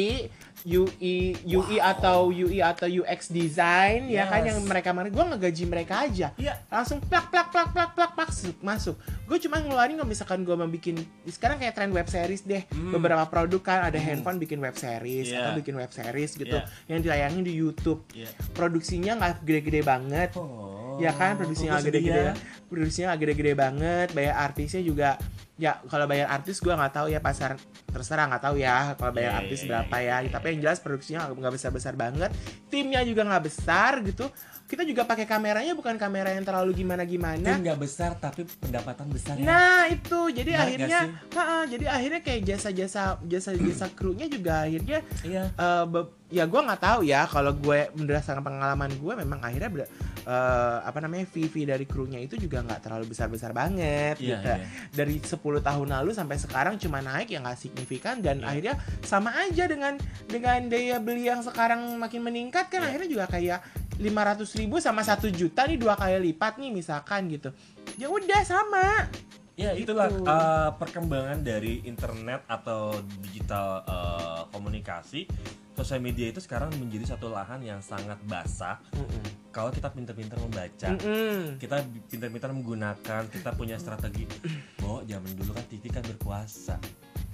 UI 0.64 1.18
UI 1.46 1.78
atau 1.78 2.28
UI 2.28 2.60
atau 2.60 2.86
UX 2.86 3.30
design 3.30 4.08
ya 4.08 4.26
kan 4.26 4.40
Yes. 4.40 4.48
yang 4.50 4.58
mereka 4.64 4.90
mana 4.90 5.08
gue 5.08 5.20
ngegaji 5.22 5.64
mereka 5.66 6.04
aja 6.04 6.32
Iya. 6.36 6.58
langsung 6.68 7.00
plak 7.00 7.28
plak 7.28 7.48
plak 7.50 7.70
plak 7.70 7.92
plak 7.94 8.12
masuk 8.16 8.56
masuk 8.60 8.96
gue 9.26 9.38
cuma 9.40 9.58
ngeluarin 9.58 9.96
kalau 9.96 10.08
misalkan 10.08 10.42
gue 10.42 10.54
mau 10.54 10.66
bikin 10.66 10.96
sekarang 11.26 11.58
kayak 11.58 11.74
tren 11.74 11.92
web 11.92 12.06
series 12.06 12.44
deh 12.44 12.64
Hmm. 12.68 12.92
beberapa 12.92 13.26
produk 13.26 13.62
kan 13.62 13.80
ada 13.86 13.96
Hmm. 13.96 14.08
handphone 14.18 14.38
bikin 14.38 14.58
web 14.58 14.74
series 14.74 15.28
Iya. 15.28 15.40
atau 15.46 15.52
bikin 15.58 15.76
web 15.76 15.90
series 15.90 16.32
gitu 16.34 16.56
Iya. 16.56 16.66
yang 16.88 17.00
ditayangin 17.00 17.44
di 17.44 17.54
YouTube 17.54 18.04
Iya. 18.12 18.32
produksinya 18.52 19.16
nggak 19.16 19.44
gede-gede 19.44 19.82
banget 19.82 20.32
Oh. 20.36 20.79
Ya 21.00 21.12
kan 21.16 21.40
produksinya 21.40 21.80
gede-gede 21.80 22.22
ya? 22.30 22.34
produksinya 22.68 23.10
agak 23.16 23.22
gede-gede 23.32 23.54
banget 23.56 24.08
bayar 24.12 24.36
artisnya 24.52 24.82
juga 24.84 25.16
ya 25.60 25.76
kalau 25.92 26.08
bayar 26.08 26.32
artis 26.32 26.64
gua 26.64 26.80
nggak 26.80 26.94
tahu 26.96 27.08
ya 27.12 27.20
pasar 27.20 27.60
terserah 27.92 28.32
nggak 28.32 28.44
tahu 28.44 28.56
ya 28.62 28.96
kalau 28.96 29.12
bayar 29.12 29.32
Iya, 29.36 29.40
artis 29.44 29.60
iya, 29.60 29.68
berapa 29.68 29.96
iya, 30.00 30.08
ya 30.08 30.18
iya, 30.24 30.30
tapi 30.32 30.46
yang 30.56 30.60
jelas 30.64 30.80
produksinya 30.80 31.22
nggak 31.32 31.54
besar-besar 31.56 31.94
banget 32.00 32.32
timnya 32.72 33.02
juga 33.04 33.28
nggak 33.28 33.44
besar 33.44 34.00
gitu 34.08 34.32
kita 34.70 34.86
juga 34.86 35.02
pakai 35.02 35.26
kameranya 35.26 35.74
bukan 35.74 35.98
kamera 35.98 36.30
yang 36.30 36.46
terlalu 36.46 36.78
gimana-gimana 36.78 37.42
Tim 37.42 37.66
nggak 37.66 37.80
besar 37.82 38.14
tapi 38.14 38.46
pendapatan 38.62 39.10
besar 39.10 39.34
ya. 39.34 39.42
Nah 39.42 39.90
itu 39.90 40.30
jadi 40.30 40.52
Benar 40.54 40.64
akhirnya, 40.64 41.00
ha-ha, 41.34 41.58
jadi 41.66 41.86
akhirnya 41.90 42.22
kayak 42.22 42.42
jasa-jasa 42.46 43.18
jasa-jasa 43.26 43.90
krunya 43.92 44.30
juga 44.30 44.70
akhirnya 44.70 45.02
Iya. 45.26 45.50
be- 45.84 46.14
ya 46.30 46.46
gue 46.46 46.62
nggak 46.62 46.78
tahu 46.80 47.02
ya 47.02 47.26
kalau 47.26 47.50
gue 47.52 47.90
berdasarkan 47.90 48.46
pengalaman 48.46 48.94
gue 48.94 49.14
memang 49.18 49.42
akhirnya 49.42 49.66
ber- 49.68 49.90
eh, 50.22 50.78
apa 50.86 51.02
namanya 51.02 51.26
fee 51.26 51.50
dari 51.66 51.90
krunya 51.90 52.22
itu 52.22 52.38
juga 52.38 52.62
nggak 52.62 52.86
terlalu 52.86 53.10
besar 53.10 53.26
besar 53.26 53.50
banget 53.50 54.22
Iya, 54.22 54.38
gitu 54.38 54.50
iya. 54.54 54.70
dari 54.94 55.18
10 55.18 55.34
tahun 55.60 55.90
lalu 55.90 56.14
sampai 56.14 56.38
sekarang 56.38 56.78
cuma 56.78 57.02
naik 57.02 57.34
yang 57.34 57.42
nggak 57.42 57.58
signifikan 57.58 58.22
dan 58.22 58.40
Iya. 58.40 58.46
akhirnya 58.46 58.74
sama 59.02 59.34
aja 59.34 59.66
dengan 59.66 59.98
dengan 60.30 60.70
daya 60.70 61.02
beli 61.02 61.26
yang 61.26 61.42
sekarang 61.42 61.98
makin 61.98 62.22
meningkat 62.22 62.70
kan 62.70 62.86
Iya. 62.86 62.88
akhirnya 62.94 63.10
juga 63.10 63.26
kayak 63.26 63.60
500 64.00 64.60
ribu 64.64 64.80
sama 64.80 65.04
satu 65.04 65.28
juta 65.28 65.68
nih 65.68 65.76
dua 65.76 66.00
kali 66.00 66.32
lipat 66.32 66.56
nih 66.58 66.72
misalkan 66.72 67.28
gitu 67.28 67.52
ya 68.00 68.08
udah 68.08 68.42
sama 68.48 69.12
Ya 69.60 69.76
Gitu. 69.76 69.92
itulah 69.92 70.08
uh, 70.24 70.72
perkembangan 70.80 71.44
dari 71.44 71.84
internet 71.84 72.48
atau 72.48 72.96
digital 73.20 73.84
uh, 73.84 74.48
komunikasi. 74.56 75.28
Sosial 75.76 76.00
media 76.00 76.32
itu 76.32 76.40
sekarang 76.40 76.72
menjadi 76.80 77.16
satu 77.16 77.28
lahan 77.28 77.60
yang 77.64 77.84
sangat 77.84 78.16
basah. 78.24 78.80
Kalau 79.52 79.72
kita 79.72 79.92
pintar-pintar 79.92 80.40
membaca, 80.40 80.96
Mm-mm. 80.96 81.60
kita 81.60 81.84
pintar-pintar 82.08 82.52
menggunakan, 82.56 83.28
kita 83.28 83.52
punya 83.56 83.76
strategi. 83.76 84.24
Oh, 84.90 85.04
zaman 85.06 85.30
dulu 85.38 85.54
kan 85.54 85.66
TV 85.70 85.86
kan 85.92 86.02
berkuasa. 86.02 86.80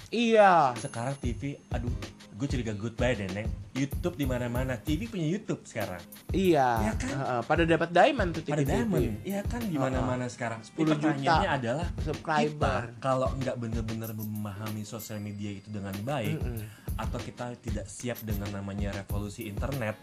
Iya 0.09 0.71
Sekarang 0.75 1.15
TV, 1.15 1.41
aduh, 1.67 1.91
gue 2.31 2.47
curiga 2.47 2.71
goodbye 2.71 3.13
deh, 3.13 3.27
Neng. 3.29 3.47
YouTube 3.73 4.15
di 4.15 4.23
mana-mana. 4.23 4.75
TV 4.77 5.03
punya 5.05 5.27
YouTube 5.27 5.59
sekarang. 5.63 5.99
iya 6.31 6.79
Ya 6.81 6.93
kan? 6.93 7.11
Heeh, 7.11 7.41
pada 7.43 7.63
dapat 7.65 7.89
diamond 7.89 8.29
tuh 8.31 8.41
Pada 8.45 8.61
TV. 8.61 8.71
diamond. 8.71 9.11
Iya 9.21 9.41
kan 9.43 9.61
di 9.61 9.75
mana-mana 9.75 10.25
sekarang. 10.25 10.63
10 10.63 10.95
juta. 10.95 11.35
Adalah 11.49 11.87
subscriber 11.97 12.81
kita 12.87 12.99
kalau 12.99 13.27
nggak 13.35 13.55
bener-bener 13.57 14.09
memahami 14.11 14.83
sosial 14.83 15.19
media 15.19 15.51
itu 15.53 15.67
dengan 15.67 15.91
baik 15.97 16.39
Mm-mm. 16.39 16.63
atau 16.95 17.19
kita 17.19 17.51
tidak 17.59 17.85
siap 17.85 18.15
dengan 18.21 18.47
namanya 18.49 18.95
revolusi 18.95 19.43
internet 19.45 19.99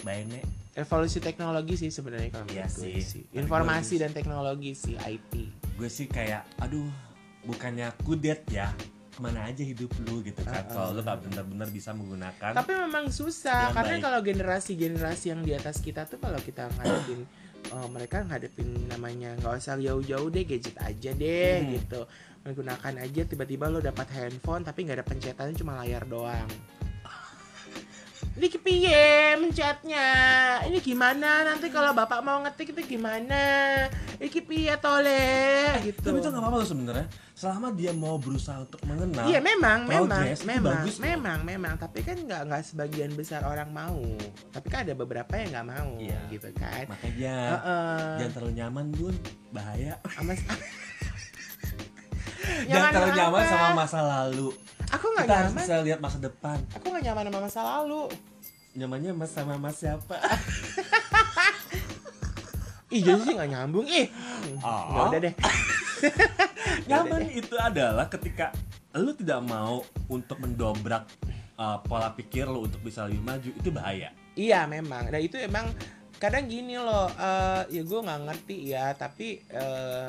bayangnya 0.00 0.40
evolusi 0.74 1.20
teknologi 1.20 1.76
sih 1.76 1.88
sebenarnya 1.88 2.32
kalau 2.32 2.48
Iya 2.48 2.66
sih. 2.66 2.98
sih. 2.98 3.22
Informasi 3.30 4.00
dan 4.00 4.10
teknologi 4.10 4.72
sih 4.72 4.96
IT. 4.96 5.32
gue 5.72 5.88
sih 5.88 6.06
kayak 6.06 6.48
aduh 6.58 6.88
bukannya 7.42 7.90
kudet 8.00 8.46
ya 8.48 8.70
ke 9.12 9.20
mana 9.20 9.44
aja 9.44 9.60
hidup 9.60 9.92
lu 10.02 10.20
gitu 10.20 10.40
kan 10.40 10.62
Uh-uh. 10.62 10.72
kalau 10.72 10.88
lu 10.92 11.00
nggak 11.00 11.18
bener-bener 11.22 11.68
bisa 11.68 11.92
menggunakan 11.92 12.52
Tapi 12.54 12.72
memang 12.72 13.06
susah 13.08 13.68
karena 13.70 13.94
baik. 13.96 14.02
kalau 14.02 14.20
generasi-generasi 14.22 15.24
yang 15.28 15.42
di 15.42 15.52
atas 15.52 15.78
kita 15.78 16.06
tuh 16.06 16.16
kalau 16.16 16.38
kita 16.38 16.72
ngadepin 16.72 17.28
oh, 17.70 17.86
mereka 17.94 18.22
ngadepin 18.22 18.88
namanya 18.88 19.36
nggak 19.36 19.52
usah 19.54 19.76
jauh-jauh 19.76 20.28
deh 20.28 20.44
gadget 20.44 20.76
aja 20.76 21.10
deh 21.12 21.54
Hmm. 21.58 21.70
gitu 21.76 22.00
menggunakan 22.42 22.94
aja 22.98 23.22
tiba-tiba 23.22 23.68
lo 23.68 23.78
dapat 23.78 24.08
handphone 24.10 24.62
tapi 24.62 24.82
nggak 24.82 24.98
ada 24.98 25.06
pencetannya 25.06 25.54
cuma 25.54 25.78
layar 25.78 26.02
doang 26.04 26.48
ini 28.32 28.48
kepiye 28.48 29.36
mencetnya? 29.36 30.08
Ini 30.64 30.78
gimana? 30.80 31.44
Nanti 31.44 31.68
kalau 31.68 31.92
bapak 31.92 32.24
mau 32.24 32.40
ngetik 32.40 32.72
itu 32.72 32.96
gimana? 32.96 33.44
Ini 34.16 34.28
kepiye 34.32 34.72
toleh 34.80 35.76
gitu. 35.84 36.00
tapi 36.00 36.18
itu 36.18 36.28
nggak 36.32 36.40
apa-apa 36.40 36.56
loh 36.62 36.68
sebenarnya. 36.68 37.06
Selama 37.36 37.74
dia 37.76 37.92
mau 37.92 38.16
berusaha 38.16 38.62
untuk 38.62 38.80
mengenal 38.88 39.26
Iya 39.26 39.40
memang, 39.42 39.84
memang, 39.84 40.08
progress 40.08 40.40
itu 40.40 40.48
memang, 40.48 40.80
bagus. 40.80 40.96
memang, 40.96 41.38
memang. 41.44 41.74
Tapi 41.76 41.98
kan 42.00 42.16
nggak 42.16 42.42
nggak 42.48 42.62
sebagian 42.64 43.12
besar 43.12 43.44
orang 43.44 43.68
mau. 43.68 44.00
Tapi 44.48 44.66
kan 44.72 44.88
ada 44.88 44.94
beberapa 44.96 45.32
yang 45.36 45.52
nggak 45.52 45.68
mau, 45.68 45.90
Iya. 46.00 46.20
gitu 46.32 46.48
kan. 46.56 46.88
makanya 46.88 47.36
Heeh. 47.60 48.16
jangan 48.22 48.32
terlalu 48.32 48.52
nyaman 48.56 48.86
bun. 48.96 49.14
Bahaya. 49.52 49.94
Jangan 52.68 52.90
terlalu 52.90 53.12
nyaman 53.16 53.42
sama 53.46 53.68
masa 53.74 53.98
lalu 54.02 54.50
Aku 54.92 55.06
nggak 55.08 55.24
kita 55.24 55.34
harus 55.34 55.50
nyaman. 55.50 55.64
bisa 55.64 55.74
lihat 55.82 55.98
masa 55.98 56.18
depan 56.18 56.58
Aku 56.74 56.86
nggak 56.86 57.02
nyaman 57.02 57.24
sama 57.26 57.38
masa 57.40 57.60
lalu. 57.62 58.02
nyamannya 58.72 59.12
mas 59.12 59.30
sama 59.30 59.54
mas 59.56 59.76
siapa 59.76 60.16
Ih 62.88 63.00
jadi 63.00 63.20
sih 63.20 63.32
nggak 63.32 63.50
nyambung. 63.50 63.86
Ih. 63.86 64.04
Ah. 64.60 64.84
Nggak 64.86 65.04
udah 65.06 65.20
deh. 65.22 65.34
nyaman 66.88 67.22
itu 67.30 67.56
adalah 67.56 68.06
ketika 68.06 68.52
lu 68.92 69.12
tidak 69.12 69.40
mau 69.40 69.80
untuk 70.06 70.36
mendobrak 70.36 71.08
uh, 71.56 71.80
pola 71.80 72.12
pikir 72.12 72.44
lu 72.44 72.68
untuk 72.68 72.84
bisa 72.84 73.08
lebih 73.08 73.22
maju 73.22 73.48
itu 73.50 73.68
bahaya 73.68 74.12
Iya 74.32 74.64
memang. 74.66 75.08
Nah 75.08 75.16
itu 75.16 75.36
emang 75.36 75.72
kadang 76.16 76.46
gini 76.46 76.76
loh. 76.76 77.08
eh, 77.10 77.68
ya 77.70 77.82
gue 77.82 78.00
nggak 78.02 78.20
ngerti 78.24 78.56
ya. 78.66 78.92
Tapi 78.92 79.40
eh, 79.42 80.08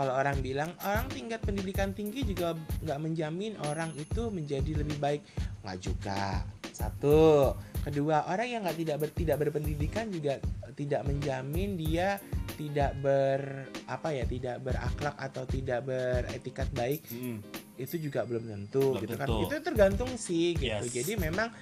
kalau 0.00 0.16
orang 0.16 0.40
bilang 0.40 0.72
orang 0.80 1.04
tingkat 1.12 1.44
pendidikan 1.44 1.92
tinggi 1.92 2.24
juga 2.24 2.56
nggak 2.80 2.98
menjamin 2.98 3.52
orang 3.68 3.92
itu 4.00 4.32
menjadi 4.32 4.80
lebih 4.80 4.96
baik 4.96 5.20
nggak 5.60 5.76
juga 5.76 6.40
satu 6.72 7.52
kedua 7.84 8.24
orang 8.24 8.48
yang 8.48 8.60
nggak 8.64 8.78
tidak 8.80 8.96
ber, 8.96 9.08
tidak 9.12 9.36
berpendidikan 9.38 10.08
juga 10.08 10.40
tidak 10.72 11.04
menjamin 11.04 11.76
dia 11.76 12.16
tidak 12.56 12.96
ber 12.96 13.68
apa 13.84 14.08
ya 14.10 14.24
tidak 14.24 14.64
berakhlak 14.64 15.16
atau 15.20 15.44
tidak 15.44 15.84
beretikat 15.84 16.68
baik 16.72 17.04
Mm. 17.12 17.44
itu 17.76 18.00
juga 18.00 18.24
belum 18.24 18.48
tentu 18.48 18.96
Belum 18.96 19.02
gitu 19.04 19.14
tentu. 19.16 19.20
kan 19.20 19.44
itu 19.44 19.56
tergantung 19.60 20.12
sih 20.16 20.56
gitu 20.56 20.80
Yes. 20.80 20.92
jadi 20.92 21.12
memang 21.20 21.52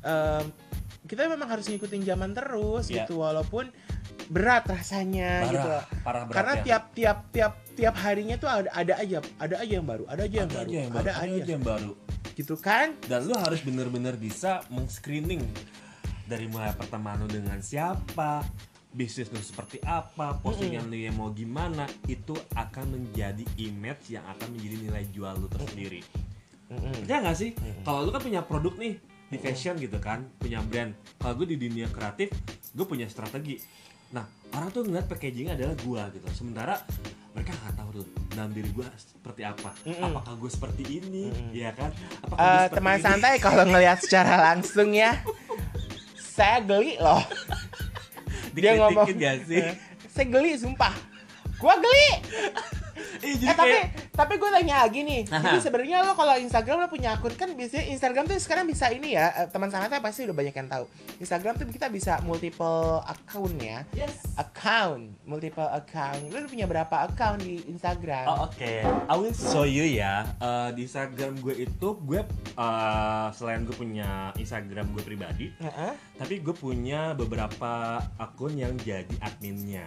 em, 0.00 0.44
kita 1.10 1.26
memang 1.26 1.50
harus 1.50 1.66
ngikutin 1.66 2.06
zaman 2.06 2.30
terus 2.30 2.86
Iya. 2.86 3.02
gitu 3.02 3.18
walaupun 3.18 3.66
berat 4.30 4.62
rasanya 4.62 5.42
gitu 5.50 5.58
Parah, 5.58 5.84
parah 6.06 6.22
berat 6.22 6.34
karena 6.38 6.52
ya. 6.54 6.62
tiap 6.62 6.84
tiap 6.94 7.18
tiap 7.34 7.52
tiap 7.74 7.94
harinya 7.98 8.38
tuh 8.38 8.46
ada 8.46 8.70
ada 8.70 8.94
aja 8.94 9.18
ada 9.42 9.58
aja 9.58 9.72
yang 9.74 9.86
baru 9.86 10.06
ada 10.06 10.22
aja 10.22 10.36
yang 10.38 10.50
ada 10.50 10.54
baru 10.54 10.70
aja 10.70 10.78
yang 10.78 10.92
baru, 10.92 11.00
ada 11.02 11.10
ada 11.10 11.22
aja 11.26 11.34
aja 11.34 11.50
yang 11.50 11.64
baru. 11.66 11.92
gitu 12.30 12.54
kan 12.56 12.86
Dan 13.04 13.20
lu 13.26 13.34
harus 13.34 13.60
bener-bener 13.60 14.14
bisa 14.14 14.62
meng-screening 14.70 15.42
dari 16.24 16.46
mulai 16.46 16.70
pertemanan 16.72 17.26
lu 17.26 17.42
dengan 17.42 17.58
siapa, 17.58 18.46
bisnis 18.88 19.28
lu 19.28 19.42
seperti 19.42 19.82
apa, 19.82 20.38
postingan 20.38 20.86
lu 20.86 20.94
yang 20.94 21.18
mau 21.18 21.34
gimana, 21.34 21.90
itu 22.06 22.38
akan 22.54 22.86
menjadi 22.86 23.42
image 23.58 24.14
yang 24.14 24.22
akan 24.30 24.54
menjadi 24.54 24.76
nilai 24.78 25.04
jual 25.10 25.34
lu 25.36 25.50
tersendiri. 25.50 26.06
Mm-mm. 26.70 27.02
Ya 27.04 27.18
nggak 27.18 27.34
sih? 27.34 27.50
Kalau 27.82 28.06
lu 28.06 28.14
kan 28.14 28.22
punya 28.22 28.46
produk 28.46 28.78
nih 28.78 28.94
di 29.30 29.38
fashion 29.38 29.78
gitu 29.78 29.96
kan, 30.02 30.26
punya 30.36 30.58
brand. 30.60 30.92
Kalau 31.22 31.38
gue 31.38 31.54
di 31.54 31.58
dunia 31.58 31.86
kreatif, 31.88 32.34
gue 32.74 32.86
punya 32.86 33.06
strategi. 33.06 33.62
Nah, 34.10 34.26
orang 34.58 34.68
tuh 34.74 34.82
ngeliat 34.82 35.06
packaging 35.06 35.54
adalah 35.54 35.74
gua 35.86 36.10
gitu. 36.10 36.26
Sementara 36.34 36.82
mereka 37.30 37.54
nggak 37.54 37.74
tahu 37.78 38.02
tuh 38.02 38.06
dalam 38.34 38.50
diri 38.50 38.66
gua 38.74 38.90
seperti 38.98 39.46
apa. 39.46 39.70
Mm-mm. 39.86 40.02
Apakah 40.10 40.34
gue 40.34 40.50
seperti 40.50 40.82
ini, 40.98 41.30
ya 41.54 41.70
kan? 41.70 41.94
Apakah 42.26 42.66
seperti 42.66 42.74
teman 42.74 42.96
ini? 42.98 43.04
santai 43.06 43.34
kalau 43.38 43.62
ngelihat 43.70 43.98
secara 44.02 44.34
langsung 44.50 44.90
ya 44.90 45.22
saya 46.40 46.64
geli 46.64 46.96
loh 46.96 47.20
dia 48.56 48.80
ngomong 48.80 49.12
gak 49.14 49.44
sih? 49.44 49.60
Eh, 49.60 49.76
saya 50.08 50.26
geli 50.26 50.56
sumpah 50.56 50.94
gua 51.60 51.76
geli 51.78 52.08
Eh, 53.20 53.36
eh 53.36 53.52
tapi 53.52 53.68
kayak 53.68 53.86
tapi 54.16 54.32
gue 54.40 54.50
tanya 54.52 54.86
lagi 54.86 55.00
nih 55.04 55.28
Aha. 55.28 55.44
jadi 55.44 55.58
sebenarnya 55.60 55.98
lo 56.08 56.12
kalau 56.16 56.34
Instagram 56.40 56.76
lo 56.84 56.88
punya 56.88 57.16
akun 57.16 57.34
kan 57.36 57.52
biasanya 57.52 57.92
Instagram 57.92 58.24
tuh 58.24 58.36
sekarang 58.40 58.64
bisa 58.64 58.88
ini 58.88 59.12
ya 59.12 59.28
eh, 59.44 59.48
teman 59.52 59.68
santai 59.68 60.00
pasti 60.00 60.24
udah 60.24 60.36
banyak 60.36 60.54
yang 60.56 60.68
tahu 60.68 60.84
Instagram 61.20 61.52
tuh 61.60 61.68
kita 61.68 61.92
bisa 61.92 62.22
multiple 62.24 63.04
account 63.04 63.56
ya 63.60 63.84
yes. 63.92 64.24
account 64.40 65.12
multiple 65.28 65.68
account 65.68 66.32
lo 66.32 66.48
punya 66.48 66.64
berapa 66.64 67.12
account 67.12 67.44
di 67.44 67.60
Instagram 67.68 68.24
Oh 68.30 68.48
oke, 68.48 68.72
I 68.86 69.14
will 69.16 69.34
show 69.34 69.68
you 69.68 69.84
ya 69.84 70.20
Eh, 70.40 70.70
di 70.72 70.88
Instagram 70.88 71.36
gue 71.44 71.54
itu 71.68 71.88
gue 72.00 72.20
eh, 72.56 73.28
selain 73.36 73.62
gue 73.68 73.76
punya 73.76 74.32
Instagram 74.40 74.92
gue 74.96 75.04
pribadi, 75.04 75.46
Heeh. 75.60 75.92
tapi 76.16 76.40
gue 76.40 76.56
punya 76.56 77.12
beberapa 77.12 78.00
akun 78.16 78.56
yang 78.56 78.72
jadi 78.80 79.12
adminnya. 79.20 79.84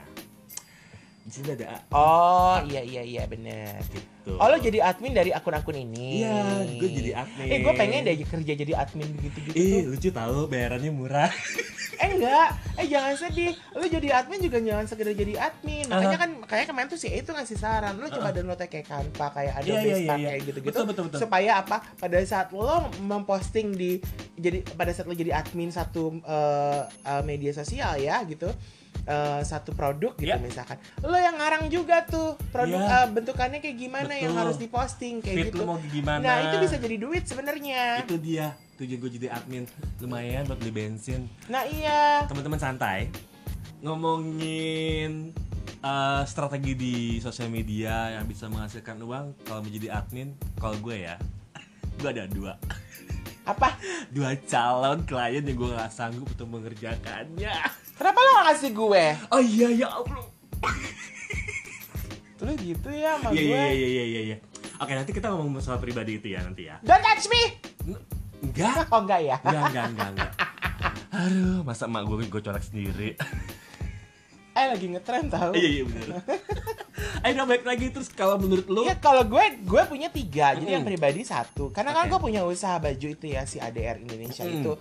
Di 1.23 1.31
sini 1.31 1.55
ada 1.55 1.79
oh 1.95 2.59
iya 2.67 2.83
iya 2.83 2.99
iya 2.99 3.23
bener 3.23 3.79
gitu. 3.87 4.35
Oh 4.35 4.47
lo 4.51 4.59
jadi 4.59 4.83
admin 4.83 5.15
dari 5.15 5.31
akun-akun 5.31 5.75
ini? 5.75 6.23
Iya, 6.23 6.63
gue 6.79 6.89
jadi 6.95 7.11
admin. 7.15 7.47
Eh 7.47 7.59
gue 7.63 7.73
pengen 7.75 8.01
deh 8.07 8.15
kerja 8.23 8.53
jadi 8.55 8.73
admin 8.75 9.07
begitu-gitu 9.19 9.55
Ih, 9.55 9.83
tuh. 9.83 9.95
lucu 9.95 10.09
tahu 10.11 10.47
bayarannya 10.47 10.91
murah. 10.91 11.31
Eh 12.03 12.09
enggak, 12.19 12.49
eh 12.81 12.87
jangan 12.89 13.13
sedih 13.15 13.53
Lo 13.77 13.85
jadi 13.85 14.09
admin 14.17 14.41
juga 14.41 14.57
jangan 14.59 14.85
sekedar 14.89 15.13
jadi 15.13 15.33
admin 15.39 15.85
Makanya 15.87 16.19
kan 16.19 16.31
kayak 16.49 16.65
kemarin 16.67 16.87
tuh 16.89 16.97
si 16.97 17.07
E 17.07 17.21
itu 17.21 17.29
ngasih 17.31 17.53
saran 17.53 17.95
Lo 18.01 18.09
coba 18.09 18.33
download 18.33 18.59
kayak 18.65 18.89
Canva, 18.89 19.27
kayak 19.29 19.53
Adobe 19.61 19.77
iya, 19.77 19.81
iya, 19.85 19.97
Star, 20.01 20.17
iya. 20.17 20.29
kayak 20.33 20.41
gitu-gitu 20.41 20.69
Betul, 20.73 20.83
betul, 20.89 21.03
betul. 21.07 21.19
Supaya 21.21 21.51
apa, 21.61 21.77
pada 21.95 22.17
saat 22.25 22.49
lo 22.51 22.89
memposting 22.97 23.77
di 23.77 24.01
jadi 24.35 24.65
Pada 24.73 24.89
saat 24.89 25.05
lo 25.05 25.13
jadi 25.13 25.37
admin 25.37 25.69
satu 25.69 26.17
eh, 26.25 26.81
eh, 26.89 27.23
media 27.23 27.53
sosial 27.53 28.01
ya 28.01 28.25
gitu 28.25 28.49
eh, 29.03 29.41
satu 29.41 29.71
produk 29.71 30.15
gitu 30.15 30.29
Iya. 30.29 30.39
misalkan 30.39 30.77
lo 31.01 31.13
yang 31.13 31.35
ngarang 31.35 31.67
juga 31.67 32.03
tuh 32.03 32.39
produk 32.49 32.79
Iya. 32.79 32.97
eh, 33.03 33.07
bentukannya 33.11 33.59
kayak 33.59 33.77
gimana 33.77 34.13
yang 34.13 34.31
Betul. 34.31 34.41
harus 34.45 34.57
diposting 34.57 35.15
kayak 35.19 35.35
Fit 35.35 35.45
gitu 35.51 35.63
mau 35.63 35.77
gimana? 35.83 36.23
Nah 36.23 36.35
itu 36.45 36.55
bisa 36.61 36.75
jadi 36.77 36.95
duit 36.95 37.23
sebenarnya. 37.23 38.01
Itu 38.01 38.15
dia 38.17 38.55
tujuan 38.73 38.99
gue 38.99 39.11
jadi 39.13 39.27
admin 39.29 39.63
lumayan 39.99 40.43
buat 40.45 40.57
beli 40.57 40.71
bensin. 40.71 41.29
Nah 41.45 41.61
iya. 41.63 42.25
teman-teman 42.25 42.57
santai 42.57 43.11
ngomongin 43.83 45.35
eh, 45.79 46.21
strategi 46.23 46.73
di 46.73 46.95
sosial 47.19 47.47
media 47.47 48.15
yang 48.15 48.25
bisa 48.25 48.47
menghasilkan 48.47 48.97
uang 48.97 49.35
kalau 49.43 49.61
menjadi 49.61 49.99
admin 49.99 50.31
kalau 50.55 50.79
gue 50.79 51.03
ya 51.03 51.15
gue 51.99 52.09
ada 52.09 52.25
dua 52.25 52.55
Apa? 53.43 53.75
dua 54.07 54.39
calon 54.47 55.03
klien 55.03 55.43
yang 55.43 55.53
gue 55.53 55.69
nggak 55.69 55.91
sanggup 55.91 56.31
untuk 56.31 56.47
mengerjakannya 56.47 57.51
Kenapa 57.93 58.17
lo 58.17 58.29
gak 58.31 58.45
ngasih 58.47 58.71
gue? 58.71 59.05
oh 59.29 59.41
iya 59.41 59.67
ya 59.75 59.87
allah 59.91 60.23
Tuh 62.35 62.51
gitu 62.57 62.89
ya 62.89 63.15
sama 63.17 63.31
iya 63.31 63.39
gue. 63.39 63.47
iya 63.47 63.67
iya 63.69 63.87
iya 63.87 64.03
iya 64.03 64.21
iya 64.25 64.37
oke 64.77 64.91
nanti 64.91 65.11
kita 65.11 65.29
ngomong 65.29 65.59
soal 65.59 65.77
pribadi 65.77 66.17
itu 66.17 66.27
ya 66.29 66.41
nanti 66.41 66.65
ya 66.65 66.75
Don't 66.81 66.99
touch 66.99 67.27
me. 67.27 67.41
Enggak 68.41 68.89
Oh 68.89 68.99
enggak 68.99 69.21
ya. 69.21 69.37
enggak 69.39 69.63
enggak 69.65 69.85
enggak 69.87 70.09
enggak 70.11 70.31
aduh 71.09 71.61
masa 71.61 71.85
emak 71.85 72.03
gue 72.03 72.25
gue 72.25 72.41
colek 72.41 72.63
sendiri 72.63 73.09
Eh 74.53 74.65
lagi 74.67 74.85
ngetren 74.87 75.29
tau. 75.29 75.49
iya 75.51 75.69
iya 75.71 75.83
bener 75.83 76.07
ayo 77.23 77.31
dong 77.33 77.47
balik 77.47 77.63
lagi 77.63 77.89
terus 77.89 78.05
kalau 78.07 78.35
menurut 78.35 78.67
lu 78.67 78.83
Iya 78.83 78.97
kalau 78.97 79.23
gue 79.23 79.41
gue 79.59 79.81
punya 79.85 80.09
tiga 80.09 80.53
jadi 80.53 80.73
yang 80.73 80.83
Mm. 80.83 80.89
pribadi 80.89 81.21
satu 81.23 81.69
karena 81.69 81.89
kan 81.91 82.05
Oke. 82.05 82.11
gue 82.11 82.19
punya 82.21 82.41
usaha 82.43 82.75
baju 82.77 83.07
itu 83.07 83.25
ya 83.25 83.45
si 83.45 83.57
ADR 83.57 83.97
Indonesia 83.99 84.41
Mm. 84.41 84.53
itu 84.55 84.73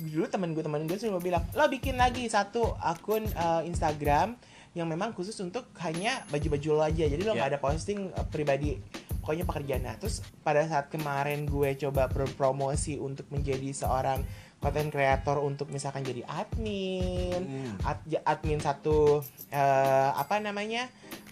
dulu 0.00 0.26
temen 0.26 0.50
gue 0.50 0.60
temen 0.60 0.82
gue 0.84 0.94
selalu 0.94 1.28
bilang 1.28 1.44
lo 1.52 1.66
bikin 1.66 1.94
lagi 1.94 2.26
satu 2.26 2.74
akun 2.76 3.24
eh, 3.24 3.62
Instagram 3.64 4.38
yang 4.72 4.86
memang 4.86 5.10
khusus 5.10 5.34
untuk 5.38 5.66
hanya 5.78 6.22
baju-baju 6.28 6.68
lo 6.72 6.82
aja 6.84 7.04
jadi 7.04 7.18
lo 7.20 7.32
nggak 7.32 7.40
Yeah. 7.40 7.52
ada 7.52 7.60
posting 7.60 8.08
eh, 8.08 8.26
pribadi 8.26 8.78
pokoknya 9.20 9.44
pekerjaan 9.44 9.82
nah 9.82 9.94
terus 9.94 10.20
pada 10.40 10.62
saat 10.64 10.88
kemarin 10.88 11.44
gue 11.44 11.74
coba 11.78 12.06
promosi 12.08 12.96
untuk 12.96 13.26
menjadi 13.28 13.72
seorang 13.72 14.22
content 14.56 14.88
creator 14.88 15.38
untuk 15.38 15.68
misalkan 15.68 16.02
jadi 16.02 16.22
admin 16.26 17.40
Hmm. 17.40 17.74
ad- 17.80 18.22
admin 18.24 18.58
satu 18.58 19.20
eh, 19.50 20.10
apa 20.12 20.38
namanya 20.38 20.86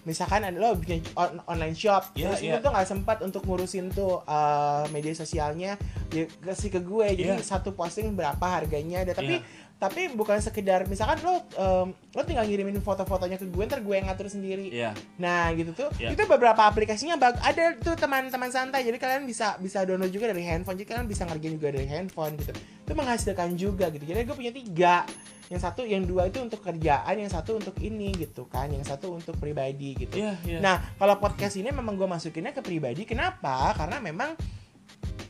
misalkan 0.06 0.40
ada 0.40 0.54
lo 0.54 0.72
punya 0.72 1.02
on- 1.12 1.42
online 1.44 1.74
shop 1.74 2.14
Iya, 2.14 2.30
terus 2.30 2.40
iya. 2.40 2.50
itu 2.52 2.58
tuh 2.62 2.70
nggak 2.70 2.86
sempat 2.86 3.18
untuk 3.20 3.42
ngurusin 3.42 3.90
tuh 3.90 4.22
eh, 4.22 4.84
media 4.88 5.12
sosialnya 5.12 5.74
dia 6.06 6.24
kasih 6.40 6.70
ke 6.70 6.80
gue 6.80 7.06
jadi 7.12 7.34
Iya. 7.34 7.42
satu 7.42 7.74
posting 7.74 8.14
berapa 8.14 8.40
harganya 8.40 9.02
ada 9.02 9.12
tapi 9.12 9.36
Iya. 9.36 9.64
tapi 9.76 10.08
bukan 10.08 10.38
sekedar 10.38 10.86
misalkan 10.86 11.20
lo 11.20 11.34
em, 11.52 11.86
lo 11.92 12.22
tinggal 12.22 12.46
ngirimin 12.46 12.80
foto-fotonya 12.80 13.36
ke 13.36 13.44
gue 13.44 13.64
ntar 13.66 13.82
gue 13.82 13.92
yang 13.92 14.06
ngatur 14.06 14.24
sendiri 14.26 14.70
Iya. 14.70 14.94
Nah 15.16 15.50
gitu 15.52 15.74
tuh, 15.74 15.88
Iya. 15.98 16.12
itu 16.12 16.22
beberapa 16.24 16.62
aplikasinya 16.62 17.14
bag 17.14 17.36
ada 17.38 17.74
tuh 17.76 17.92
teman-teman 17.92 18.48
santai. 18.48 18.80
Jadi 18.82 18.96
kalian 18.96 19.24
bisa 19.24 19.58
bisa 19.58 19.82
download 19.82 20.08
juga 20.08 20.30
dari 20.30 20.40
handphone. 20.42 20.76
Jadi 20.76 20.86
kalian 20.86 21.04
bisa 21.04 21.22
ngerjain 21.24 21.52
juga 21.52 21.68
dari 21.70 21.84
handphone 21.84 22.32
gitu. 22.36 22.52
Itu 22.56 22.92
menghasilkan 22.94 23.48
juga 23.54 23.90
gitu. 23.90 24.06
Jadi 24.06 24.22
gue 24.22 24.32
punya 24.34 24.52
tiga. 24.54 25.04
Yang 25.46 25.60
satu, 25.62 25.86
yang 25.86 26.02
dua 26.02 26.26
itu 26.26 26.42
untuk 26.42 26.58
kerjaan, 26.58 27.14
yang 27.14 27.30
satu 27.30 27.54
untuk 27.62 27.78
ini 27.78 28.10
gitu 28.18 28.50
kan, 28.50 28.66
yang 28.66 28.82
satu 28.82 29.14
untuk 29.14 29.38
pribadi 29.38 29.94
gitu. 29.94 30.18
Iya, 30.18 30.34
iya. 30.42 30.58
Nah 30.58 30.82
kalau 30.98 31.22
podcast 31.22 31.54
ini 31.54 31.70
memang 31.70 31.94
gue 31.94 32.08
masukinnya 32.08 32.50
ke 32.50 32.62
pribadi. 32.66 33.06
Kenapa? 33.06 33.74
Karena 33.74 34.02
memang 34.02 34.34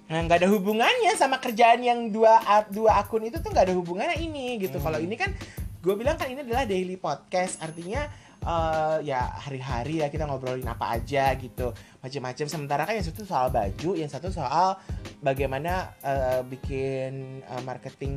Nah, 0.07 0.23
nggak 0.23 0.39
ada 0.39 0.49
hubungannya 0.55 1.19
sama 1.19 1.43
kerjaan 1.43 1.83
yang 1.83 2.15
dua 2.15 2.39
dua 2.71 3.03
akun 3.03 3.27
itu 3.27 3.43
tuh 3.43 3.51
nggak 3.51 3.67
ada 3.67 3.75
hubungannya 3.75 4.23
ini 4.23 4.63
gitu. 4.63 4.79
Kalau 4.79 5.03
Hmm. 5.03 5.07
ini 5.11 5.19
kan 5.19 5.35
gue 5.83 5.95
bilang 5.99 6.15
kan 6.15 6.31
ini 6.31 6.47
adalah 6.47 6.63
daily 6.63 6.95
podcast, 6.95 7.59
artinya 7.59 8.07
eh, 8.47 8.97
ya 9.05 9.27
hari-hari 9.37 10.01
ya 10.01 10.09
kita 10.09 10.25
ngobrolin 10.25 10.63
apa 10.65 10.95
aja 10.95 11.35
gitu, 11.35 11.75
macam-macam. 11.99 12.47
Sementara 12.47 12.83
kan 12.83 12.95
yang 12.95 13.03
satu 13.05 13.23
soal 13.23 13.51
baju, 13.51 13.91
yang 13.93 14.07
satu 14.07 14.31
soal 14.31 14.79
bagaimana 15.19 15.91
eh, 16.01 16.41
bikin 16.47 17.43
eh, 17.43 17.63
marketing 17.63 18.15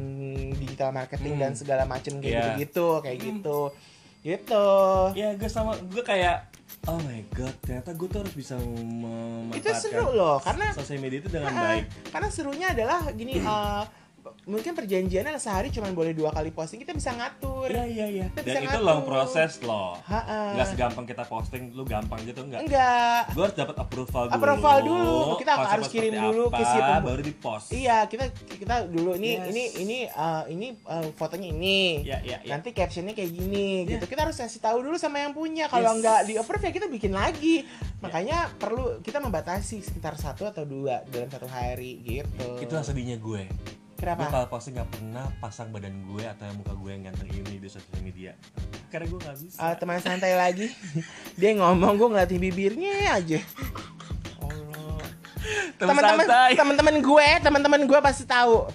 digital 0.56 0.94
marketing 0.94 1.34
Hmm. 1.36 1.42
dan 1.42 1.52
segala 1.54 1.84
macam 1.84 2.22
kayak 2.22 2.30
Iya. 2.30 2.42
gitu-gitu, 2.56 2.88
kayak 3.02 3.18
Hmm. 3.18 3.28
gitu, 3.34 3.60
gitu. 4.22 4.68
Ya 5.16 5.34
gue 5.34 5.50
sama 5.50 5.74
gue 5.80 6.04
kayak 6.04 6.46
oh 6.86 7.02
my 7.02 7.22
god 7.34 7.56
ternyata 7.60 7.92
gue 7.92 8.08
tuh 8.08 8.20
harus 8.22 8.34
bisa 8.34 8.56
memanfaatkan 8.56 9.58
Itu 9.58 9.70
seru 9.76 10.08
loh, 10.14 10.38
karena 10.40 10.72
sosial 10.72 11.00
media 11.00 11.20
itu 11.20 11.30
dengan 11.30 11.52
Ah, 11.52 11.62
baik. 11.74 11.86
Karena 12.08 12.30
serunya 12.30 12.68
adalah 12.70 13.10
gini, 13.12 13.42
eh, 13.42 13.84
mungkin 14.50 14.74
perjanjiannya 14.74 15.38
sehari 15.38 15.70
cuma 15.70 15.88
boleh 15.90 16.12
dua 16.12 16.30
kali 16.30 16.50
posting 16.50 16.82
kita 16.82 16.92
bisa 16.92 17.14
ngatur 17.14 17.70
Iya 17.70 17.86
iya 17.86 18.08
iya. 18.10 18.26
Kita 18.32 18.42
Dan 18.42 18.64
itu 18.64 18.72
ngatur. 18.72 18.82
long 18.84 19.02
proses 19.04 19.52
loh. 19.62 19.94
Ha-ha. 20.02 20.56
Nggak 20.56 20.68
segampang 20.70 21.06
kita 21.06 21.24
posting, 21.24 21.70
lu 21.70 21.84
gampang 21.84 22.18
gitu 22.24 22.42
enggak? 22.42 22.60
enggak 22.62 23.22
Gue 23.30 23.44
harus 23.44 23.54
dapat 23.54 23.76
approval 23.78 24.24
dulu. 24.26 24.34
Approval 24.34 24.78
dulu. 24.82 25.18
Kita 25.38 25.54
konsepnya 25.54 25.70
harus 25.70 25.88
kirim 25.88 26.14
dulu 26.16 26.44
ke 26.48 26.58
apa, 26.58 26.66
si 26.66 26.78
pembu- 26.80 27.06
baru 27.06 27.22
di 27.22 27.34
post. 27.36 27.68
iya 27.70 27.98
kita 28.04 28.26
kita 28.50 28.76
dulu 28.88 29.14
ini 29.14 29.30
Yes. 29.32 29.46
ini 29.48 29.64
ini 29.78 29.98
eh, 30.06 30.44
ini 30.50 30.68
eh, 30.74 31.08
fotonya 31.14 31.48
ini 31.48 31.80
Iya 32.02 32.18
iya 32.20 32.38
iya. 32.42 32.50
nanti 32.50 32.72
captionnya 32.72 33.14
kayak 33.14 33.30
gini 33.30 33.84
Iya. 33.84 33.90
gitu 33.94 34.06
kita 34.08 34.26
harus 34.26 34.36
kasih 34.36 34.58
tahu 34.60 34.82
dulu 34.82 34.96
sama 34.96 35.20
yang 35.20 35.32
punya 35.32 35.68
kalau 35.68 35.94
Yes. 35.94 36.00
nggak 36.00 36.20
di 36.24 36.34
approve 36.36 36.64
ya 36.64 36.72
kita 36.72 36.88
bikin 36.88 37.14
lagi 37.14 37.68
makanya 38.00 38.50
perlu 38.52 38.98
kita 39.00 39.20
membatasi 39.20 39.78
sekitar 39.80 40.16
satu 40.16 40.44
atau 40.44 40.64
dua 40.64 41.06
dalam 41.06 41.28
satu 41.28 41.46
hari 41.46 42.02
gitu 42.02 42.58
Itulah 42.58 42.82
sedihnya 42.82 43.16
gue. 43.16 43.46
Gue 44.00 44.08
kenapa 44.08 44.32
kalau 44.32 44.48
posting 44.48 44.80
nggak 44.80 44.96
pernah 44.96 45.28
pasang 45.44 45.76
badan 45.76 45.92
gue 46.08 46.24
atau 46.24 46.48
muka 46.56 46.72
gue 46.72 46.90
yang 46.96 47.04
ganteng 47.12 47.36
ini 47.36 47.60
di 47.60 47.68
sosial 47.68 48.00
media. 48.00 48.32
Karena 48.88 49.12
gue 49.12 49.20
nggak 49.20 49.38
bisa. 49.44 49.60
Ah, 49.60 49.76
teman 49.76 50.00
santai 50.00 50.40
lagi. 50.40 50.72
Dia 51.36 51.60
ngomong 51.60 52.00
gue 52.00 52.08
ngeliatin 52.08 52.40
bibirnya 52.40 53.20
aja. 53.20 53.44
Allah. 54.40 55.04
Teman-teman 55.76 56.26
teman-teman 56.56 56.96
gue 57.04 57.28
teman-teman 57.44 57.82
gue 57.84 58.00
pasti 58.00 58.24
tahu. 58.24 58.72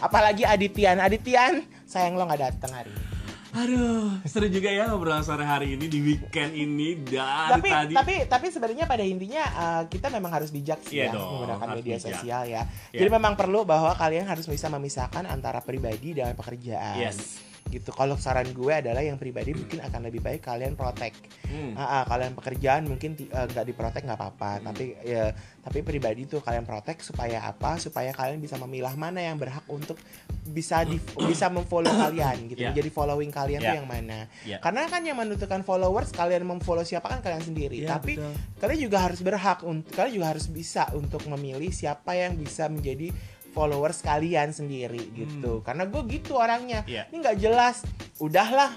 Apalagi 0.00 0.48
Aditian 0.48 0.96
Aditian 0.96 1.68
sayang 1.84 2.16
lo 2.16 2.24
nggak 2.24 2.40
datang 2.48 2.72
hari 2.72 2.88
ini 2.88 3.13
Aduh, 3.54 4.18
seru 4.26 4.50
juga 4.50 4.66
ya 4.66 4.90
obrolan 4.90 5.22
sore 5.22 5.46
hari 5.46 5.78
ini 5.78 5.86
di 5.86 6.02
weekend 6.02 6.58
ini 6.58 6.98
dari 6.98 7.54
tapi 7.54 7.68
tadi. 7.70 7.94
tapi 7.94 8.14
tapi 8.26 8.46
sebenarnya 8.50 8.90
pada 8.90 9.06
intinya 9.06 9.44
uh, 9.54 9.82
kita 9.86 10.10
memang 10.10 10.34
harus 10.34 10.50
bijak 10.50 10.82
sih 10.82 10.98
Iya 10.98 11.08
ya 11.08 11.14
dong, 11.14 11.30
menggunakan 11.38 11.68
media 11.78 11.94
bijak. 11.94 12.18
sosial 12.18 12.42
ya. 12.50 12.66
Iya. 12.90 12.98
Jadi 12.98 13.10
memang 13.14 13.38
perlu 13.38 13.62
bahwa 13.62 13.94
kalian 13.94 14.26
harus 14.26 14.50
bisa 14.50 14.66
memisahkan 14.66 15.22
antara 15.30 15.62
pribadi 15.62 16.18
dan 16.18 16.34
pekerjaan. 16.34 16.98
Yes. 16.98 17.38
Gitu. 17.64 17.90
Kalau 17.90 18.14
saran 18.14 18.52
gue 18.52 18.70
adalah 18.70 19.00
yang 19.00 19.16
pribadi 19.16 19.50
mungkin 19.50 19.80
akan 19.80 20.00
lebih 20.06 20.20
baik 20.20 20.44
kalian 20.44 20.76
protect. 20.76 21.16
Hmm. 21.48 21.74
Ah, 21.74 22.00
ah, 22.00 22.02
kalian 22.04 22.36
pekerjaan 22.36 22.84
mungkin 22.84 23.16
eh, 23.16 23.46
nggak 23.50 23.66
diprotek 23.66 24.04
nggak 24.04 24.18
apa-apa, 24.20 24.50
Hmm. 24.60 24.64
tapi 24.70 24.84
ya 25.02 25.32
tapi 25.58 25.80
pribadi 25.80 26.28
tuh 26.28 26.44
kalian 26.44 26.62
protect 26.62 27.02
supaya 27.02 27.40
apa? 27.42 27.80
Supaya 27.80 28.12
kalian 28.12 28.38
bisa 28.38 28.60
memilah 28.60 28.92
mana 28.94 29.18
yang 29.18 29.40
berhak 29.40 29.64
untuk 29.66 29.96
bisa 30.44 30.84
di 30.84 31.00
bisa 31.30 31.48
memfollow 31.48 31.88
kalian 31.90 32.46
gitu. 32.52 32.62
Yeah. 32.62 32.76
Jadi 32.76 32.88
following 32.92 33.32
kalian 33.32 33.58
tuh 33.58 33.66
Yeah. 33.72 33.80
yang 33.80 33.88
mana? 33.88 34.18
Yeah. 34.44 34.60
Karena 34.60 34.84
kan 34.86 35.00
yang 35.02 35.16
menentukan 35.16 35.64
followers 35.64 36.12
kalian 36.12 36.44
memfollow 36.44 36.84
siapa 36.84 37.08
kan 37.08 37.24
kalian 37.24 37.42
sendiri. 37.42 37.80
Iya, 37.80 37.96
Tapi 37.96 38.20
betul. 38.20 38.32
kalian 38.60 38.80
juga 38.84 38.98
harus 39.02 39.20
berhak 39.24 39.64
untuk 39.64 39.90
kalian 39.96 40.14
juga 40.14 40.28
harus 40.36 40.46
bisa 40.46 40.84
untuk 40.92 41.24
memilih 41.26 41.72
siapa 41.72 42.12
yang 42.12 42.36
bisa 42.36 42.68
menjadi 42.68 43.08
followers 43.54 44.02
kalian 44.02 44.50
sendiri 44.50 45.14
gitu. 45.14 45.62
Karena 45.62 45.86
gue 45.86 46.02
gitu 46.10 46.34
orangnya. 46.34 46.82
Hmm. 46.82 46.90
Iya. 46.90 47.02
Ini 47.08 47.16
nggak 47.22 47.38
jelas. 47.38 47.86
Udahlah. 48.18 48.74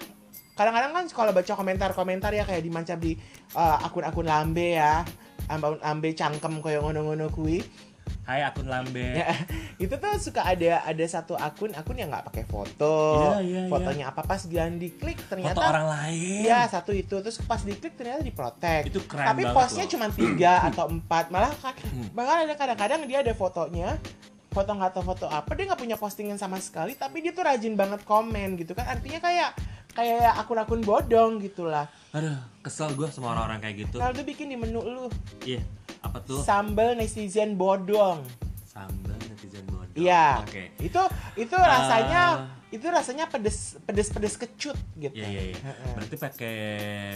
Kadang-kadang 0.53 0.91
kan 0.93 1.05
kalau 1.09 1.31
baca 1.33 1.53
komentar-komentar 1.53 2.31
ya 2.33 2.45
kayak 2.45 2.61
dimancap 2.61 2.97
di 3.01 3.17
uh, 3.57 3.81
akun-akun 3.81 4.29
lambe 4.29 4.77
ya. 4.77 5.01
Ambe, 5.49 5.79
ambe 5.81 6.13
cangkem 6.13 6.61
koyo 6.61 6.85
ngono-ngono 6.85 7.33
kui. 7.33 7.65
Hai 8.27 8.43
akun 8.43 8.67
lambe. 8.67 9.23
Ya, 9.23 9.31
itu 9.83 9.95
tuh 9.95 10.11
suka 10.19 10.43
ada 10.43 10.83
ada 10.83 11.05
satu 11.07 11.39
akun 11.39 11.71
akun 11.71 11.95
yang 11.95 12.11
nggak 12.11 12.27
pakai 12.27 12.43
foto. 12.43 13.23
Iya, 13.23 13.39
iya, 13.39 13.59
iya. 13.63 13.71
Fotonya 13.71 14.05
apa 14.11 14.21
pas 14.27 14.43
gian 14.43 14.75
diklik 14.75 15.15
ternyata 15.31 15.55
Foto 15.55 15.63
orang 15.63 15.87
lain. 15.87 16.43
Iya 16.43 16.67
satu 16.67 16.91
itu 16.91 17.15
terus 17.23 17.39
pas 17.47 17.63
diklik 17.63 17.95
ternyata 17.95 18.19
diprotek. 18.27 18.91
Itu 18.91 18.99
keren 19.07 19.31
Tapi 19.31 19.47
postnya 19.55 19.87
cuma 19.87 20.11
tiga 20.11 20.59
atau 20.67 20.91
empat 20.91 21.31
malah 21.31 21.55
kan 21.55 21.75
Hmm. 21.87 22.09
bahkan 22.11 22.43
ada 22.43 22.55
kadang-kadang 22.59 22.99
dia 23.07 23.23
ada 23.23 23.31
fotonya 23.31 23.95
foto 24.57 24.73
nggak 24.73 24.91
tahu 24.97 25.03
foto 25.13 25.25
apa 25.29 25.53
dia 25.53 25.69
nggak 25.69 25.81
punya 25.85 25.97
postingan 26.01 26.41
sama 26.41 26.57
sekali 26.57 26.97
tapi 26.97 27.21
dia 27.21 27.29
tuh 27.29 27.45
rajin 27.45 27.77
banget 27.77 28.01
komen 28.01 28.57
gitu 28.57 28.73
kan 28.73 28.89
artinya 28.89 29.21
kayak 29.21 29.49
kayak 29.97 30.29
akun-akun 30.37 30.85
bodong 30.85 31.41
gitulah. 31.41 31.89
Aduh, 32.13 32.37
kesel 32.61 32.93
gue 32.93 33.09
sama 33.09 33.33
orang-orang 33.33 33.65
kayak 33.65 33.75
gitu. 33.89 33.97
Tuh 33.97 34.25
bikin 34.25 34.53
di 34.53 34.57
menu 34.57 34.85
lu 34.85 35.05
Iya, 35.41 35.65
apa 36.05 36.21
tuh? 36.21 36.45
sambal 36.45 36.93
netizen 36.93 37.57
bodong. 37.57 38.21
Sambal 38.61 39.17
netizen 39.25 39.65
bodoh. 39.65 39.97
Iya. 39.97 40.45
Oke. 40.45 40.69
Itu 40.77 41.01
itu 41.33 41.55
rasanya 41.57 42.45
itu 42.69 42.85
rasanya 42.85 43.25
pedes 43.25 43.81
pedes 43.89 44.13
pedes 44.13 44.37
kecut 44.37 44.77
gitu. 45.01 45.17
Iya 45.17 45.27
iya 45.33 45.41
iya. 45.49 45.57
Heeh. 45.65 45.89
Berarti 45.97 46.15
pakai 46.21 46.57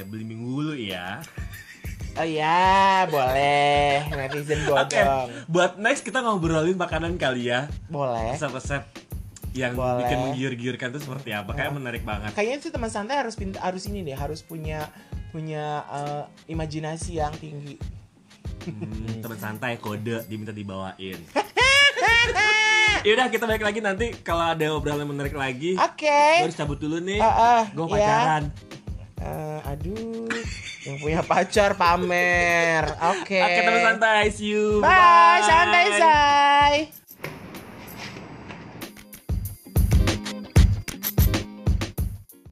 beli 0.10 0.26
minggu 0.26 0.50
dulu 0.50 0.74
ya. 0.74 1.22
Oh 2.20 2.28
iya, 2.28 3.07
boleh. 3.07 4.03
Netizen 4.12 4.68
Oke. 4.68 4.99
bodong. 4.99 5.28
Buat 5.47 5.72
next 5.80 6.03
kita 6.03 6.20
ngobrolin 6.20 6.76
makanan 6.76 7.16
kali 7.16 7.47
ya. 7.47 7.72
Boleh. 7.88 8.36
Resep-resep 8.36 8.84
yang 9.55 9.76
Boleh. 9.76 10.03
bikin 10.03 10.18
menggiur-giurkan 10.20 10.91
itu 10.91 10.99
seperti 11.07 11.32
apa? 11.32 11.55
Kayak 11.55 11.72
menarik 11.76 12.03
banget. 12.03 12.36
Kayaknya 12.36 12.57
sih 12.68 12.72
teman 12.72 12.91
santai 12.91 13.16
harus 13.20 13.36
pinta, 13.39 13.64
harus 13.64 13.88
ini 13.88 14.03
deh, 14.03 14.16
harus 14.16 14.43
punya 14.43 14.91
punya 15.32 15.88
eh, 15.88 16.24
imajinasi 16.51 17.24
yang 17.24 17.32
tinggi. 17.39 17.80
Hmm, 18.68 19.24
teman 19.24 19.39
santai 19.39 19.80
kode 19.80 20.28
diminta 20.28 20.51
dibawain. 20.51 21.20
Yaudah 23.07 23.34
kita 23.34 23.49
balik 23.49 23.66
lagi 23.66 23.82
nanti 23.82 24.14
kalau 24.22 24.45
ada 24.53 24.78
obrolan 24.78 25.09
menarik 25.09 25.34
lagi. 25.34 25.74
Oke. 25.80 26.22
Gue 26.43 26.47
harus 26.51 26.59
cabut 26.59 26.78
dulu 26.78 27.01
nih. 27.01 27.18
Eh, 27.18 27.26
eh, 27.26 27.64
Gue 27.74 27.86
iya. 27.95 27.97
pacaran. 27.97 28.43
Eh, 29.22 29.60
aduh, 29.70 30.26
yang 30.90 30.98
punya 30.98 31.22
pacar 31.22 31.78
pamer. 31.78 32.90
Oke. 33.14 33.38
Oke 33.38 33.60
teman 33.62 33.82
santai, 33.86 34.34
see 34.34 34.50
you. 34.50 34.82
Bye, 34.82 35.46
santai 35.46 35.86
say. 35.94 37.01